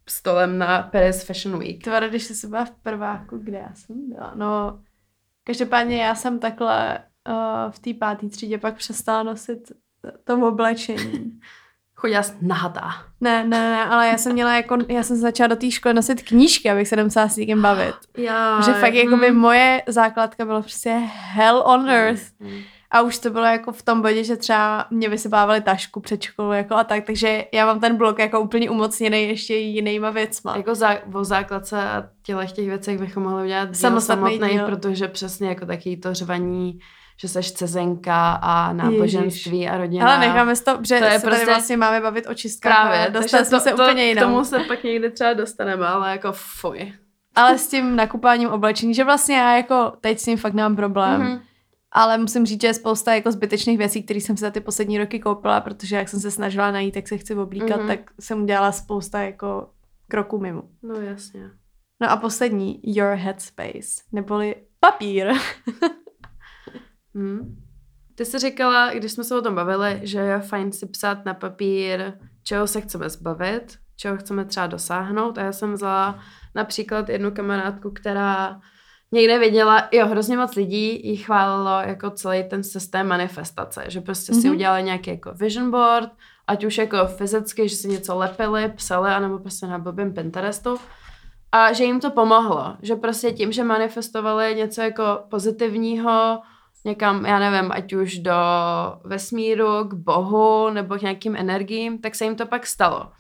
stolem 0.09 0.57
na 0.57 0.81
Paris 0.81 1.23
Fashion 1.23 1.59
Week. 1.59 1.83
Tvara, 1.83 2.07
když 2.07 2.23
jsi 2.23 2.35
se 2.35 2.47
byla 2.47 2.65
v 2.65 2.71
prváku, 2.71 3.37
kde 3.37 3.57
já 3.57 3.73
jsem 3.73 4.09
byla? 4.09 4.31
No, 4.35 4.79
každopádně 5.43 6.03
já 6.03 6.15
jsem 6.15 6.39
takhle 6.39 6.99
uh, 7.27 7.71
v 7.71 7.79
té 7.79 7.93
páté 7.93 8.29
třídě 8.29 8.57
pak 8.57 8.75
přestala 8.75 9.23
nosit 9.23 9.71
to 10.23 10.47
oblečení. 10.47 11.39
Chodila 11.95 12.23
jsi 12.23 12.33
nahatá. 12.41 12.91
Ne, 13.21 13.43
ne, 13.43 13.71
ne, 13.71 13.85
ale 13.85 14.07
já 14.07 14.17
jsem 14.17 14.33
měla 14.33 14.55
jako, 14.55 14.77
já 14.87 15.03
jsem 15.03 15.17
začala 15.17 15.47
do 15.47 15.55
té 15.55 15.71
školy 15.71 15.93
nosit 15.93 16.23
knížky, 16.23 16.71
abych 16.71 16.87
se 16.87 16.95
nemusela 16.95 17.29
s 17.29 17.37
někým 17.37 17.61
bavit. 17.61 17.95
Já, 18.17 18.61
Že 18.61 18.73
fakt 18.73 18.93
jako 18.93 19.17
by 19.17 19.31
moje 19.31 19.83
základka 19.87 20.45
byla 20.45 20.61
prostě 20.61 21.01
hell 21.33 21.63
on 21.65 21.89
earth. 21.89 22.23
Mm. 22.39 22.59
A 22.91 23.01
už 23.01 23.19
to 23.19 23.29
bylo 23.29 23.45
jako 23.45 23.71
v 23.71 23.83
tom 23.83 24.01
bodě, 24.01 24.23
že 24.23 24.35
třeba 24.35 24.87
mě 24.91 25.09
vysypávali 25.09 25.61
tašku 25.61 25.99
před 25.99 26.21
školou 26.21 26.51
jako 26.51 26.75
a 26.75 26.83
tak, 26.83 27.05
takže 27.05 27.45
já 27.53 27.65
mám 27.65 27.79
ten 27.79 27.95
blok 27.95 28.19
jako 28.19 28.39
úplně 28.39 28.69
umocněný 28.69 29.27
ještě 29.27 29.55
jinýma 29.55 30.09
věcma. 30.09 30.57
Jako 30.57 30.75
zá, 30.75 30.97
o 31.13 31.23
základce 31.23 31.81
a 31.81 32.09
těch 32.21 32.67
věcech 32.67 32.99
bychom 32.99 33.23
mohli 33.23 33.43
udělat 33.43 33.65
díl 33.65 33.75
Samostatný 33.75 34.37
samotný, 34.37 34.57
díl. 34.57 34.65
protože 34.65 35.07
přesně 35.07 35.49
jako 35.49 35.65
taky 35.65 35.97
to 35.97 36.13
řvaní, 36.13 36.79
že 37.17 37.27
seš 37.27 37.51
cizenka 37.53 38.31
a 38.41 38.73
náboženství 38.73 39.67
a 39.67 39.77
rodina. 39.77 40.07
Ale 40.07 40.27
necháme 40.27 40.55
to, 40.55 40.77
protože 40.77 40.99
To 40.99 41.05
je 41.05 41.11
se 41.11 41.19
tady 41.19 41.29
prostě- 41.31 41.45
vlastně 41.45 41.77
máme 41.77 42.01
bavit 42.01 42.27
o 42.27 42.33
čistkách 42.33 42.87
Právě, 42.87 43.11
dostali 43.11 43.45
jsme 43.45 43.57
to, 43.57 43.63
se 43.63 43.69
to, 43.69 43.83
úplně 43.83 44.03
k 44.05 44.07
jinam. 44.07 44.23
tomu 44.29 44.45
se 44.45 44.59
pak 44.59 44.83
někdy 44.83 45.11
třeba 45.11 45.33
dostaneme, 45.33 45.87
ale 45.87 46.11
jako 46.11 46.31
fuj. 46.31 46.93
Ale 47.35 47.57
s 47.57 47.67
tím 47.67 47.95
nakupáním 47.95 48.49
oblečení, 48.49 48.93
že 48.93 49.03
vlastně 49.03 49.35
já 49.37 49.55
jako 49.57 49.93
teď 50.01 50.19
s 50.19 50.23
tím 50.25 50.37
fakt 50.37 50.53
nemám 50.53 50.75
problém. 50.75 51.21
Mhm. 51.21 51.41
Ale 51.91 52.17
musím 52.17 52.45
říct, 52.45 52.61
že 52.61 52.67
je 52.67 52.73
spousta 52.73 53.13
jako 53.15 53.31
zbytečných 53.31 53.77
věcí, 53.77 54.03
které 54.03 54.21
jsem 54.21 54.37
si 54.37 54.41
za 54.41 54.51
ty 54.51 54.59
poslední 54.59 54.97
roky 54.97 55.19
koupila, 55.19 55.61
protože 55.61 55.95
jak 55.95 56.09
jsem 56.09 56.19
se 56.19 56.31
snažila 56.31 56.71
najít, 56.71 56.95
jak 56.95 57.07
se 57.07 57.17
chci 57.17 57.35
oblíkat, 57.35 57.77
Mhm. 57.77 57.87
tak 57.87 57.99
jsem 58.19 58.43
udělala 58.43 58.71
spousta 58.71 59.21
jako 59.21 59.69
kroků 60.07 60.37
mimo. 60.39 60.61
No 60.83 60.95
jasně. 60.95 61.49
No 62.01 62.11
a 62.11 62.17
poslední, 62.17 62.79
your 62.83 63.13
headspace, 63.15 64.01
neboli 64.11 64.55
papír. 64.79 65.27
Hmm. 67.15 67.55
Ty 68.15 68.25
jsi 68.25 68.39
říkala, 68.39 68.93
když 68.93 69.11
jsme 69.11 69.23
se 69.23 69.35
o 69.37 69.41
tom 69.41 69.55
bavili, 69.55 69.99
že 70.03 70.19
je 70.19 70.39
fajn 70.39 70.71
si 70.71 70.85
psát 70.85 71.25
na 71.25 71.33
papír, 71.33 72.13
čeho 72.43 72.67
se 72.67 72.81
chceme 72.81 73.09
zbavit, 73.09 73.77
čeho 73.95 74.17
chceme 74.17 74.45
třeba 74.45 74.67
dosáhnout. 74.67 75.37
A 75.37 75.41
já 75.41 75.51
jsem 75.51 75.73
vzala 75.73 76.19
například 76.55 77.09
jednu 77.09 77.31
kamarádku, 77.31 77.91
která 77.91 78.59
někde 79.11 79.39
viděla, 79.39 79.87
jo, 79.91 80.07
hrozně 80.07 80.37
moc 80.37 80.55
lidí 80.55 81.07
jí 81.09 81.17
chválilo 81.17 81.79
jako 81.81 82.09
celý 82.09 82.43
ten 82.43 82.63
systém 82.63 83.07
manifestace, 83.07 83.83
že 83.87 84.01
prostě 84.01 84.31
mm-hmm. 84.31 84.41
si 84.41 84.47
Mhm. 84.47 84.55
udělali 84.55 84.83
nějaký 84.83 85.09
jako 85.09 85.31
vision 85.33 85.71
board, 85.71 86.09
ať 86.47 86.63
už 86.65 86.77
jako 86.77 87.05
fyzicky, 87.07 87.69
že 87.69 87.75
si 87.75 87.87
něco 87.87 88.17
lepili, 88.17 88.73
psali, 88.75 89.11
anebo 89.11 89.39
prostě 89.39 89.67
na 89.67 89.79
blbým 89.79 90.13
Pinterestu. 90.13 90.77
A 91.51 91.73
že 91.73 91.83
jim 91.83 91.99
to 91.99 92.11
pomohlo, 92.11 92.77
že 92.81 92.95
prostě 92.95 93.31
tím, 93.31 93.51
že 93.51 93.63
manifestovali 93.63 94.55
něco 94.55 94.81
jako 94.81 95.03
pozitivního, 95.29 96.39
někam, 96.85 97.25
já 97.25 97.39
nevím, 97.39 97.71
ať 97.71 97.93
už 97.93 98.19
do 98.19 98.33
vesmíru, 99.03 99.83
k 99.83 99.93
bohu 99.93 100.69
nebo 100.69 100.95
k 100.95 101.01
nějakým 101.01 101.35
energiím, 101.35 101.97
tak 101.97 102.15
se 102.15 102.25
jim 102.25 102.35
to 102.35 102.45
pak 102.45 102.67
stalo. 102.67 103.11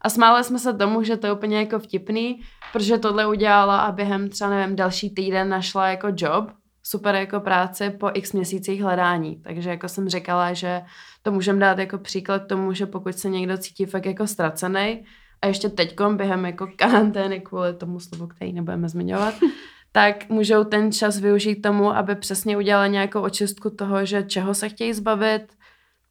A 0.00 0.08
smáli 0.08 0.44
jsme 0.44 0.58
se 0.58 0.74
tomu, 0.74 1.02
že 1.02 1.16
to 1.16 1.26
je 1.26 1.32
úplně 1.32 1.58
jako 1.58 1.78
vtipný, 1.78 2.40
protože 2.72 2.98
tohle 2.98 3.26
udělala 3.26 3.80
a 3.80 3.92
během 3.92 4.28
třeba, 4.28 4.50
nevím, 4.50 4.76
další 4.76 5.14
týden 5.14 5.48
našla 5.48 5.88
jako 5.88 6.08
job, 6.16 6.50
super 6.82 7.14
jako 7.14 7.40
práci 7.40 7.90
po 7.90 8.10
x 8.14 8.32
měsících 8.32 8.82
hledání. 8.82 9.42
Takže 9.42 9.70
jako 9.70 9.88
jsem 9.88 10.08
říkala, 10.08 10.52
že 10.52 10.82
to 11.22 11.32
můžeme 11.32 11.60
dát 11.60 11.78
jako 11.78 11.98
příklad 11.98 12.38
tomu, 12.38 12.72
že 12.72 12.86
pokud 12.86 13.18
se 13.18 13.30
někdo 13.30 13.58
cítí 13.58 13.84
fakt 13.84 14.06
jako 14.06 14.26
ztracený 14.26 15.04
a 15.42 15.46
ještě 15.46 15.68
teďkom 15.68 16.16
během 16.16 16.46
jako 16.46 16.68
karantény 16.76 17.40
kvůli 17.40 17.74
tomu 17.74 18.00
slovu, 18.00 18.26
který 18.26 18.52
nebudeme 18.52 18.88
zmiňovat, 18.88 19.34
tak 19.96 20.28
můžou 20.28 20.64
ten 20.64 20.92
čas 20.92 21.18
využít 21.18 21.62
tomu, 21.62 21.96
aby 21.96 22.14
přesně 22.14 22.56
udělali 22.56 22.90
nějakou 22.90 23.20
očistku 23.20 23.70
toho, 23.70 24.04
že 24.04 24.22
čeho 24.22 24.54
se 24.54 24.68
chtějí 24.68 24.92
zbavit, 24.92 25.42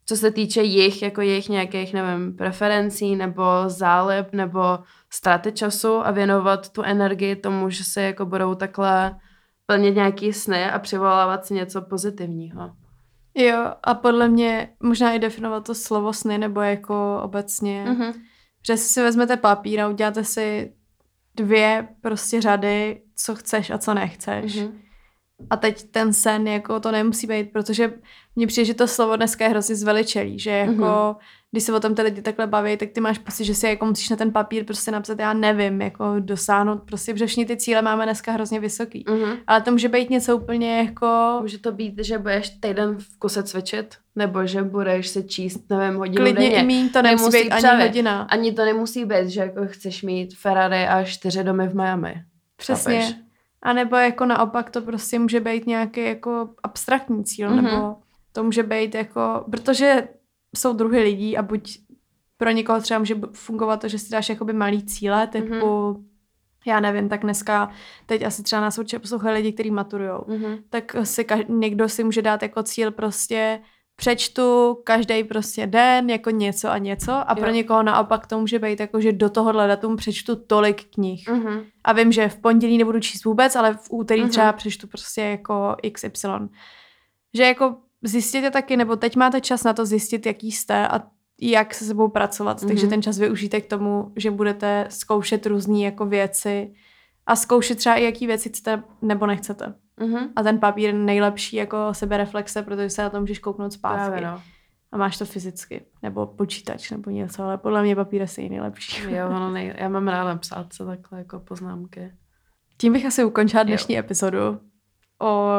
co 0.06 0.18
se 0.18 0.32
týče 0.32 0.62
jich, 0.62 1.02
jako 1.02 1.22
jejich 1.22 1.50
nějakých, 1.50 1.94
nevím, 1.94 2.36
preferencí 2.36 3.16
nebo 3.16 3.44
zálib 3.68 4.28
nebo 4.34 4.80
ztráty 5.10 5.52
času 5.52 6.08
a 6.08 6.12
věnovat 6.12 6.70
tu 6.70 6.82
energii 6.82 7.36
tomu, 7.36 7.70
že 7.70 7.84
se 7.84 8.02
jako 8.02 8.26
budou 8.26 8.56
takhle 8.56 9.20
plnit 9.66 9.96
nějaký 9.96 10.34
sny 10.34 10.72
a 10.72 10.80
přivolávat 10.80 11.46
si 11.46 11.54
něco 11.54 11.82
pozitivního. 11.82 12.72
Jo, 13.36 13.74
a 13.84 13.94
podle 13.94 14.28
mě 14.28 14.70
možná 14.84 15.14
i 15.14 15.20
definovat 15.20 15.66
to 15.66 15.76
slovo 15.76 16.14
sny 16.14 16.38
nebo 16.38 16.62
jako 16.62 17.20
obecně. 17.24 17.86
Mm-hmm. 17.88 18.14
Že 18.68 18.78
si 18.78 19.02
vezmete 19.02 19.38
papír 19.38 19.82
a 19.82 19.88
uděláte 19.88 20.24
si 20.24 20.74
dvě 21.36 21.88
prostě 22.02 22.42
řady, 22.42 23.02
co 23.16 23.36
chceš 23.36 23.70
a 23.70 23.78
co 23.78 23.94
nechceš. 23.94 24.56
Mm-hmm. 24.56 24.72
A 25.50 25.58
teď 25.58 25.84
ten 25.92 26.14
sen, 26.14 26.48
jako 26.48 26.80
to 26.80 26.92
nemusí 26.92 27.28
být, 27.28 27.52
protože 27.52 27.94
mně 28.36 28.48
přijde, 28.48 28.66
že 28.66 28.74
to 28.74 28.88
slovo 28.88 29.16
dneska 29.16 29.44
je 29.44 29.50
hrozně 29.50 29.76
zveličelý, 29.76 30.40
že 30.40 30.50
jako, 30.50 30.72
mm-hmm. 30.72 31.16
Když 31.56 31.64
se 31.64 31.74
o 31.74 31.80
tom 31.80 31.96
ty 31.96 32.02
lidi 32.02 32.22
takhle 32.22 32.48
baví, 32.48 32.78
tak 32.78 32.90
ty 32.90 33.02
máš 33.02 33.18
pocit, 33.18 33.46
že 33.46 33.56
si 33.56 33.68
jako 33.68 33.86
musíš 33.86 34.10
na 34.10 34.16
ten 34.16 34.32
papír 34.32 34.66
prostě 34.66 34.92
napsat, 34.92 35.20
já 35.20 35.34
nevím, 35.34 35.82
jako 35.82 36.16
dosáhnout, 36.20 36.84
prostě 36.84 37.14
protože 37.14 37.46
ty 37.46 37.58
cíle 37.58 37.82
máme 37.82 38.06
dneska 38.06 38.32
hrozně 38.32 38.60
vysoký. 38.60 39.06
Mm-hmm. 39.08 39.38
Ale 39.48 39.62
to 39.62 39.72
může 39.72 39.90
být 39.90 40.10
něco 40.10 40.38
úplně 40.38 40.78
jako... 40.78 41.38
Může 41.42 41.58
to 41.58 41.72
být, 41.72 41.94
že 42.00 42.18
budeš 42.18 42.50
týden 42.50 42.98
v 42.98 43.20
kuse 43.20 43.44
cvičit, 43.44 43.96
nebo 44.16 44.46
že 44.46 44.64
budeš 44.64 45.08
se 45.08 45.24
číst, 45.24 45.70
nevím, 45.70 45.98
hodinu 45.98 46.24
Klidně 46.24 46.50
denně. 46.50 46.64
Klidně 46.64 46.90
to 46.90 47.02
nemusí, 47.02 47.24
nemusí 47.24 47.44
být 47.44 47.52
ani 47.52 47.64
převě. 47.64 47.86
hodina. 47.86 48.22
Ani 48.22 48.52
to 48.52 48.66
nemusí 48.66 49.06
být, 49.06 49.28
že 49.28 49.42
jako 49.42 49.62
chceš 49.66 50.04
mít 50.04 50.36
Ferrari 50.38 50.88
a 50.88 51.04
čtyři 51.04 51.44
domy 51.44 51.68
v 51.68 51.76
Miami. 51.76 52.16
Přesně. 52.56 53.02
Chápeš? 53.02 53.16
A 53.62 53.74
nebo 53.74 53.96
jako 53.96 54.26
naopak 54.26 54.70
to 54.70 54.82
prostě 54.82 55.20
může 55.20 55.40
být 55.40 55.68
nějaký 55.68 56.06
jako 56.06 56.50
abstraktní 56.64 57.24
cíl, 57.24 57.50
mm-hmm. 57.50 57.62
nebo 57.62 57.96
to 58.32 58.44
může 58.44 58.64
být 58.64 58.96
jako, 58.96 59.46
protože 59.52 60.08
jsou 60.56 60.74
druhy 60.74 61.04
lidí 61.04 61.38
a 61.38 61.42
buď 61.42 61.80
pro 62.38 62.50
někoho 62.50 62.82
třeba 62.82 63.00
může 63.00 63.16
fungovat 63.34 63.82
to, 63.82 63.88
že 63.88 64.00
si 64.00 64.10
dáš 64.10 64.30
jakoby 64.30 64.54
malý 64.54 64.86
cíle, 64.86 65.28
typu 65.28 65.56
mm-hmm. 65.56 66.04
já 66.66 66.80
nevím, 66.80 67.10
tak 67.10 67.22
dneska, 67.22 67.70
teď 68.06 68.24
asi 68.24 68.44
třeba 68.44 68.62
nás 68.62 68.78
určitě 68.78 69.00
poslouchají 69.00 69.36
lidi, 69.36 69.54
kteří 69.54 69.72
maturujou, 69.72 70.20
mm-hmm. 70.20 70.60
tak 70.70 70.96
si 71.04 71.24
kaž, 71.24 71.40
někdo 71.48 71.90
si 71.90 72.04
může 72.04 72.22
dát 72.22 72.44
jako 72.44 72.64
cíl 72.64 72.92
prostě 72.92 73.60
přečtu 73.96 74.78
každý 74.84 75.24
prostě 75.24 75.68
den 75.68 76.10
jako 76.10 76.30
něco 76.30 76.72
a 76.72 76.78
něco 76.78 77.12
a 77.12 77.26
jo. 77.30 77.36
pro 77.44 77.52
někoho 77.52 77.84
naopak 77.84 78.28
to 78.28 78.40
může 78.40 78.60
být 78.60 78.80
jako, 78.80 79.02
že 79.02 79.12
do 79.12 79.30
tohohle 79.30 79.68
datumu 79.68 79.96
přečtu 79.96 80.36
tolik 80.36 80.94
knih. 80.94 81.28
Mm-hmm. 81.28 81.64
A 81.84 81.94
vím, 81.94 82.12
že 82.12 82.30
v 82.30 82.38
pondělí 82.38 82.78
nebudu 82.78 83.00
číst 83.00 83.26
vůbec, 83.26 83.56
ale 83.56 83.74
v 83.74 83.88
úterý 83.90 84.24
mm-hmm. 84.24 84.30
třeba 84.30 84.54
přečtu 84.54 84.88
prostě 84.88 85.22
jako 85.22 85.76
XY. 85.92 86.28
Že 87.34 87.44
jako 87.44 87.76
zjistěte 88.06 88.52
taky, 88.52 88.78
nebo 88.78 88.96
teď 88.96 89.16
máte 89.16 89.42
čas 89.42 89.64
na 89.64 89.74
to 89.74 89.86
zjistit, 89.86 90.26
jaký 90.26 90.52
jste 90.52 90.88
a 90.88 91.02
jak 91.42 91.74
se 91.74 91.86
sebou 91.86 92.08
pracovat. 92.08 92.62
Mm-hmm. 92.62 92.68
Takže 92.68 92.88
ten 92.88 93.02
čas 93.02 93.20
využijte 93.20 93.62
k 93.62 93.68
tomu, 93.68 94.12
že 94.16 94.32
budete 94.32 94.86
zkoušet 94.90 95.46
různé 95.46 95.80
jako 95.80 96.06
věci 96.06 96.74
a 97.26 97.36
zkoušet 97.36 97.78
třeba 97.78 97.96
i 97.96 98.04
jaký 98.04 98.28
věci 98.28 98.50
chcete 98.50 98.84
nebo 99.02 99.26
nechcete. 99.26 99.74
Mm-hmm. 100.00 100.30
A 100.36 100.44
ten 100.44 100.60
papír 100.60 100.94
nejlepší 100.94 101.56
jako 101.56 101.78
sebereflexe, 101.92 102.62
protože 102.62 102.90
se 102.90 103.02
na 103.02 103.10
to 103.10 103.20
můžeš 103.20 103.40
kouknout 103.40 103.74
zpátky. 103.74 104.12
Právě, 104.12 104.28
no. 104.28 104.42
A 104.92 104.98
máš 104.98 105.18
to 105.18 105.26
fyzicky, 105.26 105.86
nebo 106.04 106.26
počítač, 106.26 106.92
nebo 106.92 107.12
něco, 107.12 107.44
ale 107.44 107.58
podle 107.58 107.84
mě 107.84 107.96
papír 107.96 108.28
je 108.38 108.50
nejlepší. 108.50 109.04
Jo, 109.12 109.28
ono 109.36 109.52
nej... 109.52 109.74
já 109.78 109.90
mám 109.90 110.08
ráda 110.08 110.36
psát 110.36 110.74
se 110.74 110.86
takhle 110.86 111.20
jako 111.20 111.40
poznámky. 111.40 112.12
Tím 112.78 112.94
bych 112.94 113.06
asi 113.06 113.24
ukončila 113.24 113.64
dnešní 113.64 113.96
jo. 113.96 114.00
epizodu 114.00 114.60
o 115.22 115.50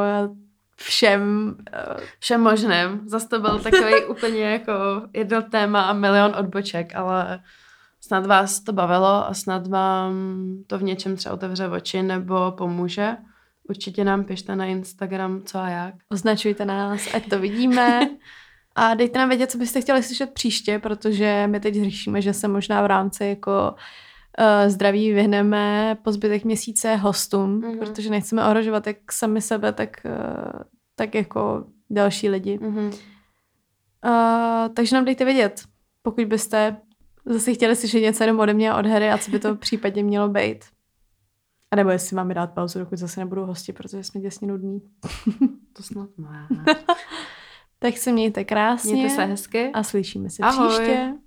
všem. 0.77 1.55
Uh... 1.59 2.01
Všem 2.19 2.41
možném. 2.41 3.01
Zase 3.09 3.29
to 3.29 3.41
byl 3.41 3.59
takový 3.59 4.05
úplně 4.09 4.45
jako 4.45 4.73
jedno 5.13 5.43
téma 5.43 5.83
a 5.83 5.93
milion 5.93 6.35
odboček, 6.39 6.95
ale 6.95 7.41
snad 8.01 8.27
vás 8.27 8.61
to 8.61 8.73
bavilo 8.73 9.29
a 9.29 9.35
snad 9.35 9.67
vám 9.67 10.15
to 10.67 10.79
v 10.79 10.83
něčem 10.83 11.17
třeba 11.17 11.35
otevře 11.35 11.69
oči 11.69 12.03
nebo 12.03 12.53
pomůže. 12.53 13.17
Určitě 13.69 14.05
nám 14.05 14.25
pište 14.25 14.57
na 14.57 14.65
Instagram, 14.65 15.43
co 15.45 15.59
a 15.59 15.69
jak. 15.69 15.95
Označujte 16.09 16.65
nás, 16.65 17.15
ať 17.15 17.29
to 17.29 17.39
vidíme. 17.39 18.01
A 18.79 18.95
dejte 18.95 19.19
nám 19.19 19.29
vědět, 19.29 19.51
co 19.51 19.59
byste 19.59 19.81
chtěli 19.81 20.03
slyšet 20.03 20.33
příště, 20.33 20.79
protože 20.79 21.47
my 21.47 21.61
teď 21.61 21.75
řešíme, 21.75 22.23
že 22.23 22.33
se 22.33 22.49
možná 22.49 22.83
v 22.83 22.87
rámci 22.87 23.25
jako 23.25 23.75
uh, 24.39 24.71
zdraví 24.71 25.13
vyhneme 25.13 25.97
po 26.03 26.13
zbytek 26.13 26.45
měsíce 26.45 26.97
hostům, 26.97 27.61
mm-hmm. 27.61 27.79
protože 27.79 28.11
nechceme 28.11 28.47
ohrožovat 28.47 28.87
jak 28.87 29.13
sami 29.13 29.41
sebe, 29.41 29.73
tak, 29.73 29.97
uh, 30.05 30.61
tak 30.95 31.15
jako 31.15 31.65
další 31.91 32.29
lidi. 32.29 32.59
Mm-hmm. 32.59 32.87
Uh, 34.07 34.75
takže 34.75 34.97
nám 34.97 35.05
dejte 35.05 35.25
vědět, 35.25 35.63
pokud 36.03 36.25
byste 36.25 36.77
zase 37.25 37.55
chtěli 37.55 37.77
slyšet 37.77 38.01
něco 38.01 38.23
jenom 38.23 38.41
ode 38.41 38.55
mě 38.55 38.71
a 38.71 38.79
od 38.79 38.87
Harry 38.87 39.11
a 39.11 39.19
co 39.19 39.31
by 39.31 39.39
to 39.39 39.55
případně 39.57 40.03
mělo 40.03 40.29
být. 40.29 40.65
A 41.71 41.77
nebo 41.77 41.91
jestli 41.91 42.17
máme 42.17 42.35
dát 42.35 42.55
pauzu, 42.55 42.79
dokud 42.79 42.99
zase 42.99 43.21
nebudou 43.21 43.47
hosti, 43.47 43.73
protože 43.73 44.05
jsme 44.05 44.21
děsně 44.21 44.49
nudní. 44.49 44.81
to 45.73 45.83
snad 45.83 46.09
ne. 46.19 46.49
tak 47.79 47.97
se 47.97 48.13
mějte 48.13 48.45
krásně. 48.45 48.93
Mějte 48.93 49.15
se 49.15 49.25
hezky. 49.25 49.71
A 49.73 49.83
slyšíme 49.83 50.31
se 50.31 50.43
Ahoj. 50.43 50.69
příště. 50.69 51.15